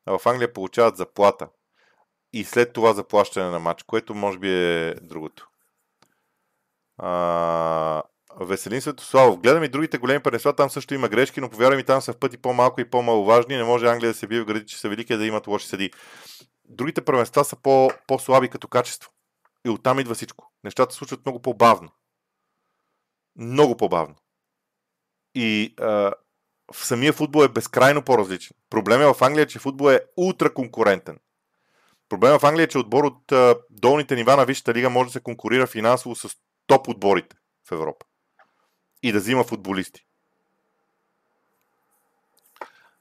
а 0.06 0.18
в 0.18 0.26
Англия 0.26 0.54
получават 0.54 0.98
заплата. 0.98 1.50
И 2.34 2.44
след 2.44 2.74
това 2.74 2.94
заплащане 2.94 3.50
на 3.50 3.60
матч, 3.60 3.84
което 3.84 4.16
може 4.16 4.40
би 4.40 4.50
е 4.50 4.94
другото. 5.02 5.48
А, 6.98 8.04
Веселин 8.46 8.82
Светославов. 8.82 9.40
Гледам 9.40 9.64
и 9.64 9.70
другите 9.70 9.98
големи 9.98 10.24
първенства, 10.24 10.56
там 10.56 10.70
също 10.70 10.94
има 10.94 11.10
грешки, 11.10 11.42
но 11.42 11.50
повярвай 11.50 11.78
ми, 11.78 11.84
там 11.84 12.02
са 12.02 12.14
в 12.14 12.18
пъти 12.18 12.38
по-малко 12.38 12.82
и 12.82 12.90
по-маловажни. 12.90 13.58
Не 13.58 13.64
може 13.64 13.88
Англия 13.88 14.12
да 14.12 14.18
се 14.18 14.28
бие 14.28 14.42
в 14.42 14.46
гради, 14.46 14.66
че 14.66 14.80
са 14.80 14.90
велики 14.90 15.18
да 15.18 15.26
имат 15.26 15.48
лоши 15.48 15.68
съди. 15.68 15.92
Другите 16.66 17.06
първенства 17.06 17.46
са 17.46 17.56
по- 17.56 17.92
по-слаби 18.08 18.50
като 18.50 18.68
качество. 18.68 19.12
И 19.66 19.70
оттам 19.70 20.00
идва 20.00 20.16
всичко. 20.16 20.52
Нещата 20.64 20.96
случват 20.96 21.26
много 21.26 21.42
по-бавно. 21.42 21.90
Много 23.36 23.78
по-бавно. 23.78 24.16
И 25.36 25.74
а, 25.82 26.14
в 26.74 26.86
самия 26.86 27.14
футбол 27.14 27.44
е 27.44 27.48
безкрайно 27.48 28.02
по-различен. 28.02 28.58
Проблемът 28.70 29.16
е 29.16 29.20
в 29.20 29.22
Англия, 29.22 29.48
че 29.48 29.60
футбол 29.60 29.92
е 29.92 30.02
ултра 30.18 30.54
конкурентен. 30.54 31.20
Проблемът 32.10 32.42
в 32.42 32.46
Англия 32.46 32.64
е, 32.64 32.68
че 32.68 32.78
отбор 32.78 33.04
от 33.04 33.32
а, 33.32 33.56
долните 33.70 34.16
нива 34.16 34.36
на 34.36 34.46
Висшата 34.46 34.74
лига 34.74 34.90
може 34.90 35.08
да 35.08 35.12
се 35.12 35.20
конкурира 35.20 35.68
финансово 35.68 36.16
с 36.16 36.30
топ 36.68 36.88
отборите 36.88 37.36
в 37.68 37.72
Европа 37.72 38.09
и 39.04 39.12
да 39.12 39.20
взима 39.20 39.44
футболисти. 39.44 40.06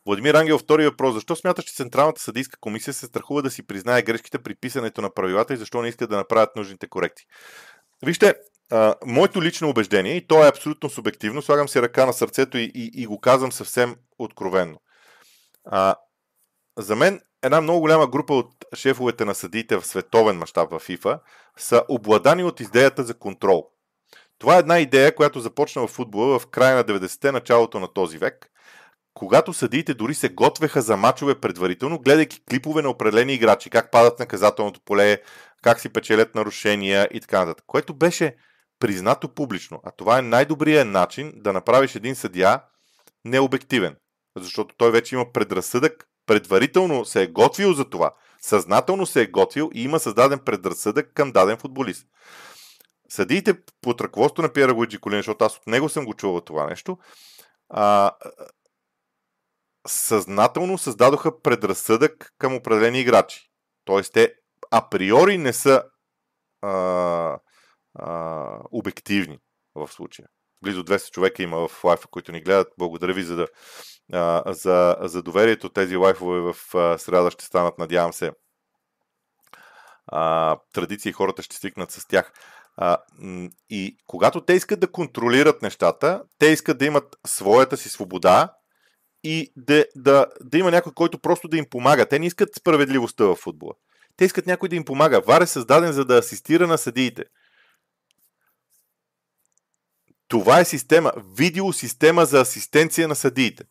Владимир 0.06 0.34
Ангел, 0.34 0.58
втори 0.58 0.84
въпрос. 0.84 1.14
Защо 1.14 1.36
смяташ, 1.36 1.64
че 1.64 1.74
Централната 1.74 2.22
съдийска 2.22 2.58
комисия 2.60 2.94
се 2.94 3.06
страхува 3.06 3.42
да 3.42 3.50
си 3.50 3.66
признае 3.66 4.02
грешките 4.02 4.38
при 4.38 4.54
писането 4.54 5.02
на 5.02 5.14
правилата 5.14 5.54
и 5.54 5.56
защо 5.56 5.82
не 5.82 5.88
иска 5.88 6.06
да 6.06 6.16
направят 6.16 6.56
нужните 6.56 6.88
корекции? 6.88 7.26
Вижте, 8.04 8.34
а, 8.70 8.94
моето 9.06 9.42
лично 9.42 9.68
убеждение, 9.68 10.16
и 10.16 10.26
то 10.26 10.44
е 10.44 10.48
абсолютно 10.48 10.90
субективно, 10.90 11.42
слагам 11.42 11.68
си 11.68 11.82
ръка 11.82 12.06
на 12.06 12.12
сърцето 12.12 12.58
и, 12.58 12.72
и, 12.74 12.90
и 12.94 13.06
го 13.06 13.20
казвам 13.20 13.52
съвсем 13.52 13.96
откровенно. 14.18 14.78
А, 15.64 15.94
за 16.78 16.96
мен 16.96 17.20
една 17.42 17.60
много 17.60 17.80
голяма 17.80 18.06
група 18.06 18.34
от 18.34 18.64
шефовете 18.74 19.24
на 19.24 19.34
съдиите 19.34 19.76
в 19.76 19.86
световен 19.86 20.36
мащаб 20.36 20.70
в 20.70 20.78
ФИФА 20.78 21.20
са 21.58 21.84
обладани 21.88 22.44
от 22.44 22.60
идеята 22.60 23.04
за 23.04 23.18
контрол. 23.18 23.70
Това 24.38 24.56
е 24.56 24.58
една 24.58 24.78
идея, 24.78 25.14
която 25.14 25.40
започна 25.40 25.86
в 25.86 25.90
футбола 25.90 26.38
в 26.38 26.46
края 26.46 26.76
на 26.76 26.84
90-те, 26.84 27.32
началото 27.32 27.80
на 27.80 27.92
този 27.92 28.18
век, 28.18 28.50
когато 29.14 29.52
съдиите 29.52 29.94
дори 29.94 30.14
се 30.14 30.28
готвеха 30.28 30.82
за 30.82 30.96
мачове 30.96 31.40
предварително, 31.40 31.98
гледайки 31.98 32.40
клипове 32.50 32.82
на 32.82 32.88
определени 32.88 33.34
играчи, 33.34 33.70
как 33.70 33.90
падат 33.90 34.18
наказателното 34.18 34.80
поле, 34.84 35.18
как 35.62 35.80
си 35.80 35.88
печелят 35.88 36.34
нарушения 36.34 37.08
и 37.12 37.20
така 37.20 37.38
нататък, 37.38 37.64
което 37.66 37.94
беше 37.94 38.36
признато 38.78 39.34
публично. 39.34 39.80
А 39.84 39.90
това 39.90 40.18
е 40.18 40.22
най-добрият 40.22 40.88
начин 40.88 41.32
да 41.36 41.52
направиш 41.52 41.94
един 41.94 42.14
съдия 42.14 42.60
необективен, 43.24 43.96
защото 44.36 44.74
той 44.78 44.90
вече 44.90 45.14
има 45.14 45.32
предразсъдък, 45.32 46.08
предварително 46.26 47.04
се 47.04 47.22
е 47.22 47.26
готвил 47.26 47.72
за 47.72 47.84
това, 47.84 48.10
съзнателно 48.40 49.06
се 49.06 49.22
е 49.22 49.26
готвил 49.26 49.70
и 49.74 49.82
има 49.82 50.00
създаден 50.00 50.38
предразсъдък 50.38 51.12
към 51.14 51.32
даден 51.32 51.56
футболист. 51.56 52.06
Съдиите 53.10 53.54
под 53.80 54.00
ръководството 54.00 54.42
на 54.42 54.52
Пиера 54.52 54.72
Луиджи 54.72 54.98
Колин, 54.98 55.18
защото 55.18 55.44
аз 55.44 55.56
от 55.56 55.66
него 55.66 55.88
съм 55.88 56.04
го 56.04 56.14
чувал 56.14 56.40
това 56.40 56.66
нещо, 56.66 56.98
а, 57.68 58.12
съзнателно 59.86 60.78
създадоха 60.78 61.42
предразсъдък 61.42 62.34
към 62.38 62.54
определени 62.54 63.00
играчи. 63.00 63.50
Тоест 63.84 64.12
те 64.12 64.34
априори 64.70 65.38
не 65.38 65.52
са 65.52 65.82
а, 66.62 67.38
а, 67.94 68.60
обективни 68.70 69.38
в 69.74 69.88
случая. 69.88 70.28
Близо 70.62 70.84
200 70.84 71.10
човека 71.10 71.42
има 71.42 71.68
в 71.68 71.84
лайфа, 71.84 72.08
които 72.08 72.32
ни 72.32 72.40
гледат. 72.40 72.68
Благодаря 72.78 73.14
ви 73.14 73.22
за, 73.22 73.36
да, 73.36 73.46
а, 74.12 74.52
за, 74.52 74.96
за 75.00 75.22
доверието. 75.22 75.68
Тези 75.68 75.96
лайфове 75.96 76.40
в 76.40 76.74
а, 76.74 76.98
среда 76.98 77.30
ще 77.30 77.44
станат, 77.44 77.78
надявам 77.78 78.12
се, 78.12 78.32
а, 80.06 80.56
традиции. 80.72 81.12
Хората 81.12 81.42
ще 81.42 81.56
свикнат 81.56 81.90
с 81.90 82.06
тях. 82.06 82.32
А, 82.80 82.96
и 83.70 83.96
когато 84.06 84.40
те 84.40 84.52
искат 84.52 84.80
да 84.80 84.92
контролират 84.92 85.62
нещата, 85.62 86.22
те 86.38 86.46
искат 86.46 86.78
да 86.78 86.84
имат 86.84 87.16
своята 87.26 87.76
си 87.76 87.88
свобода 87.88 88.54
и 89.24 89.52
да, 89.56 89.84
да, 89.96 90.26
да 90.44 90.58
има 90.58 90.70
някой, 90.70 90.92
който 90.92 91.18
просто 91.18 91.48
да 91.48 91.56
им 91.56 91.66
помага. 91.70 92.08
Те 92.08 92.18
не 92.18 92.26
искат 92.26 92.54
справедливостта 92.54 93.24
в 93.24 93.36
футбола. 93.36 93.72
Те 94.16 94.24
искат 94.24 94.46
някой 94.46 94.68
да 94.68 94.76
им 94.76 94.84
помага. 94.84 95.20
Вар 95.20 95.40
е 95.40 95.46
създаден 95.46 95.92
за 95.92 96.04
да 96.04 96.18
асистира 96.18 96.66
на 96.66 96.78
съдиите. 96.78 97.24
Това 100.28 100.60
е 100.60 100.64
система, 100.64 101.12
видеосистема 101.36 102.26
за 102.26 102.40
асистенция 102.40 103.08
на 103.08 103.16
съдиите. 103.16 103.64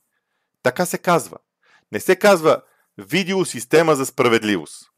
Така 0.64 0.86
се 0.86 0.98
казва. 0.98 1.38
Не 1.92 2.00
се 2.00 2.16
казва 2.16 2.62
видеосистема 2.98 3.96
за 3.96 4.06
справедливост. 4.06 4.92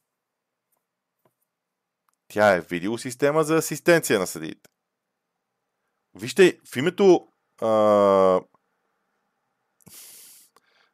Тя 2.30 2.55
е 2.55 2.61
видеосистема 2.61 3.43
за 3.43 3.55
асистенция 3.55 4.19
на 4.19 4.27
съдиите. 4.27 4.69
Вижте, 6.15 6.59
в 6.73 6.75
името 6.75 7.27
а... 7.61 7.67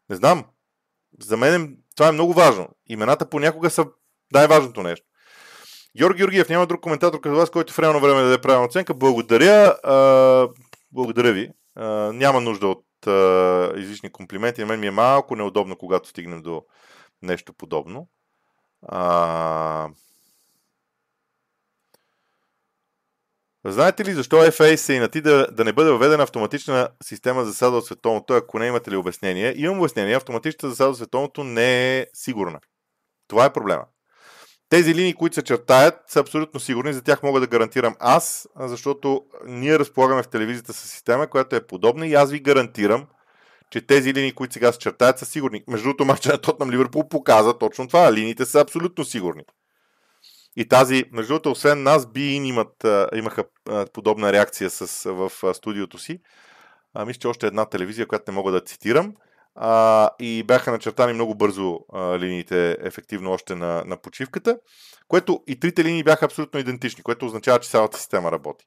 не 0.10 0.16
знам, 0.16 0.46
за 1.20 1.38
мен 1.38 1.78
това 1.96 2.08
е 2.08 2.12
много 2.12 2.34
важно. 2.34 2.70
Имената 2.88 3.30
понякога 3.30 3.70
са 3.70 3.86
най-важното 4.34 4.84
нещо. 4.84 5.08
Георги 5.98 6.18
Георгиев, 6.18 6.50
няма 6.50 6.68
друг 6.68 6.82
коментатор 6.82 7.22
като 7.22 7.36
вас, 7.36 7.50
който 7.50 7.74
в 7.74 7.80
реално 7.80 8.00
време 8.00 8.22
да 8.22 8.26
даде 8.26 8.42
правилна 8.42 8.66
оценка. 8.66 8.94
Благодаря. 8.94 9.78
А, 9.84 10.48
благодаря 10.92 11.34
ви. 11.34 11.52
А, 11.76 11.86
няма 12.14 12.42
нужда 12.42 12.68
от 12.68 13.08
а, 13.08 13.74
излишни 13.78 14.12
комплименти. 14.12 14.62
На 14.62 14.68
мен 14.68 14.80
ми 14.80 14.88
е 14.88 14.92
малко 14.92 15.36
неудобно, 15.36 15.78
когато 15.78 16.10
стигнем 16.10 16.42
до 16.42 16.64
нещо 17.22 17.54
подобно. 17.54 18.10
А, 18.82 19.90
Знаете 23.68 24.06
ли 24.06 24.14
защо 24.14 24.36
FA 24.36 24.76
се 24.76 24.94
инати 24.94 25.22
да, 25.22 25.48
да 25.52 25.64
не 25.64 25.74
бъде 25.74 25.92
въведена 25.92 26.24
автоматична 26.24 26.90
система 27.04 27.44
за 27.44 27.50
засада 27.52 27.78
от 27.78 27.86
световното? 27.86 28.34
Ако 28.34 28.60
не 28.60 28.68
имате 28.68 28.92
ли 28.92 28.96
обяснение? 28.96 29.54
Имам 29.58 29.80
обяснение. 29.80 30.16
Автоматичната 30.16 30.70
засада 30.70 30.90
от 30.90 30.98
световното 30.98 31.44
не 31.44 32.00
е 32.00 32.08
сигурна. 32.14 32.60
Това 33.28 33.46
е 33.46 33.54
проблема. 33.54 33.84
Тези 34.70 34.96
линии, 34.96 35.14
които 35.14 35.36
се 35.36 35.42
чертаят, 35.42 35.96
са 36.08 36.20
абсолютно 36.20 36.60
сигурни. 36.60 36.94
За 36.94 37.02
тях 37.02 37.24
мога 37.24 37.40
да 37.40 37.48
гарантирам 37.48 37.96
аз, 38.00 38.48
защото 38.60 39.22
ние 39.46 39.80
разполагаме 39.80 40.24
в 40.24 40.28
телевизията 40.28 40.74
с 40.74 40.90
система, 40.90 41.28
която 41.28 41.56
е 41.56 41.68
подобна 41.68 42.08
и 42.08 42.14
аз 42.14 42.32
ви 42.32 42.40
гарантирам, 42.40 43.08
че 43.72 43.82
тези 43.82 44.14
линии, 44.14 44.34
които 44.34 44.54
сега 44.54 44.72
се 44.72 44.80
чертаят, 44.80 45.20
са 45.20 45.26
сигурни. 45.26 45.64
Между 45.68 45.84
другото, 45.84 46.06
матча 46.06 46.30
на 46.30 46.38
Тотнам 46.38 46.72
Ливърпул 46.72 47.08
показа 47.08 47.58
точно 47.58 47.88
това. 47.88 48.14
Линиите 48.14 48.46
са 48.46 48.60
абсолютно 48.60 49.06
сигурни. 49.06 49.44
И 50.56 50.68
тази, 50.68 51.04
между 51.12 51.34
другото, 51.34 51.52
освен 51.52 51.84
нас, 51.84 52.08
имат, 52.16 52.86
имаха 53.16 53.44
подобна 53.94 54.34
реакция 54.34 54.70
с, 54.70 55.10
в 55.12 55.32
студиото 55.54 55.98
си. 55.98 56.20
А, 56.94 57.06
мисля, 57.06 57.20
че 57.20 57.28
още 57.28 57.48
една 57.48 57.66
телевизия, 57.66 58.08
която 58.08 58.32
не 58.32 58.36
мога 58.36 58.52
да 58.52 58.62
цитирам. 58.62 59.14
А, 59.56 60.10
и 60.20 60.44
бяха 60.44 60.72
начертани 60.72 61.14
много 61.14 61.36
бързо 61.36 61.80
а, 61.94 62.20
линиите, 62.20 62.78
ефективно 62.82 63.32
още 63.32 63.56
на, 63.56 63.84
на 63.86 63.98
почивката, 63.98 64.60
което 65.08 65.44
и 65.48 65.60
трите 65.60 65.84
линии 65.84 66.04
бяха 66.04 66.26
абсолютно 66.26 66.60
идентични, 66.60 67.04
което 67.04 67.26
означава, 67.26 67.60
че 67.60 67.70
цялата 67.70 67.98
система 67.98 68.32
работи. 68.32 68.66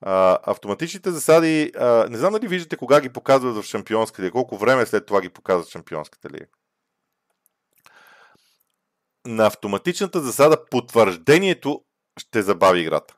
А, 0.00 0.38
автоматичните 0.42 1.10
засади, 1.10 1.72
а, 1.78 2.06
не 2.10 2.18
знам 2.18 2.32
дали 2.32 2.48
виждате 2.48 2.76
кога 2.76 3.00
ги 3.00 3.08
показват 3.08 3.56
в 3.56 3.62
Шампионската 3.62 4.22
лига, 4.22 4.32
колко 4.32 4.56
време 4.56 4.86
след 4.86 5.06
това 5.06 5.20
ги 5.20 5.28
показват 5.28 5.66
в 5.68 5.72
Шампионската 5.72 6.30
лига 6.30 6.46
на 9.30 9.46
автоматичната 9.46 10.20
засада 10.20 10.64
потвърждението 10.70 11.82
ще 12.18 12.42
забави 12.42 12.80
играта. 12.80 13.14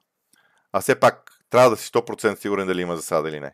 А 0.72 0.80
все 0.80 1.00
пак 1.00 1.30
трябва 1.50 1.70
да 1.70 1.76
си 1.76 1.90
100% 1.90 2.34
сигурен 2.34 2.66
дали 2.66 2.82
има 2.82 2.96
засада 2.96 3.28
или 3.28 3.40
не. 3.40 3.52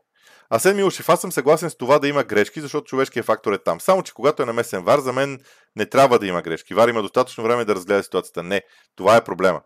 А 0.51 0.59
след 0.59 0.77
Милошев, 0.77 1.09
аз 1.09 1.21
съм 1.21 1.33
съгласен 1.33 1.71
с 1.71 1.77
това 1.77 1.99
да 1.99 2.09
има 2.09 2.25
грешки, 2.25 2.61
защото 2.61 2.87
човешкият 2.87 3.27
фактор 3.27 3.53
е 3.53 3.59
там. 3.59 3.81
Само, 3.81 4.03
че 4.03 4.15
когато 4.15 4.43
е 4.43 4.47
намесен 4.47 4.85
ВАР, 4.85 4.99
за 4.99 5.13
мен 5.13 5.41
не 5.77 5.87
трябва 5.87 6.19
да 6.19 6.27
има 6.27 6.43
грешки. 6.43 6.75
ВАР 6.75 6.89
има 6.89 7.03
достатъчно 7.03 7.45
време 7.45 7.65
да 7.65 7.75
разгледа 7.75 8.03
ситуацията. 8.03 8.43
Не, 8.43 8.63
това 8.97 9.17
е 9.17 9.25
проблема. 9.25 9.63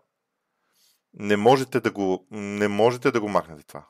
Не 1.13 1.37
можете 1.37 1.79
да 1.79 1.91
го, 1.91 2.27
не 2.31 2.67
можете 2.67 3.11
да 3.11 3.21
го 3.21 3.29
махнете 3.29 3.63
това. 3.67 3.85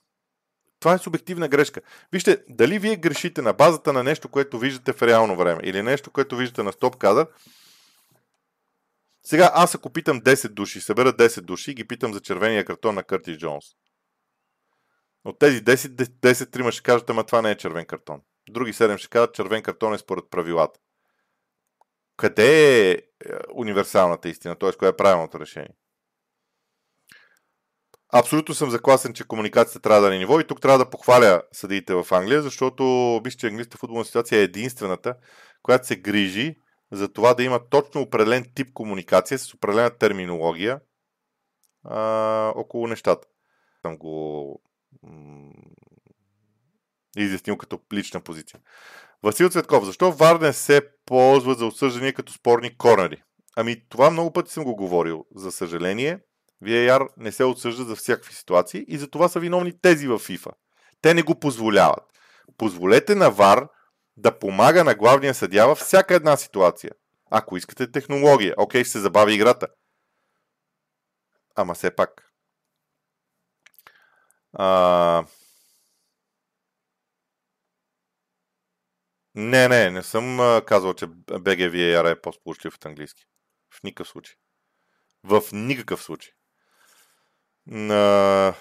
Това 0.80 0.94
е 0.94 0.98
субективна 0.98 1.48
грешка. 1.48 1.82
Вижте, 2.12 2.44
дали 2.50 2.80
вие 2.80 2.96
грешите 2.96 3.42
на 3.42 3.54
базата 3.54 3.94
на 3.94 4.04
нещо, 4.04 4.30
което 4.30 4.60
виждате 4.60 4.94
в 4.94 5.02
реално 5.02 5.36
време 5.36 5.62
или 5.64 5.82
нещо, 5.82 6.12
което 6.12 6.36
виждате 6.36 6.64
на 6.64 6.72
стоп 6.72 6.98
кадър, 6.98 7.28
сега 9.26 9.52
аз 9.54 9.76
ако 9.76 9.90
питам 9.90 10.22
10 10.22 10.50
души, 10.50 10.82
събера 10.82 11.14
10 11.14 11.42
души 11.42 11.72
и 11.72 11.74
ги 11.74 11.88
питам 11.88 12.14
за 12.14 12.20
червения 12.20 12.66
картон 12.66 12.96
на 12.96 13.04
Кърти 13.04 13.38
Джонс. 13.38 13.66
От 15.26 15.40
тези 15.40 15.64
10, 15.64 15.88
10 16.08 16.52
трима 16.52 16.72
ще 16.72 16.84
кажат, 16.84 17.10
ама 17.10 17.24
това 17.24 17.42
не 17.42 17.52
е 17.52 17.58
червен 17.58 17.86
картон. 17.86 18.22
Други 18.50 18.74
7 18.74 18.98
ще 18.98 19.10
кажат, 19.10 19.36
червен 19.36 19.64
картон 19.64 19.94
е 19.94 19.98
според 19.98 20.26
правилата. 20.30 20.80
Къде 22.18 22.92
е, 22.92 23.02
универсалната 23.54 24.30
истина, 24.30 24.56
т.е. 24.56 24.72
кое 24.72 24.88
е 24.88 24.96
правилното 24.96 25.40
решение. 25.40 25.76
Абсолютно 28.14 28.56
съм 28.56 28.70
закласен, 28.70 29.14
че 29.14 29.28
комуникацията 29.28 29.80
трябва 29.80 30.02
да 30.02 30.16
е 30.16 30.18
ниво 30.18 30.40
и 30.40 30.48
тук 30.48 30.62
трябва 30.62 30.78
да 30.78 30.90
похваля 30.90 31.42
съдиите 31.52 31.94
в 31.94 32.08
Англия, 32.12 32.42
защото 32.42 33.22
вижте, 33.24 33.40
че 33.40 33.48
английската 33.48 33.78
футболна 33.78 34.06
ситуация 34.06 34.40
е 34.40 34.44
единствената, 34.44 35.16
която 35.64 35.88
се 35.88 35.96
грижи 35.96 36.56
за 36.94 37.14
това 37.14 37.34
да 37.34 37.44
има 37.44 37.70
точно 37.70 38.02
определен 38.02 38.52
тип 38.56 38.74
комуникация 38.74 39.40
с 39.40 39.54
определена 39.54 39.90
терминология 39.90 40.80
а, 41.84 42.54
около 42.56 42.88
нещата. 42.88 43.28
Съм 43.82 43.98
го 43.98 44.62
м- 45.04 45.52
изяснил 47.18 47.58
като 47.58 47.80
лична 47.94 48.22
позиция. 48.22 48.60
Васил 49.24 49.50
Цветков, 49.50 49.86
защо 49.86 50.12
ВАР 50.12 50.40
не 50.40 50.54
се 50.54 50.82
ползва 51.06 51.54
за 51.54 51.66
осъждане 51.66 52.14
като 52.14 52.34
спорни 52.34 52.78
корнери? 52.78 53.24
Ами 53.56 53.90
това 53.90 54.10
много 54.10 54.34
пъти 54.34 54.52
съм 54.52 54.64
го 54.64 54.76
говорил. 54.76 55.26
За 55.36 55.52
съжаление, 55.52 56.20
VAR 56.64 57.08
не 57.18 57.32
се 57.32 57.44
отсъжда 57.44 57.84
за 57.84 57.96
всякакви 57.96 58.34
ситуации 58.34 58.86
и 58.88 58.98
за 58.98 59.10
това 59.10 59.28
са 59.28 59.40
виновни 59.40 59.82
тези 59.82 60.08
в 60.08 60.20
FIFA. 60.20 60.52
Те 61.02 61.14
не 61.14 61.22
го 61.22 61.40
позволяват. 61.40 62.04
Позволете 62.58 63.16
на 63.16 63.32
ВАР 63.32 63.68
да 64.18 64.40
помага 64.40 64.84
на 64.84 64.96
главния 64.96 65.34
съдя 65.34 65.68
във 65.68 65.78
всяка 65.78 66.16
една 66.16 66.38
ситуация. 66.38 66.92
Ако 67.32 67.58
искате 67.58 67.92
технология, 67.92 68.56
окей, 68.58 68.84
ще 68.84 68.92
се 68.92 69.00
забави 69.00 69.34
играта. 69.34 69.68
Ама 71.56 71.74
все 71.74 71.96
пак. 71.96 72.34
А... 74.54 75.26
Не, 79.36 79.68
не, 79.68 79.92
не 79.92 80.04
съм 80.04 80.38
казал, 80.66 80.94
че 80.94 81.08
BGVAR 81.08 82.12
е 82.12 82.22
по-сполучлив 82.22 82.76
от 82.76 82.86
английски. 82.86 83.26
В 83.70 83.84
никакъв 83.84 84.08
случай. 84.08 84.36
В 85.24 85.44
никакъв 85.52 86.04
случай. 86.04 86.34
А... 87.72 88.54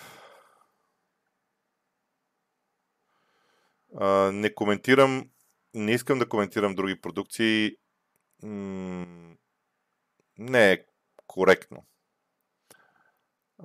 А, 4.01 4.33
не 4.33 4.55
коментирам, 4.55 5.31
не 5.75 5.93
искам 5.93 6.19
да 6.19 6.29
коментирам 6.29 6.75
други 6.75 7.01
продукции. 7.01 7.77
Не 10.39 10.73
е 10.73 10.79
коректно. 11.27 11.85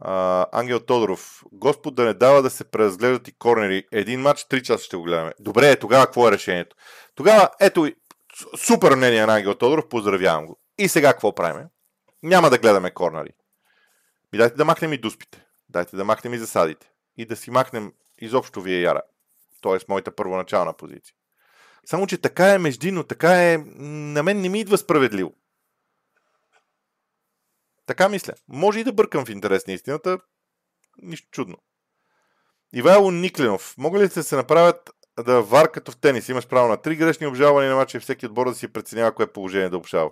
А, 0.01 0.45
Ангел 0.51 0.79
Тодоров. 0.79 1.43
Господ 1.51 1.95
да 1.95 2.05
не 2.05 2.13
дава 2.13 2.41
да 2.41 2.49
се 2.49 2.71
преразгледат 2.71 3.27
и 3.27 3.37
корнери. 3.37 3.87
Един 3.91 4.21
матч, 4.21 4.45
три 4.47 4.63
часа 4.63 4.83
ще 4.83 4.97
го 4.97 5.03
гледаме. 5.03 5.33
Добре, 5.39 5.71
е, 5.71 5.79
тогава 5.79 6.05
какво 6.05 6.27
е 6.27 6.31
решението? 6.31 6.75
Тогава, 7.15 7.49
ето, 7.59 7.91
супер 8.57 8.95
мнение 8.95 9.25
на 9.25 9.35
Ангел 9.35 9.55
Тодоров, 9.55 9.89
поздравявам 9.89 10.45
го. 10.45 10.59
И 10.77 10.87
сега 10.87 11.11
какво 11.11 11.35
правим? 11.35 11.67
Няма 12.23 12.49
да 12.49 12.57
гледаме 12.57 12.91
корнери. 12.91 13.31
Ми 14.33 14.39
дайте 14.39 14.55
да 14.55 14.65
махнем 14.65 14.93
и 14.93 14.97
дуспите. 14.97 15.45
Дайте 15.69 15.95
да 15.95 16.05
махнем 16.05 16.33
и 16.33 16.37
засадите. 16.37 16.91
И 17.17 17.25
да 17.25 17.35
си 17.35 17.51
махнем 17.51 17.93
изобщо 18.19 18.61
вие 18.61 18.81
яра. 18.81 19.01
Тоест, 19.61 19.89
моята 19.89 20.15
първоначална 20.15 20.73
позиция. 20.73 21.15
Само, 21.89 22.07
че 22.07 22.17
така 22.17 22.53
е 22.53 22.57
междинно, 22.57 23.03
така 23.03 23.51
е... 23.51 23.57
На 23.77 24.23
мен 24.23 24.41
не 24.41 24.49
ми 24.49 24.59
идва 24.59 24.77
справедливо. 24.77 25.33
Така 27.85 28.09
мисля. 28.09 28.33
Може 28.47 28.79
и 28.79 28.83
да 28.83 28.93
бъркам 28.93 29.25
в 29.25 29.29
интерес 29.29 29.67
на 29.67 29.73
истината. 29.73 30.19
Нищо 31.01 31.27
чудно. 31.31 31.57
Ивайло 32.73 33.11
Никленов. 33.11 33.75
Мога 33.77 33.99
ли 33.99 34.07
да 34.07 34.23
се 34.23 34.35
направят 34.35 34.89
да 35.25 35.41
вар 35.41 35.71
като 35.71 35.91
в 35.91 35.97
тенис? 35.97 36.29
Имаш 36.29 36.47
право 36.47 36.67
на 36.67 36.81
три 36.81 36.95
грешни 36.95 37.27
обжалвания 37.27 37.71
на 37.71 37.75
матча 37.77 37.97
и 37.97 38.01
всеки 38.01 38.25
отбор 38.25 38.49
да 38.49 38.55
си 38.55 38.67
преценява 38.67 39.15
кое 39.15 39.33
положение 39.33 39.69
да 39.69 39.77
обжалва. 39.77 40.11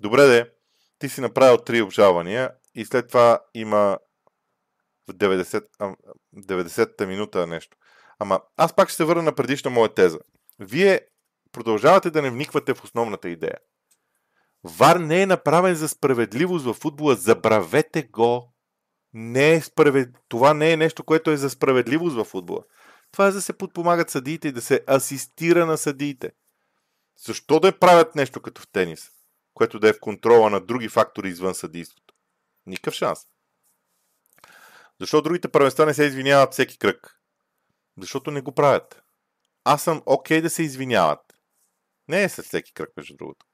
Добре 0.00 0.26
де, 0.26 0.50
ти 0.98 1.08
си 1.08 1.20
направил 1.20 1.58
три 1.58 1.82
обжалвания 1.82 2.50
и 2.74 2.84
след 2.84 3.08
това 3.08 3.40
има 3.54 3.98
в 5.08 5.14
90, 5.14 5.64
90-та 6.36 7.06
минута 7.06 7.46
нещо. 7.46 7.76
Ама 8.18 8.40
аз 8.56 8.72
пак 8.76 8.88
ще 8.88 8.96
се 8.96 9.04
върна 9.04 9.22
на 9.22 9.34
предишна 9.34 9.70
моя 9.70 9.94
теза. 9.94 10.18
Вие 10.58 11.00
продължавате 11.52 12.10
да 12.10 12.22
не 12.22 12.30
вниквате 12.30 12.74
в 12.74 12.84
основната 12.84 13.28
идея. 13.28 13.56
Вар 14.64 14.96
не 14.96 15.22
е 15.22 15.26
направен 15.26 15.74
за 15.74 15.88
справедливост 15.88 16.64
в 16.64 16.74
футбола. 16.74 17.14
Забравете 17.14 18.02
го. 18.02 18.54
Не 19.12 19.52
е 19.52 19.60
справед... 19.60 20.08
Това 20.28 20.54
не 20.54 20.72
е 20.72 20.76
нещо, 20.76 21.04
което 21.04 21.30
е 21.30 21.36
за 21.36 21.50
справедливост 21.50 22.16
в 22.16 22.24
футбола. 22.24 22.62
Това 23.12 23.26
е 23.26 23.30
за 23.30 23.38
да 23.38 23.42
се 23.42 23.52
подпомагат 23.52 24.10
съдиите 24.10 24.48
и 24.48 24.52
да 24.52 24.60
се 24.60 24.80
асистира 24.90 25.66
на 25.66 25.78
съдиите. 25.78 26.32
Защо 27.26 27.60
да 27.60 27.78
правят 27.78 28.14
нещо 28.14 28.40
като 28.40 28.62
в 28.62 28.68
тенис, 28.72 29.10
което 29.54 29.78
да 29.78 29.88
е 29.88 29.92
в 29.92 30.00
контрола 30.00 30.50
на 30.50 30.60
други 30.60 30.88
фактори 30.88 31.28
извън 31.28 31.54
съдийството? 31.54 32.14
Никакъв 32.66 32.94
шанс. 32.94 33.18
Защо 35.00 35.22
другите 35.22 35.48
първенства 35.48 35.86
не 35.86 35.94
се 35.94 36.04
извиняват 36.04 36.52
всеки 36.52 36.78
кръг? 36.78 37.20
Защото 37.98 38.30
не 38.30 38.40
го 38.40 38.52
правят. 38.52 39.02
Аз 39.64 39.82
съм 39.82 40.02
окей 40.06 40.38
okay 40.38 40.42
да 40.42 40.50
се 40.50 40.62
извиняват. 40.62 41.31
Не 42.08 42.22
е 42.22 42.28
след 42.28 42.46
всеки 42.46 42.72
кръг, 42.72 42.90
между 42.96 43.16
другото. 43.16 43.46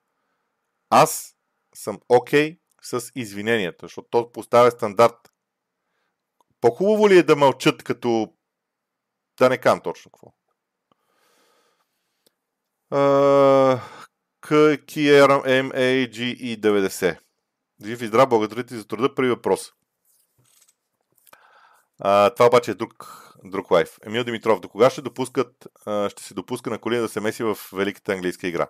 Аз 0.91 1.37
съм 1.75 1.99
окей 2.09 2.53
okay 2.53 2.59
с 2.83 3.11
извиненията, 3.15 3.87
защото 3.87 4.09
то 4.11 4.33
поставя 4.33 4.71
стандарт. 4.71 5.33
По-хубаво 6.61 7.09
ли 7.09 7.19
е 7.19 7.23
да 7.23 7.37
мълчат 7.37 7.83
като... 7.83 8.35
Да 9.39 9.49
не 9.49 9.59
кам 9.59 9.81
точно 9.81 10.11
какво. 10.11 10.33
KRMAGE90. 14.43 17.19
Жив 17.85 18.03
и 18.03 18.07
здрав, 18.07 18.29
благодаря 18.29 18.65
ти 18.65 18.77
за 18.77 18.87
труда. 18.87 19.15
Първи 19.15 19.31
въпрос. 19.31 19.73
А, 22.01 22.31
това 22.31 22.47
обаче 22.47 22.71
е 22.71 22.75
друг, 22.75 23.28
друг 23.45 23.71
лайф. 23.71 23.99
Емил 24.07 24.25
Димитров, 24.25 24.61
до 24.61 24.69
кога 24.69 24.91
ще, 24.91 25.03
допускат, 25.03 25.67
ще 26.09 26.23
се 26.23 26.35
допуска 26.35 26.71
на 26.71 26.79
колина 26.79 27.03
да 27.03 27.09
се 27.09 27.21
меси 27.21 27.43
в 27.43 27.59
великата 27.73 28.13
английска 28.13 28.49
игра? 28.49 28.69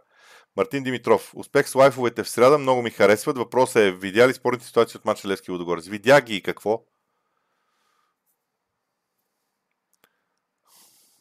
Мартин 0.56 0.84
Димитров, 0.84 1.32
успех 1.34 1.68
с 1.68 1.74
лайфовете 1.74 2.22
в 2.22 2.28
среда, 2.28 2.58
много 2.58 2.82
ми 2.82 2.90
харесват. 2.90 3.38
Въпросът 3.38 3.76
е, 3.76 3.92
видя 3.92 4.28
ли 4.28 4.34
спорните 4.34 4.66
ситуации 4.66 4.98
от 4.98 5.04
матча 5.04 5.28
Левски 5.28 5.50
Лудогорец? 5.50 5.86
Видя 5.86 6.20
ги 6.20 6.36
и 6.36 6.42
какво? 6.42 6.84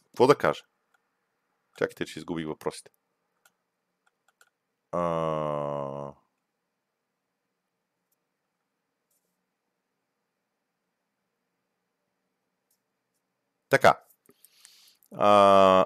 Какво 0.06 0.28
да 0.28 0.36
кажа? 0.36 0.64
Чакайте, 1.78 2.06
че 2.06 2.20
изгубих 2.20 2.48
въпросите. 2.48 2.92
А... 4.92 5.97
Така. 13.70 14.00
А... 15.16 15.86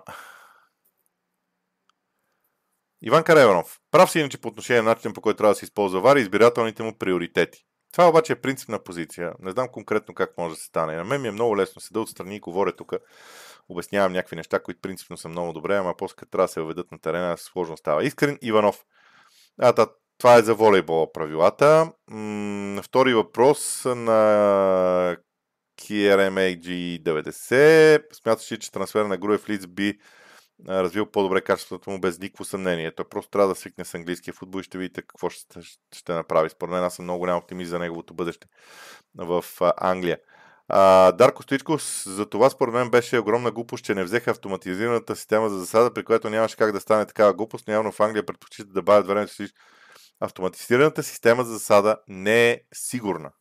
Иван 3.02 3.24
Кареванов. 3.24 3.80
Прав 3.92 4.12
си 4.12 4.20
иначе 4.20 4.38
по 4.38 4.48
отношение 4.48 4.82
на 4.82 4.90
начина 4.90 5.14
по 5.14 5.22
който 5.22 5.38
трябва 5.38 5.54
да 5.54 5.60
се 5.60 5.66
използва 5.66 6.02
ВАР 6.02 6.16
и 6.16 6.22
избирателните 6.22 6.84
му 6.84 6.98
приоритети. 6.98 7.66
Това 7.92 8.10
обаче 8.10 8.34
е 8.34 8.42
принципна 8.42 8.84
позиция. 8.84 9.34
Не 9.40 9.52
знам 9.52 9.68
конкретно 9.68 10.14
как 10.14 10.38
може 10.38 10.54
да 10.54 10.60
се 10.60 10.66
стане. 10.66 10.96
На 10.96 11.04
мен 11.04 11.22
ми 11.22 11.28
е 11.28 11.32
много 11.32 11.58
лесно 11.58 11.82
седа 11.82 12.00
отстрани 12.00 12.36
и 12.36 12.40
говоря 12.40 12.76
тук. 12.76 12.94
Обяснявам 13.70 14.14
някакви 14.14 14.36
неща, 14.36 14.60
които 14.60 14.82
принципно 14.82 15.18
са 15.18 15.30
много 15.30 15.54
добре, 15.54 15.78
ама 15.78 15.94
после 15.98 16.16
като 16.16 16.32
трябва 16.32 16.48
да 16.48 16.52
се 16.52 16.62
въведат 16.62 16.92
на 16.92 17.00
терена, 17.00 17.38
сложно 17.38 17.78
става. 17.78 18.06
Искрен 18.06 18.40
Иванов. 18.42 18.84
А, 19.60 19.74
да, 19.74 19.88
това 20.18 20.36
е 20.36 20.42
за 20.42 20.56
волейбола 20.56 21.12
правилата. 21.12 21.92
М- 22.08 22.82
втори 22.84 23.14
въпрос 23.14 23.86
на 23.86 25.18
KRMAG 25.82 27.04
90. 27.04 28.04
Смяташ 28.14 28.52
ли, 28.52 28.60
че 28.60 28.72
трансфер 28.72 29.06
на 29.06 29.18
Груев 29.18 29.50
Лиц 29.50 29.68
би 29.68 30.00
развил 30.70 31.06
по-добре 31.06 31.42
качеството 31.42 31.90
му 31.90 32.00
без 32.00 32.20
никакво 32.20 32.46
съмнение. 32.46 32.96
Той 32.96 33.10
просто 33.10 33.32
трябва 33.32 33.48
да 33.48 33.56
свикне 33.56 33.86
с 33.86 33.94
английския 33.94 34.34
футбол 34.34 34.60
и 34.60 34.64
ще 34.64 34.78
видите 34.78 35.02
какво 35.02 35.30
ще, 35.30 35.60
ще 35.96 36.14
направи. 36.14 36.50
Според 36.50 36.72
мен 36.72 36.84
аз 36.84 36.96
съм 36.96 37.06
много 37.06 37.20
голям 37.20 37.38
оптимист 37.38 37.70
за 37.70 37.80
неговото 37.80 38.14
бъдеще 38.14 38.48
в 39.16 39.46
Англия. 39.78 40.18
А, 40.68 41.12
Дарко 41.12 41.44
Стоичков, 41.44 42.04
за 42.06 42.26
това 42.26 42.50
според 42.50 42.74
мен 42.74 42.90
беше 42.90 43.20
огромна 43.20 43.52
глупост, 43.52 43.84
че 43.84 43.96
не 43.96 44.04
взеха 44.04 44.32
автоматизираната 44.32 45.16
система 45.16 45.50
за 45.50 45.60
засада, 45.60 45.94
при 45.94 46.04
която 46.04 46.30
нямаше 46.30 46.58
как 46.58 46.72
да 46.72 46.80
стане 46.80 47.06
такава 47.06 47.34
глупост, 47.34 47.68
но 47.68 47.74
явно 47.74 47.92
в 47.92 48.00
Англия 48.00 48.26
предпочитат 48.26 48.74
да 48.74 48.82
бавят 48.82 49.08
времето 49.08 49.34
си. 49.34 49.48
Автоматизираната 50.20 51.04
система 51.04 51.44
за 51.44 51.54
засада 51.54 51.98
не 52.08 52.52
е 52.52 52.62
сигурна. 52.74 53.32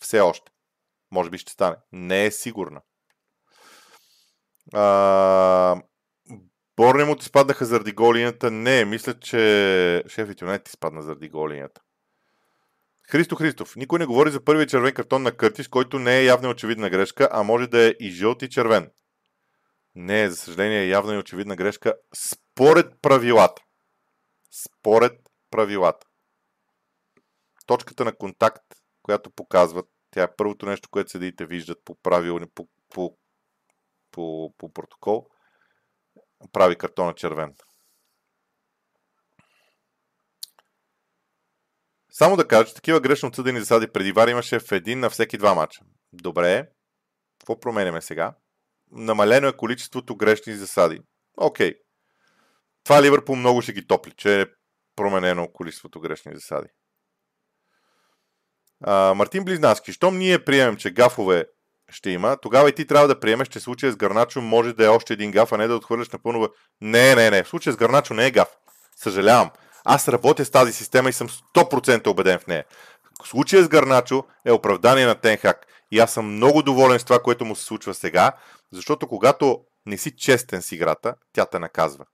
Все 0.00 0.20
още. 0.20 0.52
Може 1.12 1.30
би 1.30 1.38
ще 1.38 1.52
стане. 1.52 1.76
Не 1.92 2.24
е 2.24 2.30
сигурна. 2.30 2.80
А, 4.74 5.82
Борнемот 6.76 7.22
изпаднаха 7.22 7.64
заради 7.64 7.92
голинята. 7.92 8.50
Не, 8.50 8.84
мисля, 8.84 9.20
че 9.20 10.04
Шефът 10.08 10.42
Юнайт 10.42 10.68
изпадна 10.68 11.02
заради 11.02 11.28
голинята. 11.28 11.80
Христо 13.10 13.36
Христов. 13.36 13.76
Никой 13.76 13.98
не 13.98 14.06
говори 14.06 14.30
за 14.30 14.44
първия 14.44 14.66
червен 14.66 14.94
картон 14.94 15.22
на 15.22 15.36
Къртис, 15.36 15.68
който 15.68 15.98
не 15.98 16.18
е 16.18 16.24
явна 16.24 16.48
и 16.48 16.50
очевидна 16.50 16.90
грешка, 16.90 17.28
а 17.32 17.42
може 17.42 17.66
да 17.66 17.86
е 17.86 17.94
и 18.00 18.10
жълт 18.10 18.42
и 18.42 18.48
червен. 18.48 18.90
Не, 19.94 20.30
за 20.30 20.36
съжаление, 20.36 20.80
е 20.80 20.88
явна 20.88 21.14
и 21.14 21.18
очевидна 21.18 21.56
грешка 21.56 21.94
според 22.14 23.02
правилата. 23.02 23.62
Според 24.50 25.12
правилата. 25.50 26.06
точката 27.66 28.04
на 28.04 28.16
контакт, 28.16 28.64
която 29.02 29.30
показват, 29.30 29.86
тя 30.10 30.22
е 30.22 30.36
първото 30.36 30.66
нещо, 30.66 30.88
което 30.90 31.10
съдиите 31.10 31.46
виждат 31.46 31.84
по 31.84 31.94
правилни, 31.94 32.46
по, 32.54 32.68
по, 32.88 33.16
по, 34.10 34.54
по 34.58 34.72
протокол, 34.72 35.26
прави 36.52 36.76
картона 36.76 37.14
червен. 37.14 37.54
Само 42.12 42.36
да 42.36 42.48
кажа, 42.48 42.68
че 42.68 42.74
такива 42.74 43.00
грешно 43.00 43.28
отсъдени 43.28 43.60
засади 43.60 43.92
преди 43.92 44.12
вар 44.12 44.28
имаше 44.28 44.58
в 44.58 44.72
един 44.72 45.00
на 45.00 45.10
всеки 45.10 45.38
два 45.38 45.54
мача. 45.54 45.80
Добре, 46.12 46.68
какво 47.38 47.60
променяме 47.60 48.02
сега? 48.02 48.34
Намалено 48.90 49.48
е 49.48 49.56
количеството 49.56 50.16
грешни 50.16 50.52
засади. 50.52 51.00
Окей. 51.36 51.74
Това 52.84 53.02
Ливърпул 53.02 53.36
много 53.36 53.62
ще 53.62 53.72
ги 53.72 53.86
топли, 53.86 54.12
че 54.16 54.40
е 54.40 54.46
променено 54.96 55.48
количеството 55.52 56.00
грешни 56.00 56.34
засади. 56.34 56.68
А, 58.84 59.14
Мартин 59.14 59.44
Близнаски, 59.44 59.92
щом 59.92 60.18
ние 60.18 60.44
приемем, 60.44 60.76
че 60.76 60.90
гафове 60.90 61.44
ще 61.90 62.10
има, 62.10 62.36
тогава 62.42 62.68
и 62.68 62.72
ти 62.72 62.86
трябва 62.86 63.08
да 63.08 63.20
приемеш, 63.20 63.48
че 63.48 63.60
случая 63.60 63.92
с 63.92 63.96
Гарначо 63.96 64.40
може 64.40 64.72
да 64.72 64.84
е 64.84 64.88
още 64.88 65.12
един 65.12 65.30
гаф, 65.30 65.52
а 65.52 65.56
не 65.56 65.66
да 65.66 65.76
отхвърляш 65.76 66.10
напълно. 66.10 66.48
Не, 66.80 67.14
не, 67.14 67.30
не. 67.30 67.42
В 67.42 67.48
случая 67.48 67.72
с 67.72 67.76
Гарначо 67.76 68.14
не 68.14 68.26
е 68.26 68.30
гаф. 68.30 68.48
Съжалявам. 68.96 69.50
Аз 69.84 70.08
работя 70.08 70.44
с 70.44 70.50
тази 70.50 70.72
система 70.72 71.08
и 71.08 71.12
съм 71.12 71.28
100% 71.28 72.06
убеден 72.06 72.38
в 72.38 72.46
нея. 72.46 72.64
Случая 73.24 73.64
с 73.64 73.68
Гарначо 73.68 74.24
е 74.44 74.52
оправдание 74.52 75.06
на 75.06 75.14
Тенхак. 75.14 75.66
И 75.92 75.98
аз 75.98 76.12
съм 76.12 76.34
много 76.34 76.62
доволен 76.62 76.98
с 76.98 77.04
това, 77.04 77.18
което 77.18 77.44
му 77.44 77.56
се 77.56 77.64
случва 77.64 77.94
сега, 77.94 78.32
защото 78.72 79.08
когато 79.08 79.60
не 79.86 79.98
си 79.98 80.16
честен 80.16 80.62
с 80.62 80.72
играта, 80.72 81.14
тя 81.32 81.46
те 81.46 81.58
наказва. 81.58 82.04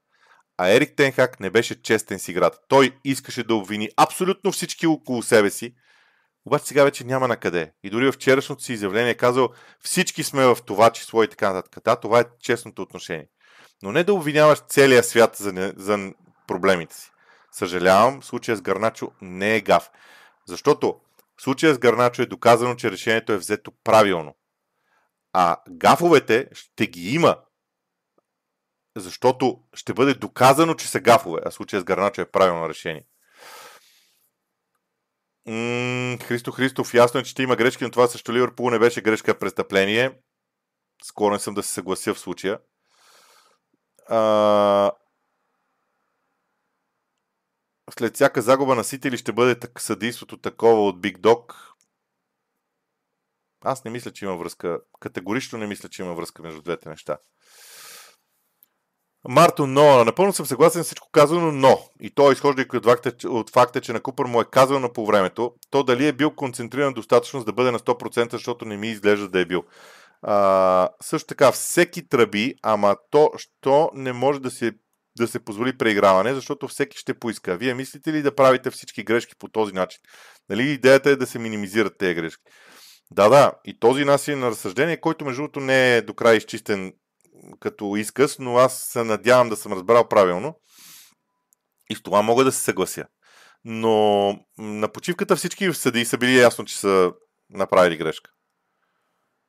А 0.59 0.69
Ерик 0.69 0.97
Тенхак 0.97 1.41
не 1.41 1.51
беше 1.51 1.83
честен 1.83 2.19
с 2.19 2.29
играта. 2.29 2.59
Той 2.69 2.97
искаше 3.05 3.43
да 3.43 3.55
обвини 3.55 3.89
абсолютно 3.97 4.53
всички 4.53 4.87
около 4.87 5.23
себе 5.23 5.51
си, 5.51 5.75
обаче 6.47 6.64
сега 6.64 6.84
вече 6.84 7.05
няма 7.05 7.28
на 7.28 7.36
къде. 7.36 7.72
И 7.82 7.90
дори 7.90 8.07
в 8.07 8.12
вчерашното 8.12 8.62
си 8.62 8.72
изявление 8.72 9.11
е 9.11 9.16
казал, 9.16 9.49
всички 9.80 10.22
сме 10.22 10.47
в 10.47 10.59
това 10.66 10.90
число 10.90 11.22
и 11.22 11.28
така 11.28 11.53
нататък. 11.53 11.84
Да, 11.84 11.97
това 11.97 12.20
е 12.20 12.24
честното 12.40 12.82
отношение. 12.82 13.28
Но 13.82 13.92
не 13.92 14.05
да 14.05 14.14
обвиняваш 14.14 14.59
целия 14.68 15.03
свят 15.05 15.36
за, 15.36 15.53
не, 15.53 15.72
за 15.76 16.12
проблемите 16.47 16.94
си. 16.94 17.11
Съжалявам, 17.53 18.22
случая 18.22 18.57
с 18.57 18.62
Гарначо 18.62 19.12
не 19.22 19.57
е 19.57 19.61
гав. 19.61 19.90
Защото 20.49 21.01
случая 21.40 21.74
с 21.74 21.78
Гарначо 21.78 22.22
е 22.22 22.26
доказано, 22.26 22.74
че 22.74 22.90
решението 22.90 23.32
е 23.32 23.38
взето 23.38 23.72
правилно. 23.84 24.36
А 25.32 25.57
гафовете 25.70 26.49
ще 26.53 26.86
ги 26.86 27.14
има, 27.14 27.36
защото 28.97 29.61
ще 29.74 29.94
бъде 29.94 30.14
доказано, 30.14 30.74
че 30.74 30.88
са 30.88 31.01
гафове, 31.01 31.40
а 31.44 31.51
случая 31.51 31.80
с 31.80 31.84
Гарначо 31.84 32.20
е 32.20 32.30
правилно 32.30 32.68
решение. 32.68 33.07
М- 35.47 36.18
Христо 36.22 36.53
Христов, 36.53 36.94
ясно 36.94 37.20
е, 37.20 37.22
че 37.22 37.30
ще 37.30 37.42
има 37.42 37.57
грешки, 37.57 37.84
но 37.84 37.90
това 37.90 38.09
също 38.09 38.32
Ливърпул 38.32 38.70
не 38.70 38.78
беше 38.78 39.01
грешка, 39.01 39.38
престъпление. 39.38 40.18
Скоро 41.05 41.38
съм 41.38 41.55
да 41.55 41.62
се 41.62 41.72
съглася 41.72 42.14
в 42.14 42.18
случая. 42.18 42.61
А... 44.09 44.92
След 47.99 48.14
всяка 48.14 48.42
загуба 48.42 48.74
на 48.74 48.84
Сити 48.84 49.16
ще 49.16 49.32
бъде 49.32 49.59
так- 49.59 49.80
съдейството 49.80 50.36
такова 50.36 50.86
от 50.86 51.01
Биг 51.01 51.18
Дог? 51.18 51.55
Аз 53.61 53.84
не 53.84 53.90
мисля, 53.90 54.12
че 54.12 54.24
има 54.24 54.36
връзка. 54.36 54.80
Категорично 55.01 55.59
не 55.59 55.66
мисля, 55.66 55.88
че 55.88 56.03
има 56.03 56.14
връзка 56.14 56.42
между 56.42 56.62
двете 56.62 56.88
неща. 56.88 57.18
Марто, 59.29 59.66
но 59.66 60.05
напълно 60.05 60.33
съм 60.33 60.47
съгласен 60.47 60.83
с 60.83 60.87
всичко 60.87 61.09
казано, 61.12 61.53
но 61.53 61.79
и 62.01 62.11
то 62.11 62.33
изхожда 62.33 62.64
от 62.74 62.85
факта, 62.85 63.29
от 63.29 63.51
факта, 63.51 63.81
че 63.81 63.93
на 63.93 64.01
Купър 64.01 64.27
му 64.27 64.41
е 64.41 64.45
казано 64.51 64.93
по 64.93 65.07
времето, 65.07 65.53
то 65.70 65.83
дали 65.83 66.07
е 66.07 66.12
бил 66.12 66.31
концентриран 66.31 66.93
достатъчно, 66.93 67.41
за 67.41 67.47
да 67.47 67.53
бъде 67.53 67.70
на 67.70 67.79
100%, 67.79 68.33
защото 68.33 68.64
не 68.64 68.77
ми 68.77 68.89
изглежда 68.89 69.29
да 69.29 69.41
е 69.41 69.45
бил. 69.45 69.62
А, 70.22 70.89
също 71.03 71.27
така, 71.27 71.53
всеки 71.53 72.09
тръби, 72.09 72.55
ама 72.62 72.97
то, 73.11 73.31
що 73.37 73.91
не 73.95 74.12
може 74.12 74.41
да 74.41 74.51
се, 74.51 74.72
да 75.18 75.29
се 75.29 75.45
позволи 75.45 75.79
преиграване, 75.79 76.35
защото 76.35 76.68
всеки 76.68 76.99
ще 76.99 77.14
поиска. 77.14 77.57
Вие 77.57 77.74
мислите 77.74 78.12
ли 78.12 78.22
да 78.22 78.35
правите 78.35 78.70
всички 78.70 79.05
грешки 79.05 79.35
по 79.39 79.49
този 79.49 79.72
начин? 79.72 80.01
Нали 80.49 80.62
идеята 80.62 81.11
е 81.11 81.16
да 81.16 81.27
се 81.27 81.39
минимизират 81.39 81.99
тези 81.99 82.14
грешки? 82.14 82.43
Да, 83.11 83.29
да, 83.29 83.53
и 83.64 83.79
този 83.79 84.05
начин 84.05 84.39
на 84.39 84.47
разсъждение, 84.47 85.01
който 85.01 85.24
между 85.24 85.43
другото 85.43 85.61
не 85.61 85.97
е 85.97 86.03
до 86.03 86.14
край 86.14 86.37
изчистен 86.37 86.93
като 87.61 87.97
изказ, 87.97 88.38
но 88.38 88.57
аз 88.57 88.78
се 88.78 89.05
надявам 89.05 89.49
да 89.49 89.57
съм 89.57 89.72
разбрал 89.72 90.09
правилно. 90.09 90.55
И 91.90 91.94
с 91.94 92.03
това 92.03 92.22
мога 92.22 92.44
да 92.44 92.53
се 92.53 92.61
съглася. 92.61 93.05
Но 93.64 94.28
на 94.59 94.88
почивката 94.88 95.36
всички 95.36 95.74
съди 95.74 96.05
са 96.05 96.18
били 96.18 96.38
ясно, 96.38 96.64
че 96.64 96.78
са 96.78 97.12
направили 97.51 97.97
грешка 97.97 98.30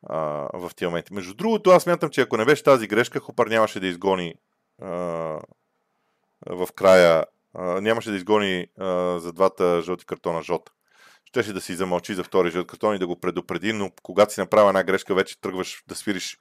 а, 0.10 0.18
в 0.54 0.72
тия 0.76 0.90
моменти. 0.90 1.14
Между 1.14 1.34
другото, 1.34 1.70
аз 1.70 1.86
мятам, 1.86 2.10
че 2.10 2.22
ако 2.22 2.38
не 2.38 2.46
беше 2.46 2.64
тази 2.64 2.88
грешка, 2.88 3.20
Хопър 3.20 3.48
нямаше 3.48 3.80
да 3.80 3.88
изгони 3.88 4.34
а, 4.82 4.88
в 6.50 6.68
края, 6.76 7.26
а, 7.54 7.82
нямаше 7.82 8.10
да 8.10 8.16
изгони 8.16 8.68
а, 8.80 9.20
за 9.20 9.34
двата 9.34 9.82
жълти 9.82 10.06
картона 10.06 10.42
Жота. 10.42 10.72
Щеше 11.26 11.54
да 11.54 11.62
си 11.62 11.76
замълчи 11.76 12.14
за 12.14 12.24
втори 12.24 12.52
жълт 12.52 12.68
картон 12.68 12.96
и 12.96 13.00
да 13.00 13.08
го 13.08 13.20
предупреди, 13.20 13.74
но 13.74 13.92
когато 14.04 14.34
си 14.34 14.40
направя 14.40 14.68
една 14.68 14.84
грешка, 14.84 15.16
вече 15.16 15.42
тръгваш 15.42 15.84
да 15.88 15.96
свириш 15.96 16.38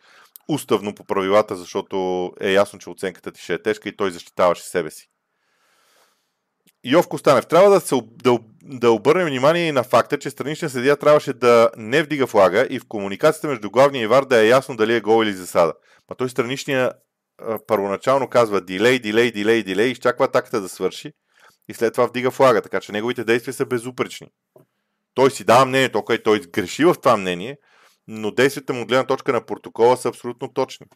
уставно 0.49 0.95
по 0.95 1.05
правилата, 1.05 1.57
защото 1.57 2.31
е 2.41 2.53
ясно, 2.53 2.79
че 2.79 2.91
оценката 2.91 3.33
ти 3.33 3.43
ще 3.43 3.55
е 3.55 3.63
тежка 3.63 3.89
и 3.89 3.97
той 3.97 4.11
защитаваше 4.11 4.63
себе 4.63 4.91
си. 4.91 5.09
Йов 6.85 7.09
Костанев, 7.09 7.47
трябва 7.47 7.71
да, 7.71 7.81
се, 7.81 8.01
да, 8.11 8.39
да 8.63 8.91
обърнем 8.91 9.27
внимание 9.27 9.69
и 9.69 9.73
на 9.73 9.83
факта, 9.83 10.19
че 10.19 10.31
страничен 10.31 10.71
съдия 10.71 10.97
трябваше 10.97 11.33
да 11.33 11.71
не 11.77 12.03
вдига 12.03 12.27
флага 12.27 12.67
и 12.71 12.79
в 12.79 12.87
комуникацията 12.89 13.49
между 13.49 13.71
главния 13.71 14.03
и 14.03 14.07
вар 14.07 14.25
да 14.25 14.41
е 14.41 14.49
ясно 14.49 14.77
дали 14.77 14.95
е 14.95 15.01
гол 15.01 15.25
или 15.25 15.33
засада. 15.33 15.73
Ма 16.11 16.17
той 16.17 16.31
страничния 16.31 16.93
първоначално 17.67 18.29
казва 18.29 18.61
дилей, 18.61 18.99
дилей, 18.99 19.31
дилей, 19.31 19.63
дилей, 19.63 19.91
изчаква 19.91 20.25
атаката 20.25 20.61
да 20.61 20.69
свърши 20.69 21.13
и 21.69 21.75
след 21.75 21.93
това 21.93 22.07
вдига 22.07 22.31
флага, 22.31 22.63
така 22.63 22.81
че 22.81 22.93
неговите 22.93 23.25
действия 23.25 23.55
са 23.55 23.67
безупречни. 23.67 24.29
Той 25.15 25.31
си 25.31 25.45
дава 25.45 25.67
мнението, 25.67 25.99
okay, 25.99 26.25
той 26.25 26.41
греши 26.41 26.85
в 26.85 26.95
това 26.95 27.17
мнение, 27.17 27.57
но 28.09 28.31
действията 28.31 28.73
му 28.73 28.83
от 28.83 28.89
гледна 28.89 29.07
точка 29.07 29.33
на 29.33 29.47
протокола 29.47 29.97
са 29.97 30.09
абсолютно 30.09 30.53
точни. 30.53 30.87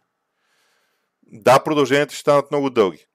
Да, 1.22 1.64
продълженията 1.64 2.14
ще 2.14 2.20
станат 2.20 2.50
много 2.50 2.70
дълги. 2.70 3.06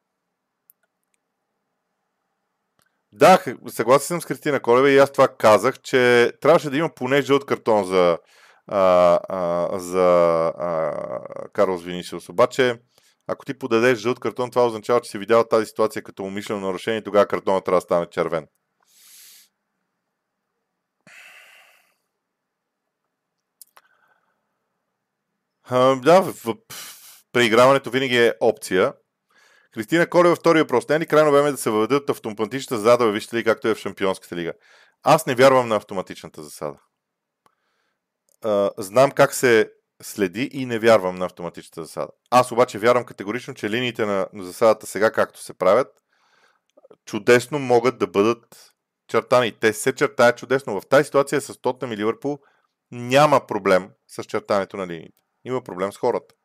Да, 3.12 3.44
съгласен 3.68 4.08
съм 4.08 4.22
с 4.22 4.26
Кристина 4.26 4.60
Колева 4.60 4.90
и 4.90 4.98
аз 4.98 5.12
това 5.12 5.28
казах, 5.28 5.80
че 5.80 6.32
трябваше 6.42 6.70
да 6.70 6.78
има 6.78 6.90
поне 6.96 7.22
жълт 7.22 7.46
картон 7.46 7.86
за, 7.86 8.18
а, 8.68 8.80
а, 9.30 9.80
за 9.80 10.08
а, 10.58 10.94
Карлос 11.54 11.84
Винисиус. 11.84 12.30
Обаче, 12.30 12.80
ако 13.28 13.46
ти 13.46 13.60
подадеш 13.60 14.00
жълт 14.00 14.20
картон, 14.20 14.50
това 14.50 14.66
означава, 14.66 15.02
че 15.02 15.12
си 15.12 15.18
видял 15.18 15.44
тази 15.44 15.66
ситуация 15.66 16.04
като 16.04 16.24
умишлено 16.24 16.62
нарушение 16.62 17.00
и 17.00 17.04
тогава 17.04 17.26
картона 17.26 17.62
трябва 17.62 17.78
да 17.78 17.82
стане 17.82 18.06
червен. 18.06 18.48
Да, 25.70 26.22
в, 26.22 26.34
в, 26.34 26.56
преиграването 27.32 27.90
винаги 27.90 28.18
е 28.18 28.34
опция. 28.42 28.94
Кристина 29.74 30.10
Колева, 30.10 30.36
втори 30.36 30.60
въпрос. 30.60 30.90
Не 30.90 30.96
е 30.96 31.00
ли 31.00 31.06
крайно 31.06 31.32
време 31.32 31.52
да 31.52 31.58
се 31.58 31.70
въведат 31.70 32.10
автоматичната 32.10 32.78
засада, 32.78 33.12
вижте 33.12 33.36
ли 33.36 33.44
както 33.44 33.68
е 33.68 33.76
в 33.76 33.78
Шампионската 33.78 34.36
лига? 34.36 34.54
Аз 35.04 35.26
не 35.26 35.36
вярвам 35.36 35.68
на 35.68 35.76
автоматичната 35.76 36.44
засада. 36.44 36.78
А, 38.44 38.72
знам 38.78 39.12
как 39.12 39.34
се 39.34 39.72
следи 40.02 40.50
и 40.54 40.66
не 40.66 40.80
вярвам 40.80 41.16
на 41.16 41.26
автоматичната 41.26 41.84
засада. 41.84 42.12
Аз 42.32 42.52
обаче 42.52 42.80
вярвам 42.80 43.06
категорично, 43.06 43.54
че 43.54 43.70
линиите 43.70 44.06
на 44.06 44.28
засадата 44.34 44.88
сега, 44.88 45.12
както 45.12 45.42
се 45.42 45.54
правят, 45.54 45.88
чудесно 47.06 47.60
могат 47.60 47.98
да 47.98 48.08
бъдат 48.08 48.74
чертани. 49.08 49.52
Те 49.52 49.74
се 49.74 49.96
чертаят 49.96 50.38
чудесно. 50.38 50.82
В 50.82 50.88
тази 50.88 51.06
ситуация 51.06 51.42
с 51.42 51.62
Тотнам 51.62 51.92
и 51.92 51.98
Ливърпул 51.98 52.40
няма 52.92 53.48
проблем 53.48 53.90
с 54.08 54.24
чертането 54.24 54.78
на 54.78 54.88
линиите. 54.88 55.25
Има 55.46 55.64
проблем 55.64 55.92
с 55.92 55.98
хората. 55.98 56.36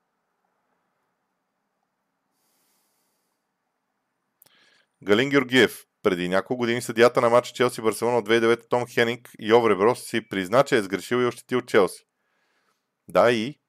Галин 5.02 5.30
Георгиев. 5.30 5.84
Преди 6.02 6.28
няколко 6.28 6.58
години 6.58 6.82
съдията 6.82 7.20
на 7.20 7.30
матча 7.30 7.52
Челси 7.52 7.82
Барселона 7.82 8.18
от 8.18 8.28
2009 8.28 8.68
Том 8.68 8.86
Хенинг 8.86 9.30
и 9.38 9.52
Овре 9.52 9.74
Брос 9.74 10.02
си 10.02 10.28
призна, 10.28 10.62
че 10.64 10.76
е 10.76 10.82
сгрешил 10.82 11.16
и 11.16 11.26
ощетил 11.26 11.60
Челси. 11.60 12.04
Да 13.08 13.32
и... 13.32 13.60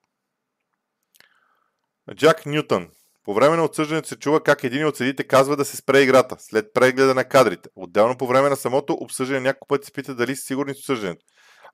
Джак 2.15 2.45
Нютън. 2.45 2.89
По 3.23 3.33
време 3.33 3.57
на 3.57 3.63
отсъждането 3.63 4.07
се 4.07 4.19
чува 4.19 4.43
как 4.43 4.63
един 4.63 4.87
от 4.87 4.97
съдите 4.97 5.27
казва 5.27 5.57
да 5.57 5.65
се 5.65 5.77
спре 5.77 6.01
играта, 6.01 6.35
след 6.39 6.73
прегледа 6.73 7.15
на 7.15 7.25
кадрите. 7.25 7.69
Отделно 7.75 8.17
по 8.17 8.27
време 8.27 8.49
на 8.49 8.55
самото 8.55 8.93
обсъждане 8.93 9.39
няколко 9.39 9.67
пъти 9.67 9.85
се 9.85 9.91
пита 9.91 10.15
дали 10.15 10.35
са 10.35 10.45
сигурни 10.45 10.73
с 10.73 10.77
обсъждането. 10.77 11.25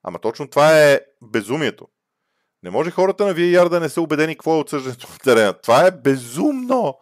Ама 0.04 0.20
точно 0.20 0.50
това 0.50 0.84
е 0.84 1.00
безумието. 1.22 1.88
Не 2.68 2.72
може 2.72 2.92
хората 2.92 3.26
на 3.26 3.34
VAR 3.34 3.70
да 3.70 3.80
не 3.80 3.90
са 3.90 4.02
убедени 4.02 4.36
какво 4.36 4.56
е 4.56 4.60
отсъждането 4.60 5.08
на 5.12 5.18
терена. 5.18 5.54
Това 5.54 5.88
е 5.88 5.92
безумно! 5.92 7.00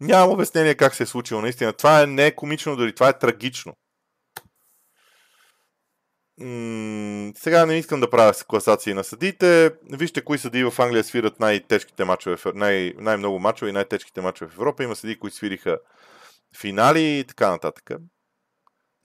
Нямам 0.00 0.30
обяснение 0.30 0.74
как 0.74 0.94
се 0.94 1.02
е 1.02 1.06
случило 1.06 1.40
наистина. 1.40 1.72
Това 1.72 2.02
е 2.02 2.06
не 2.06 2.26
е 2.26 2.34
комично, 2.34 2.76
дори 2.76 2.94
това 2.94 3.08
е 3.08 3.18
трагично. 3.18 3.72
сега 7.36 7.66
не 7.66 7.78
искам 7.78 8.00
да 8.00 8.10
правя 8.10 8.32
класации 8.48 8.94
на 8.94 9.04
съдиите. 9.04 9.70
Вижте 9.92 10.24
кои 10.24 10.38
съдии 10.38 10.64
в 10.64 10.74
Англия 10.78 11.04
свират 11.04 11.40
най-тежките 11.40 12.04
мачове, 12.04 12.36
най- 12.54 12.92
най-много 12.96 13.38
мачове 13.38 13.68
и 13.68 13.72
най-тежките 13.72 14.20
мачове 14.20 14.50
в 14.50 14.54
Европа. 14.54 14.84
Има 14.84 14.96
съдии, 14.96 15.18
които 15.18 15.36
свириха 15.36 15.78
финали 16.60 17.18
и 17.18 17.24
така 17.24 17.50
нататък. 17.50 17.90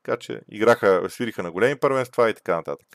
Така 0.04 0.18
че 0.20 0.42
играха, 0.52 1.10
свириха 1.10 1.44
на 1.44 1.52
големи 1.52 1.80
първенства 1.80 2.30
и 2.30 2.34
така 2.34 2.56
нататък. 2.56 2.88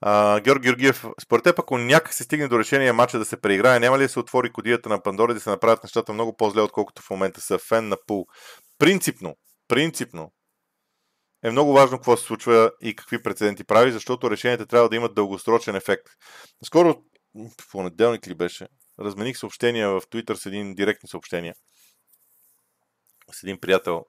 А, 0.00 0.40
Георг 0.40 0.62
Георгиев, 0.62 1.04
според 1.22 1.44
теб, 1.44 1.58
ако 1.58 1.78
някак 1.78 2.14
се 2.14 2.24
стигне 2.24 2.48
до 2.48 2.58
решение 2.58 2.92
матча 2.92 3.18
да 3.18 3.24
се 3.24 3.40
преиграе, 3.40 3.80
няма 3.80 3.98
ли 3.98 4.02
да 4.02 4.08
се 4.08 4.18
отвори 4.18 4.52
кодията 4.52 4.88
на 4.88 5.02
Пандора 5.02 5.34
да 5.34 5.40
се 5.40 5.50
направят 5.50 5.82
нещата 5.82 6.12
много 6.12 6.36
по-зле, 6.36 6.60
отколкото 6.60 7.02
в 7.02 7.10
момента 7.10 7.40
са 7.40 7.58
фен 7.58 7.88
на 7.88 7.96
пул? 8.06 8.26
Принципно, 8.78 9.36
принципно 9.68 10.32
е 11.42 11.50
много 11.50 11.72
важно 11.72 11.98
какво 11.98 12.16
се 12.16 12.24
случва 12.24 12.70
и 12.82 12.96
какви 12.96 13.22
прецеденти 13.22 13.64
прави, 13.64 13.92
защото 13.92 14.30
решенията 14.30 14.66
трябва 14.66 14.88
да 14.88 14.96
имат 14.96 15.14
дългосрочен 15.14 15.76
ефект. 15.76 16.06
Скоро, 16.64 16.94
в 17.34 17.70
понеделник 17.70 18.26
ли 18.26 18.34
беше, 18.34 18.68
размених 19.00 19.38
съобщения 19.38 19.90
в 19.90 20.00
Twitter 20.00 20.34
с 20.34 20.46
един 20.46 20.74
директни 20.74 21.08
съобщения 21.08 21.54
с 23.32 23.42
един 23.42 23.60
приятел. 23.60 24.04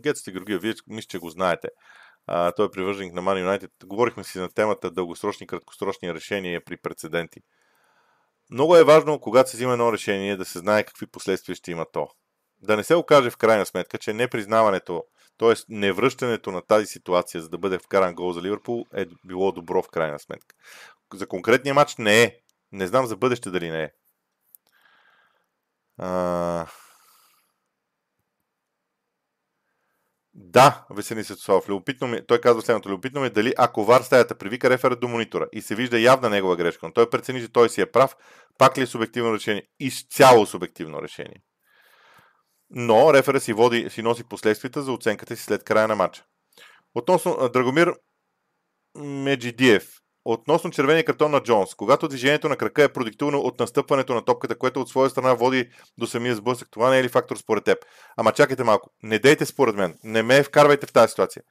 Гетсте 0.00 0.32
Георгия, 0.32 0.58
вие 0.58 0.74
мисля, 0.86 1.08
че 1.08 1.18
го 1.18 1.30
знаете. 1.30 1.68
А, 2.32 2.52
той 2.52 2.66
е 2.66 2.70
привърженик 2.70 3.14
на 3.14 3.22
Man 3.22 3.46
United. 3.46 3.86
Говорихме 3.86 4.24
си 4.24 4.38
на 4.38 4.48
темата 4.48 4.90
дългосрочни 4.90 5.44
и 5.44 5.46
краткосрочни 5.46 6.14
решения 6.14 6.64
при 6.64 6.76
прецеденти. 6.76 7.40
Много 8.50 8.76
е 8.76 8.84
важно, 8.84 9.20
когато 9.20 9.50
се 9.50 9.56
взима 9.56 9.72
едно 9.72 9.92
решение, 9.92 10.36
да 10.36 10.44
се 10.44 10.58
знае 10.58 10.84
какви 10.84 11.06
последствия 11.06 11.56
ще 11.56 11.70
има 11.70 11.86
то. 11.92 12.08
Да 12.62 12.76
не 12.76 12.84
се 12.84 12.94
окаже 12.94 13.30
в 13.30 13.36
крайна 13.36 13.66
сметка, 13.66 13.98
че 13.98 14.12
непризнаването, 14.12 15.04
т.е. 15.38 15.54
невръщането 15.68 16.52
на 16.52 16.62
тази 16.62 16.86
ситуация, 16.86 17.42
за 17.42 17.48
да 17.48 17.58
бъде 17.58 17.78
вкаран 17.78 18.14
гол 18.14 18.32
за 18.32 18.42
Ливърпул, 18.42 18.84
е 18.94 19.06
било 19.24 19.52
добро 19.52 19.82
в 19.82 19.88
крайна 19.88 20.18
сметка. 20.18 20.54
За 21.14 21.26
конкретния 21.26 21.74
матч 21.74 21.96
не 21.96 22.22
е. 22.22 22.36
Не 22.72 22.86
знам 22.86 23.06
за 23.06 23.16
бъдеще 23.16 23.50
дали 23.50 23.70
не 23.70 23.82
е. 23.82 23.90
А... 25.98 26.66
Да, 30.34 30.86
Весени 30.90 31.24
Светослав. 31.24 31.68
Любопитно 31.68 32.08
ми, 32.08 32.26
той 32.26 32.40
казва 32.40 32.62
следното. 32.62 32.88
Любопитно 32.88 33.20
ми 33.20 33.26
е 33.26 33.30
дали 33.30 33.54
ако 33.58 33.84
вар 33.84 34.02
стаята 34.02 34.34
привика 34.34 34.70
рефера 34.70 34.96
до 34.96 35.08
монитора 35.08 35.48
и 35.52 35.62
се 35.62 35.74
вижда 35.74 36.00
явна 36.00 36.30
негова 36.30 36.56
грешка, 36.56 36.86
но 36.86 36.92
той 36.92 37.10
прецени, 37.10 37.40
че 37.40 37.52
той 37.52 37.68
си 37.68 37.80
е 37.80 37.86
прав, 37.86 38.16
пак 38.58 38.78
ли 38.78 38.82
е 38.82 38.86
субективно 38.86 39.34
решение? 39.34 39.62
Изцяло 39.80 40.46
субективно 40.46 41.02
решение. 41.02 41.42
Но 42.70 43.14
рефера 43.14 43.40
си, 43.40 43.52
води, 43.52 43.90
си 43.90 44.02
носи 44.02 44.24
последствията 44.24 44.82
за 44.82 44.92
оценката 44.92 45.36
си 45.36 45.42
след 45.42 45.64
края 45.64 45.88
на 45.88 45.96
матча. 45.96 46.24
Относно 46.94 47.48
Драгомир 47.48 47.94
Меджидиев, 48.96 50.00
Относно 50.32 50.70
червения 50.70 51.04
картон 51.04 51.30
на 51.30 51.40
Джонс, 51.40 51.74
когато 51.74 52.08
движението 52.08 52.48
на 52.48 52.56
крака 52.56 52.82
е 52.82 52.92
продиктувано 52.92 53.38
от 53.38 53.60
настъпването 53.60 54.14
на 54.14 54.24
топката, 54.24 54.58
което 54.58 54.80
от 54.80 54.88
своя 54.88 55.10
страна 55.10 55.34
води 55.34 55.70
до 55.98 56.06
самия 56.06 56.36
сблъсък, 56.36 56.68
това 56.70 56.90
не 56.90 56.98
е 56.98 57.04
ли 57.04 57.08
фактор 57.08 57.36
според 57.36 57.64
теб? 57.64 57.78
Ама 58.16 58.32
чакайте 58.32 58.64
малко, 58.64 58.90
не 59.02 59.18
дейте 59.18 59.46
според 59.46 59.74
мен, 59.74 59.98
не 60.04 60.22
ме 60.22 60.42
вкарвайте 60.42 60.86
в 60.86 60.92
тази 60.92 61.10
ситуация. 61.10 61.42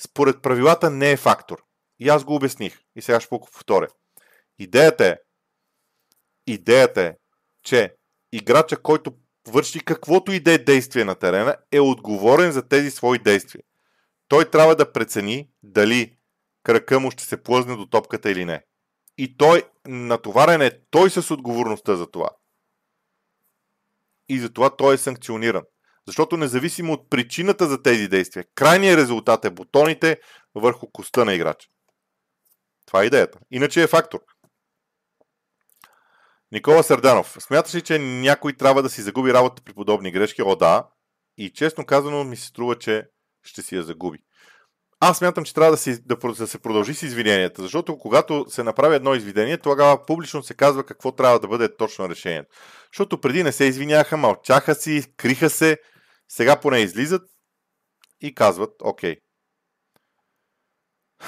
Според 0.00 0.42
правилата 0.42 0.90
не 0.90 1.10
е 1.10 1.16
фактор. 1.16 1.62
И 2.00 2.08
аз 2.08 2.24
го 2.24 2.34
обясних. 2.34 2.78
И 2.96 3.02
сега 3.02 3.20
ще 3.20 3.28
повторя. 3.28 3.88
Идеята 4.58 5.06
е, 5.06 5.16
идеята 6.46 7.02
е, 7.02 7.14
че 7.62 7.94
играча, 8.32 8.76
който 8.76 9.12
върши 9.48 9.80
каквото 9.80 10.32
и 10.32 10.40
да 10.40 10.52
е 10.52 10.58
действие 10.58 11.04
на 11.04 11.14
терена, 11.14 11.56
е 11.72 11.80
отговорен 11.80 12.52
за 12.52 12.68
тези 12.68 12.90
свои 12.90 13.18
действия. 13.18 13.62
Той 14.28 14.44
трябва 14.44 14.76
да 14.76 14.92
прецени 14.92 15.48
дали 15.62 16.16
крака 16.62 17.00
му 17.00 17.10
ще 17.10 17.24
се 17.24 17.42
плъзне 17.42 17.76
до 17.76 17.86
топката 17.86 18.30
или 18.30 18.44
не. 18.44 18.64
И 19.18 19.36
той, 19.36 19.62
натоварен 19.86 20.62
е 20.62 20.80
той 20.90 21.10
с 21.10 21.30
отговорността 21.30 21.96
за 21.96 22.10
това. 22.10 22.28
И 24.28 24.38
за 24.38 24.52
това 24.52 24.76
той 24.76 24.94
е 24.94 24.98
санкциониран. 24.98 25.62
Защото 26.06 26.36
независимо 26.36 26.92
от 26.92 27.10
причината 27.10 27.66
за 27.66 27.82
тези 27.82 28.08
действия, 28.08 28.44
крайният 28.54 28.98
резултат 28.98 29.44
е 29.44 29.50
бутоните 29.50 30.20
върху 30.54 30.90
коста 30.90 31.24
на 31.24 31.34
играча. 31.34 31.68
Това 32.86 33.02
е 33.02 33.06
идеята. 33.06 33.38
Иначе 33.50 33.82
е 33.82 33.86
фактор. 33.86 34.20
Никола 36.52 36.82
Сърданов. 36.82 37.36
Смяташ 37.40 37.74
ли, 37.74 37.82
че 37.82 37.98
някой 37.98 38.52
трябва 38.52 38.82
да 38.82 38.90
си 38.90 39.02
загуби 39.02 39.32
работа 39.32 39.62
при 39.62 39.72
подобни 39.72 40.12
грешки? 40.12 40.42
О, 40.42 40.56
да. 40.56 40.88
И 41.36 41.50
честно 41.50 41.86
казано 41.86 42.24
ми 42.24 42.36
се 42.36 42.46
струва, 42.46 42.78
че 42.78 43.08
ще 43.42 43.62
си 43.62 43.76
я 43.76 43.82
загуби. 43.82 44.18
Аз 45.04 45.18
смятам, 45.18 45.44
че 45.44 45.54
трябва 45.54 45.70
да, 45.70 45.76
си, 45.76 46.02
да, 46.06 46.16
да 46.16 46.46
се 46.46 46.58
продължи 46.58 46.94
с 46.94 47.02
извиненията, 47.02 47.62
защото 47.62 47.98
когато 47.98 48.46
се 48.48 48.62
направи 48.62 48.96
едно 48.96 49.14
извинение, 49.14 49.58
тогава 49.58 50.06
публично 50.06 50.42
се 50.42 50.54
казва 50.54 50.84
какво 50.84 51.12
трябва 51.12 51.40
да 51.40 51.48
бъде 51.48 51.76
точно 51.76 52.08
решението. 52.08 52.50
Защото 52.92 53.20
преди 53.20 53.42
не 53.42 53.52
се 53.52 53.64
извиняха, 53.64 54.16
мълчаха 54.16 54.74
си, 54.74 55.04
криха 55.16 55.50
се, 55.50 55.78
сега 56.28 56.56
поне 56.56 56.78
излизат 56.78 57.22
и 58.20 58.34
казват, 58.34 58.70
окей. 58.82 59.16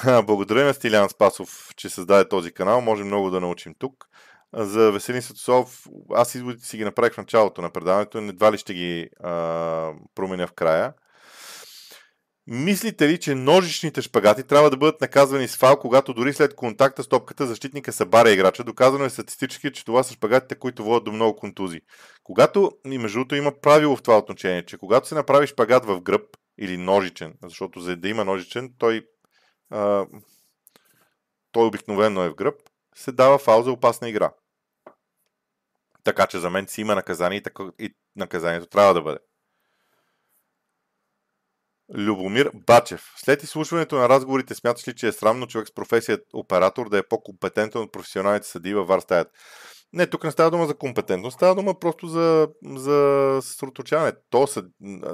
Благодаря 0.05 0.64
на 0.64 0.75
Стилян 0.75 1.09
Спасов, 1.09 1.68
че 1.77 1.89
създаде 1.89 2.29
този 2.29 2.53
канал. 2.53 2.81
Може 2.81 3.05
много 3.05 3.31
да 3.31 3.41
научим 3.41 3.75
тук. 3.79 4.05
За 4.53 4.93
Веселин 4.93 5.22
Светослав, 5.22 5.87
аз 6.14 6.35
изводите 6.35 6.66
си 6.66 6.77
ги 6.77 6.85
направих 6.85 7.14
в 7.14 7.18
началото 7.18 7.62
на 7.62 7.70
предаването, 7.70 8.18
едва 8.18 8.53
ли 8.53 8.59
ще 8.59 8.75
ги 8.75 9.09
а, 9.22 9.93
променя 10.14 10.47
в 10.47 10.53
края. 10.53 10.93
Мислите 12.47 13.09
ли, 13.09 13.20
че 13.20 13.34
ножичните 13.34 14.03
шпагати 14.03 14.42
трябва 14.42 14.70
да 14.70 14.76
бъдат 14.76 15.01
наказвани 15.01 15.49
с 15.49 15.57
фал, 15.57 15.78
когато 15.78 16.14
дори 16.14 16.32
след 16.32 16.55
контакта 16.55 17.03
с 17.03 17.09
топката 17.09 17.47
защитника 17.47 17.92
събаря 17.92 18.30
играча? 18.30 18.64
Доказано 18.64 19.05
е 19.05 19.11
статистически, 19.11 19.72
че 19.72 19.84
това 19.84 20.03
са 20.03 20.12
шпагатите, 20.14 20.55
които 20.55 20.84
водят 20.84 21.05
до 21.05 21.12
много 21.12 21.36
контузии. 21.36 21.80
Когато, 22.22 22.72
и 22.86 22.99
между 22.99 23.18
другото 23.18 23.34
има 23.34 23.53
правило 23.61 23.97
в 23.97 24.03
това 24.03 24.18
отношение, 24.18 24.66
че 24.66 24.78
когато 24.78 25.09
се 25.09 25.14
направи 25.14 25.47
шпагат 25.47 25.84
в 25.84 26.01
гръб 26.01 26.36
или 26.59 26.76
ножичен, 26.76 27.34
защото 27.42 27.80
за 27.80 27.97
да 27.97 28.09
има 28.09 28.24
ножичен, 28.24 28.74
той, 28.78 29.07
а, 29.70 30.07
той 31.53 31.66
обикновено 31.66 32.22
е 32.22 32.30
в 32.30 32.34
гръб, 32.34 32.55
се 32.95 33.12
дава 33.12 33.38
фал 33.38 33.62
за 33.62 33.72
опасна 33.72 34.09
игра. 34.09 34.30
Така 36.05 36.26
че 36.26 36.38
за 36.38 36.51
мен 36.51 36.66
си 36.66 36.80
има 36.80 36.95
наказание 36.95 37.38
и, 37.38 37.42
така, 37.42 37.64
и 37.78 37.95
наказанието 38.16 38.66
трябва 38.66 38.95
да 38.95 39.03
бъде. 39.03 39.18
Любомир 41.93 42.51
Бачев. 42.66 43.12
След 43.16 43.43
изслушването 43.43 43.97
на 43.97 44.09
разговорите, 44.09 44.55
смяташ 44.55 44.89
ли, 44.89 44.95
че 44.95 45.09
е 45.09 45.12
срамно 45.12 45.47
човек 45.47 45.68
с 45.68 45.74
професия 45.74 46.18
оператор 46.32 46.89
да 46.89 46.99
е 46.99 47.03
по-компетентен 47.03 47.80
от 47.80 47.93
професионалните 47.93 48.49
съди 48.49 48.74
във 48.74 48.89
вар 48.89 49.26
Не, 49.93 50.07
тук 50.07 50.24
не 50.24 50.30
става 50.30 50.51
дума 50.51 50.66
за 50.66 50.74
компетентност, 50.74 51.35
става 51.35 51.55
дума 51.55 51.78
просто 51.80 52.07
за, 52.07 52.49
за 52.64 53.39
съсредоточаване. 53.43 54.12
То 54.30 54.47
са, 54.47 54.62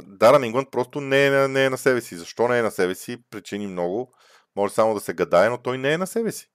Даран 0.03 0.45
Ингланд 0.45 0.69
просто 0.71 1.01
не 1.01 1.27
е, 1.27 1.49
не 1.49 1.65
е 1.65 1.71
на 1.71 1.79
себе 1.79 2.01
си. 2.01 2.17
Защо 2.17 2.49
не 2.49 2.59
е 2.59 2.63
на 2.63 2.71
себе 2.71 2.95
си? 2.95 3.17
Причини 3.31 3.67
много. 3.67 4.13
Може 4.57 4.75
само 4.75 4.95
да 4.95 5.01
се 5.01 5.15
гадае, 5.15 5.49
но 5.49 5.59
той 5.59 5.79
не 5.79 5.93
е 5.93 5.99
на 5.99 6.07
себе 6.07 6.33
си. 6.33 6.47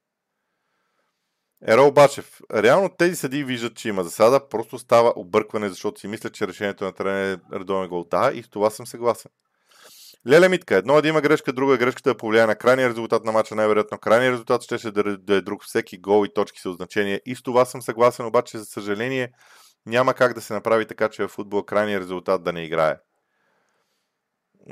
Ерол 1.68 1.92
Бачев. 1.92 2.40
Реално 2.54 2.88
тези 2.98 3.16
съди 3.16 3.44
виждат, 3.44 3.76
че 3.76 3.88
има 3.88 4.04
засада, 4.04 4.48
просто 4.48 4.78
става 4.78 5.12
объркване, 5.16 5.68
защото 5.68 6.00
си 6.00 6.08
мислят, 6.08 6.34
че 6.34 6.48
решението 6.48 6.84
на 6.84 6.92
терена 6.92 7.32
е 7.32 7.58
редовен 7.58 7.88
гол. 7.88 8.04
Да, 8.10 8.32
и 8.34 8.42
с 8.42 8.48
това 8.48 8.70
съм 8.70 8.86
съгласен. 8.86 9.30
Леля 10.28 10.48
Митка, 10.48 10.76
едно 10.76 10.98
е 10.98 11.02
да 11.02 11.08
има 11.08 11.20
грешка, 11.20 11.52
друга 11.52 11.74
е 11.74 11.78
грешката 11.78 12.10
да 12.10 12.16
повлияе 12.16 12.46
на 12.46 12.56
крайния 12.56 12.88
резултат 12.88 13.24
на 13.24 13.32
матча, 13.32 13.54
най-вероятно 13.54 13.98
крайния 13.98 14.32
резултат 14.32 14.62
ще, 14.62 14.78
ще 14.78 14.90
да 14.90 15.34
е 15.34 15.40
друг, 15.40 15.64
всеки 15.64 15.98
гол 15.98 16.26
и 16.26 16.34
точки 16.34 16.60
са 16.60 16.72
значение. 16.72 17.20
И 17.26 17.36
с 17.36 17.42
това 17.42 17.64
съм 17.64 17.82
съгласен, 17.82 18.26
обаче 18.26 18.58
за 18.58 18.64
съжаление 18.64 19.32
няма 19.86 20.14
как 20.14 20.34
да 20.34 20.40
се 20.40 20.54
направи 20.54 20.86
така, 20.86 21.08
че 21.08 21.22
в 21.22 21.28
футбол 21.28 21.62
крайния 21.62 22.00
резултат 22.00 22.44
да 22.44 22.52
не 22.52 22.64
играе. 22.64 22.96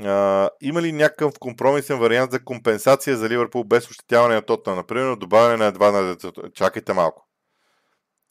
А, 0.05 0.51
има 0.61 0.83
ли 0.83 0.93
някакъв 0.93 1.35
компромисен 1.41 1.99
вариант 1.99 2.31
за 2.31 2.45
компенсация 2.45 3.17
за 3.17 3.29
Ливърпул 3.29 3.65
без 3.65 3.91
ощетяване 3.91 4.35
на 4.35 4.43
Тотна? 4.43 4.75
Например, 4.75 5.17
добавяне 5.17 5.57
на 5.57 5.67
едва 5.67 5.91
на 5.91 6.17
Чакайте 6.55 6.93
малко. 6.93 7.29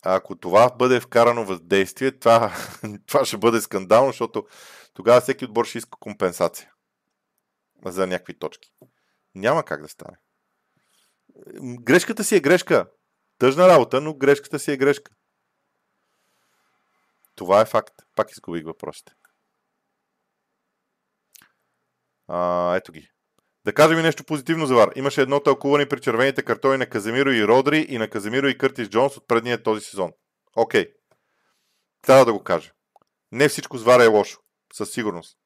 Ако 0.05 0.35
това 0.35 0.69
бъде 0.79 0.99
вкарано 0.99 1.45
в 1.45 1.59
действие, 1.59 2.11
това, 2.11 2.53
това 3.07 3.25
ще 3.25 3.37
бъде 3.37 3.61
скандално, 3.61 4.07
защото 4.07 4.45
тогава 4.93 5.21
всеки 5.21 5.45
отбор 5.45 5.65
ще 5.65 5.77
иска 5.77 5.97
компенсация 5.99 6.72
за 7.85 8.07
някакви 8.07 8.39
точки. 8.39 8.69
Няма 9.35 9.65
как 9.65 9.81
да 9.81 9.87
стане. 9.87 10.17
Грешката 11.81 12.23
си 12.23 12.35
е 12.35 12.39
грешка. 12.39 12.89
Тъжна 13.37 13.67
работа, 13.67 14.01
но 14.01 14.13
грешката 14.13 14.59
си 14.59 14.71
е 14.71 14.77
грешка. 14.77 15.11
Това 17.35 17.61
е 17.61 17.65
факт. 17.65 17.93
Пак 18.15 18.31
изгубих 18.31 18.65
въпросите. 18.65 19.13
А, 22.27 22.75
ето 22.75 22.91
ги. 22.91 23.09
Да 23.65 23.73
кажем 23.73 23.99
и 23.99 24.01
нещо 24.01 24.23
позитивно 24.23 24.65
за 24.65 24.75
Вар. 24.75 24.91
Имаше 24.95 25.21
едно 25.21 25.39
тълкуване 25.39 25.89
при 25.89 26.01
червените 26.01 26.43
картони 26.43 26.77
на 26.77 26.89
Каземиро 26.89 27.31
и 27.31 27.47
Родри 27.47 27.85
и 27.89 27.97
на 27.97 28.09
Каземиро 28.09 28.47
и 28.47 28.57
Къртис 28.57 28.89
Джонс 28.89 29.17
от 29.17 29.27
предния 29.27 29.63
този 29.63 29.81
сезон. 29.81 30.11
Окей. 30.55 30.93
Трябва 32.01 32.25
да 32.25 32.33
го 32.33 32.43
кажа. 32.43 32.71
Не 33.31 33.49
всичко 33.49 33.77
с 33.77 33.83
Вара 33.83 34.03
е 34.03 34.07
лошо. 34.07 34.39
Със 34.73 34.91
сигурност. 34.91 35.37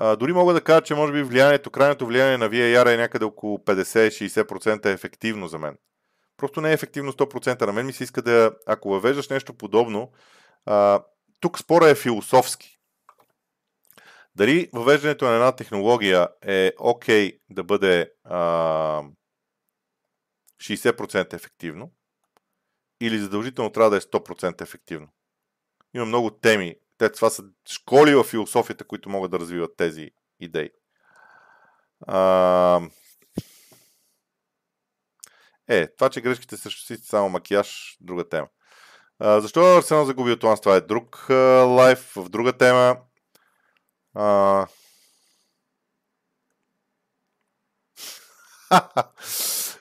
Дори 0.00 0.32
мога 0.32 0.54
да 0.54 0.60
кажа, 0.60 0.82
че 0.82 0.94
може 0.94 1.12
би 1.12 1.22
влиянието, 1.22 1.70
крайното 1.70 2.06
влияние 2.06 2.38
на 2.38 2.50
VAR 2.50 2.94
е 2.94 2.96
някъде 2.96 3.24
около 3.24 3.58
50-60% 3.58 4.86
е 4.86 4.92
ефективно 4.92 5.48
за 5.48 5.58
мен. 5.58 5.76
Просто 6.36 6.60
не 6.60 6.70
е 6.70 6.72
ефективно 6.72 7.12
100%. 7.12 7.66
На 7.66 7.72
мен 7.72 7.86
ми 7.86 7.92
се 7.92 8.04
иска 8.04 8.22
да, 8.22 8.52
ако 8.66 8.90
въвеждаш 8.90 9.28
нещо 9.28 9.54
подобно, 9.54 10.12
а, 10.66 11.02
тук 11.40 11.58
спора 11.58 11.88
е 11.88 11.94
философски. 11.94 12.78
Дали 14.34 14.70
въвеждането 14.72 15.24
на 15.24 15.34
една 15.34 15.52
технология 15.52 16.28
е 16.42 16.72
окей 16.78 17.30
okay 17.30 17.38
да 17.50 17.64
бъде 17.64 18.12
а, 18.24 19.02
60% 20.62 21.34
ефективно 21.34 21.92
или 23.00 23.18
задължително 23.18 23.72
трябва 23.72 23.90
да 23.90 23.96
е 23.96 24.00
100% 24.00 24.62
ефективно. 24.62 25.08
Има 25.94 26.04
много 26.04 26.30
теми. 26.30 26.76
Те, 27.00 27.12
това 27.12 27.30
са 27.30 27.42
школи 27.72 28.14
в 28.14 28.24
философията, 28.24 28.84
които 28.84 29.10
могат 29.10 29.30
да 29.30 29.38
развиват 29.38 29.76
тези 29.76 30.10
идеи. 30.40 30.70
А... 32.06 32.80
Е, 35.68 35.86
това, 35.96 36.10
че 36.10 36.20
грешките 36.20 36.56
срещу 36.56 36.86
си 36.86 36.96
само 36.96 37.28
макияж, 37.28 37.96
друга 38.00 38.28
тема. 38.28 38.48
А, 39.18 39.40
защо 39.40 39.76
Арсенал 39.76 40.04
загуби 40.04 40.32
от 40.32 40.40
това? 40.40 40.56
Това 40.56 40.76
е 40.76 40.80
друг 40.80 41.30
а, 41.30 41.34
лайф, 41.64 42.12
в 42.16 42.28
друга 42.28 42.52
тема. 42.52 42.96
А... 44.14 44.66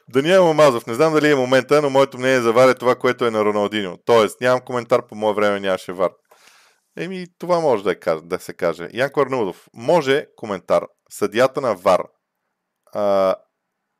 Даниел 0.09 0.45
Мамазов, 0.45 0.87
не 0.87 0.93
знам 0.93 1.13
дали 1.13 1.31
е 1.31 1.35
момента, 1.35 1.81
но 1.81 1.89
моето 1.89 2.17
мнение 2.17 2.41
за 2.41 2.53
Вар 2.53 2.69
е 2.69 2.75
това, 2.75 2.95
което 2.95 3.25
е 3.25 3.31
на 3.31 3.45
Роналдино. 3.45 3.97
Тоест, 4.05 4.41
нямам 4.41 4.61
коментар 4.61 5.07
по 5.07 5.15
мое 5.15 5.33
време, 5.33 5.59
нямаше 5.59 5.93
Вар. 5.93 6.11
Еми, 6.99 7.25
това 7.37 7.59
може 7.59 7.83
да, 7.83 7.91
е, 7.91 8.15
да 8.23 8.39
се 8.39 8.53
каже. 8.53 8.89
Янко 8.93 9.21
Арнаудов, 9.21 9.67
може 9.73 10.25
коментар. 10.35 10.85
Съдята 11.09 11.61
на 11.61 11.75
Вар. 11.75 12.03
А, 12.93 13.35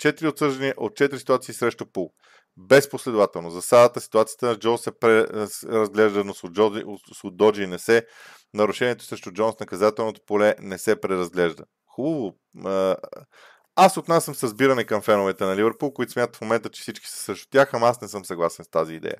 4 0.02 0.28
отсъждания 0.28 0.74
от 0.78 0.94
4 0.94 1.18
ситуации 1.18 1.54
срещу 1.54 1.86
Пул. 1.86 2.14
Безпоследователно. 2.58 3.50
За 3.50 3.62
садата 3.62 4.02
ситуацията 4.02 4.46
на 4.46 4.56
Джо 4.56 4.78
се 4.78 4.92
разглежда, 5.66 6.24
но 6.24 6.34
с 6.34 6.42
Доджи 7.24 7.68
не 7.68 7.80
се. 7.80 8.06
Нарушението 8.54 9.06
срещу 9.06 9.32
Джонс 9.32 9.60
наказателното 9.60 10.22
поле 10.26 10.56
не 10.60 10.78
се 10.78 11.02
преразглежда. 11.02 11.64
Хубаво. 11.86 12.36
Аз 13.76 13.98
отнасям 13.98 14.36
съзбиране 14.36 14.84
към 14.84 15.02
феновете 15.02 15.44
на 15.44 15.56
Ливърпул, 15.56 15.94
които 15.94 16.12
смятат 16.12 16.36
в 16.36 16.42
момента, 16.42 16.70
че 16.70 16.82
всички 16.82 17.08
са 17.08 17.18
срещу 17.18 17.50
тях, 17.50 17.74
ама 17.74 17.88
аз 17.88 18.02
не 18.02 18.08
съм 18.08 18.26
съгласен 18.26 18.66
с 18.66 18.70
тази 18.70 18.94
идея. 18.94 19.18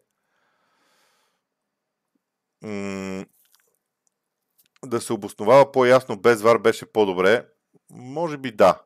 Да 4.86 5.02
се 5.02 5.14
обосновава 5.14 5.72
по-ясно 5.72 6.20
без 6.20 6.42
вар 6.42 6.58
беше 6.58 6.92
по-добре. 6.92 7.48
Може 7.90 8.38
би 8.38 8.52
да. 8.52 8.82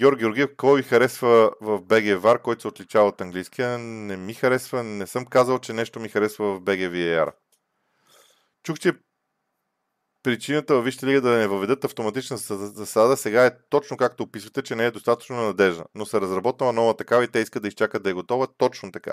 Георги 0.00 0.20
Георгиев, 0.20 0.50
кой 0.56 0.82
харесва 0.82 1.50
в 1.60 1.80
BG 1.80 2.18
VAR, 2.18 2.42
който 2.42 2.60
се 2.60 2.68
отличава 2.68 3.08
от 3.08 3.20
английския? 3.20 3.78
Не 3.78 4.16
ми 4.16 4.34
харесва, 4.34 4.82
не 4.82 5.06
съм 5.06 5.26
казал, 5.26 5.58
че 5.58 5.72
нещо 5.72 6.00
ми 6.00 6.08
харесва 6.08 6.54
в 6.54 6.60
BG 6.60 6.90
VAR. 6.90 7.32
Чух, 8.62 8.78
че 8.78 8.92
причината 10.22 10.74
във 10.74 10.84
Вижте 10.84 11.06
лига 11.06 11.20
да 11.20 11.30
не 11.30 11.46
въведат 11.46 11.84
автоматична 11.84 12.36
засада 12.36 13.16
сега 13.16 13.46
е 13.46 13.58
точно 13.70 13.96
както 13.96 14.22
описвате, 14.22 14.62
че 14.62 14.74
не 14.74 14.86
е 14.86 14.90
достатъчно 14.90 15.36
надежна, 15.36 15.84
но 15.94 16.06
се 16.06 16.20
разработва 16.20 16.72
нова 16.72 16.96
такава 16.96 17.24
и 17.24 17.28
те 17.28 17.38
искат 17.38 17.62
да 17.62 17.68
изчакат 17.68 18.02
да 18.02 18.10
е 18.10 18.12
готова 18.12 18.46
точно 18.58 18.92
така. 18.92 19.12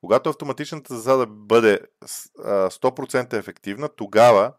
Когато 0.00 0.30
автоматичната 0.30 0.96
засада 0.96 1.26
бъде 1.26 1.80
100% 2.04 3.32
ефективна, 3.32 3.88
тогава 3.88 4.52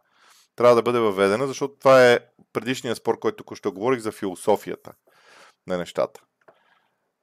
трябва 0.60 0.76
да 0.76 0.82
бъде 0.82 1.00
въведена, 1.00 1.48
защото 1.48 1.76
това 1.80 2.12
е 2.12 2.20
предишният 2.54 2.98
спор, 2.98 3.20
който 3.20 3.36
току-що 3.36 3.72
говорих 3.72 4.00
за 4.00 4.12
философията 4.12 4.92
на 5.68 5.78
нещата. 5.78 6.22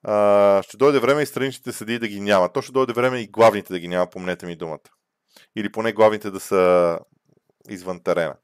А, 0.03 0.63
ще 0.63 0.77
дойде 0.77 0.99
време 0.99 1.23
и 1.23 1.27
страничните 1.27 1.73
съдии 1.73 1.99
да 1.99 2.09
ги 2.09 2.21
няма. 2.21 2.53
То 2.53 2.63
ще 2.63 2.73
дойде 2.73 2.93
време 2.93 3.21
и 3.21 3.27
главните 3.27 3.73
да 3.73 3.79
ги 3.79 3.89
няма, 3.89 4.11
помнете 4.11 4.47
ми 4.47 4.57
думата. 4.57 4.89
Или 5.57 5.73
поне 5.73 5.93
главните 5.93 6.31
да 6.31 6.41
са 6.41 6.99
извън 7.69 8.03
терена. 8.03 8.35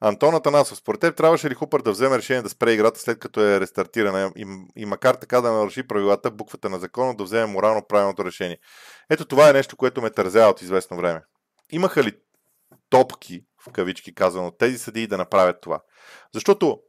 Антон 0.00 0.34
Атанасов, 0.34 0.78
според 0.78 1.00
теб 1.00 1.16
трябваше 1.16 1.50
ли 1.50 1.54
Хупър 1.54 1.82
да 1.82 1.90
вземе 1.90 2.18
решение 2.18 2.42
да 2.42 2.48
спре 2.48 2.72
играта 2.72 3.00
след 3.00 3.18
като 3.18 3.40
е 3.40 3.60
рестартирана 3.60 4.32
и, 4.36 4.46
и 4.76 4.86
макар 4.86 5.14
така 5.14 5.40
да 5.40 5.52
наруши 5.52 5.88
правилата, 5.88 6.30
буквата 6.30 6.68
на 6.68 6.78
закона, 6.78 7.16
да 7.16 7.24
вземе 7.24 7.46
морално 7.46 7.86
правилното 7.88 8.24
решение? 8.24 8.58
Ето 9.10 9.24
това 9.24 9.50
е 9.50 9.52
нещо, 9.52 9.76
което 9.76 10.02
ме 10.02 10.10
тързява 10.10 10.50
от 10.50 10.62
известно 10.62 10.96
време. 10.96 11.22
Имаха 11.72 12.04
ли 12.04 12.12
топки, 12.90 13.44
в 13.68 13.72
кавички 13.72 14.14
казано, 14.14 14.50
тези 14.50 14.78
съдии 14.78 15.06
да 15.06 15.18
направят 15.18 15.60
това? 15.60 15.80
Защото 16.34 16.82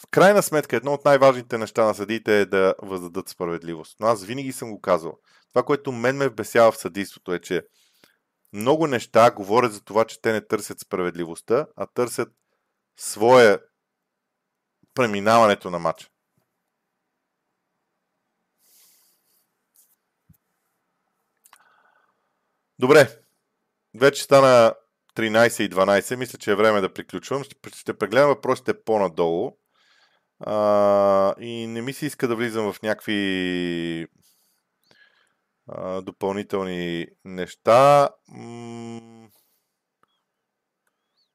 в 0.00 0.06
крайна 0.10 0.42
сметка 0.42 0.76
едно 0.76 0.92
от 0.92 1.04
най-важните 1.04 1.58
неща 1.58 1.84
на 1.84 1.94
съдиите 1.94 2.40
е 2.40 2.46
да 2.46 2.74
въздадат 2.82 3.28
справедливост. 3.28 3.96
Но 4.00 4.06
аз 4.06 4.24
винаги 4.24 4.52
съм 4.52 4.70
го 4.70 4.80
казвал. 4.80 5.18
Това, 5.52 5.62
което 5.62 5.92
мен 5.92 6.16
ме 6.16 6.28
вбесява 6.28 6.72
в 6.72 6.76
съдийството 6.76 7.34
е, 7.34 7.40
че 7.40 7.62
много 8.52 8.86
неща 8.86 9.30
говорят 9.30 9.72
за 9.72 9.84
това, 9.84 10.04
че 10.04 10.20
те 10.20 10.32
не 10.32 10.46
търсят 10.46 10.80
справедливостта, 10.80 11.66
а 11.76 11.86
търсят 11.86 12.28
свое 12.96 13.58
преминаването 14.94 15.70
на 15.70 15.78
матча. 15.78 16.08
Добре. 22.78 23.22
Вече 23.94 24.22
стана 24.22 24.74
13 25.16 25.62
и 25.62 25.70
12. 25.70 26.16
Мисля, 26.16 26.38
че 26.38 26.50
е 26.50 26.54
време 26.54 26.80
да 26.80 26.92
приключвам. 26.92 27.44
Ще, 27.44 27.56
ще 27.76 27.98
прегледам 27.98 28.28
въпросите 28.28 28.84
по-надолу. 28.84 29.52
А, 30.40 31.34
и 31.40 31.66
не 31.66 31.82
ми 31.82 31.92
се 31.92 32.06
иска 32.06 32.28
да 32.28 32.36
влизам 32.36 32.72
в 32.72 32.82
някакви 32.82 34.06
а, 35.68 36.02
допълнителни 36.02 37.06
неща. 37.24 38.08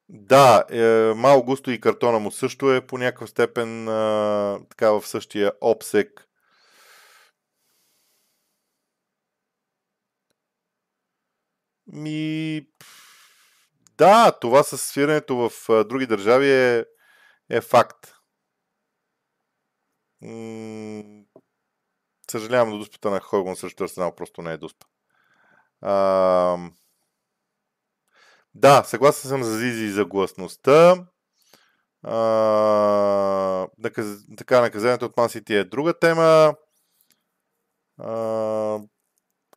Да, 0.09 0.63
е, 0.69 1.13
Мал 1.15 1.43
Густо 1.43 1.71
и 1.71 1.81
картона 1.81 2.19
му 2.19 2.31
също 2.31 2.73
е 2.73 2.87
по 2.87 2.97
някаква 2.97 3.27
степен 3.27 3.87
а, 3.87 4.59
така 4.69 4.91
в 4.91 5.07
същия 5.07 5.51
обсек. 5.61 6.25
Ми... 11.87 12.67
Да, 13.99 14.31
това 14.31 14.63
с 14.63 14.77
свирането 14.77 15.35
в 15.35 15.51
други 15.83 16.05
държави 16.07 16.51
е, 16.51 16.85
е 17.49 17.61
факт. 17.61 18.13
М- 20.21 21.23
Съжалявам, 22.31 22.71
до 22.71 22.77
дуспата 22.77 23.09
на 23.09 23.19
Хойгон 23.19 23.55
срещу 23.55 23.83
Арсенал 23.83 24.15
просто 24.15 24.41
не 24.41 24.53
е 24.53 24.57
дуспа. 24.57 24.85
А... 25.81 26.57
Да, 28.55 28.83
съгласен 28.83 29.29
съм 29.29 29.43
за 29.43 29.57
Зизи 29.57 29.85
и 29.85 29.89
за 29.89 30.05
гласността. 30.05 31.05
А... 32.03 33.67
Така, 34.37 34.61
наказанието 34.61 35.05
от 35.05 35.17
Ман 35.17 35.29
е 35.49 35.63
друга 35.63 35.99
тема. 35.99 36.55
А... 37.97 38.79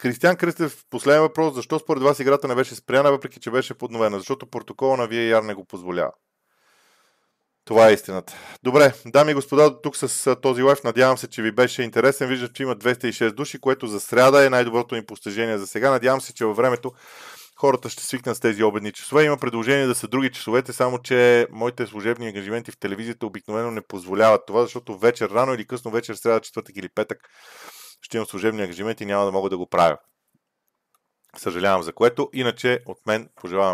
Кристиан 0.03 0.36
Кръстев, 0.36 0.84
последен 0.90 1.20
въпрос. 1.20 1.55
Защо 1.55 1.78
според 1.78 2.03
вас 2.03 2.18
играта 2.18 2.48
не 2.48 2.55
беше 2.55 2.74
спряна, 2.74 3.11
въпреки 3.11 3.40
че 3.40 3.50
беше 3.50 3.74
подновена? 3.74 4.18
Защото 4.18 4.46
протокола 4.46 4.96
на 4.96 5.09
VAR 5.09 5.46
не 5.46 5.55
го 5.55 5.64
позволява. 5.64 6.12
Това 7.64 7.88
е 7.88 7.92
истината. 7.92 8.34
Добре, 8.62 8.92
дами 9.07 9.30
и 9.30 9.34
господа, 9.34 9.80
тук 9.82 9.96
с 9.96 10.36
този 10.36 10.62
лайф 10.62 10.84
надявам 10.84 11.18
се, 11.18 11.28
че 11.28 11.42
ви 11.42 11.53
беше 11.53 11.82
интересен. 11.82 12.28
Виждам, 12.28 12.48
че 12.55 12.62
има 12.62 12.76
206 12.76 13.32
души, 13.32 13.61
което 13.61 13.86
за 13.86 14.00
сряда 14.00 14.46
е 14.46 14.50
най-доброто 14.50 14.96
им 14.96 15.07
постижение 15.07 15.59
за 15.59 15.66
сега. 15.66 15.90
Надявам 15.90 16.20
се, 16.20 16.34
че 16.34 16.44
във 16.44 16.57
времето 16.57 16.92
хората 17.57 17.88
ще 17.88 18.05
свикнат 18.05 18.36
с 18.36 18.40
тези 18.40 18.62
обедни 18.62 18.92
часове. 18.92 19.24
Има 19.24 19.36
предложение 19.36 19.86
да 19.86 19.94
са 19.94 20.09
други 20.09 20.30
часовете, 20.30 20.72
само 20.72 20.98
че 20.98 21.46
моите 21.50 21.86
служебни 21.86 22.26
ангажименти 22.26 22.70
в 22.70 22.78
телевизията 22.78 23.26
обикновено 23.26 23.70
не 23.70 23.80
позволяват 23.80 24.46
това, 24.46 24.62
защото 24.62 24.98
вечер, 24.98 25.30
рано 25.30 25.55
или 25.55 25.66
късно 25.66 25.90
вечер, 25.90 26.14
сряда, 26.14 26.40
четвъртък 26.40 26.76
или 26.76 26.88
петък 26.94 27.18
ще 28.03 28.16
имам 28.16 28.26
служебни 28.26 28.62
ангажименти 28.62 29.03
и 29.03 29.07
няма 29.07 29.24
да 29.24 29.32
мога 29.32 29.50
да 29.50 29.59
го 29.59 29.66
правя. 29.66 29.98
Съжалявам 31.36 31.82
за 31.82 31.92
което. 31.92 32.30
Иначе 32.32 32.80
от 32.86 33.07
мен 33.07 33.28
пожелавам 33.34 33.70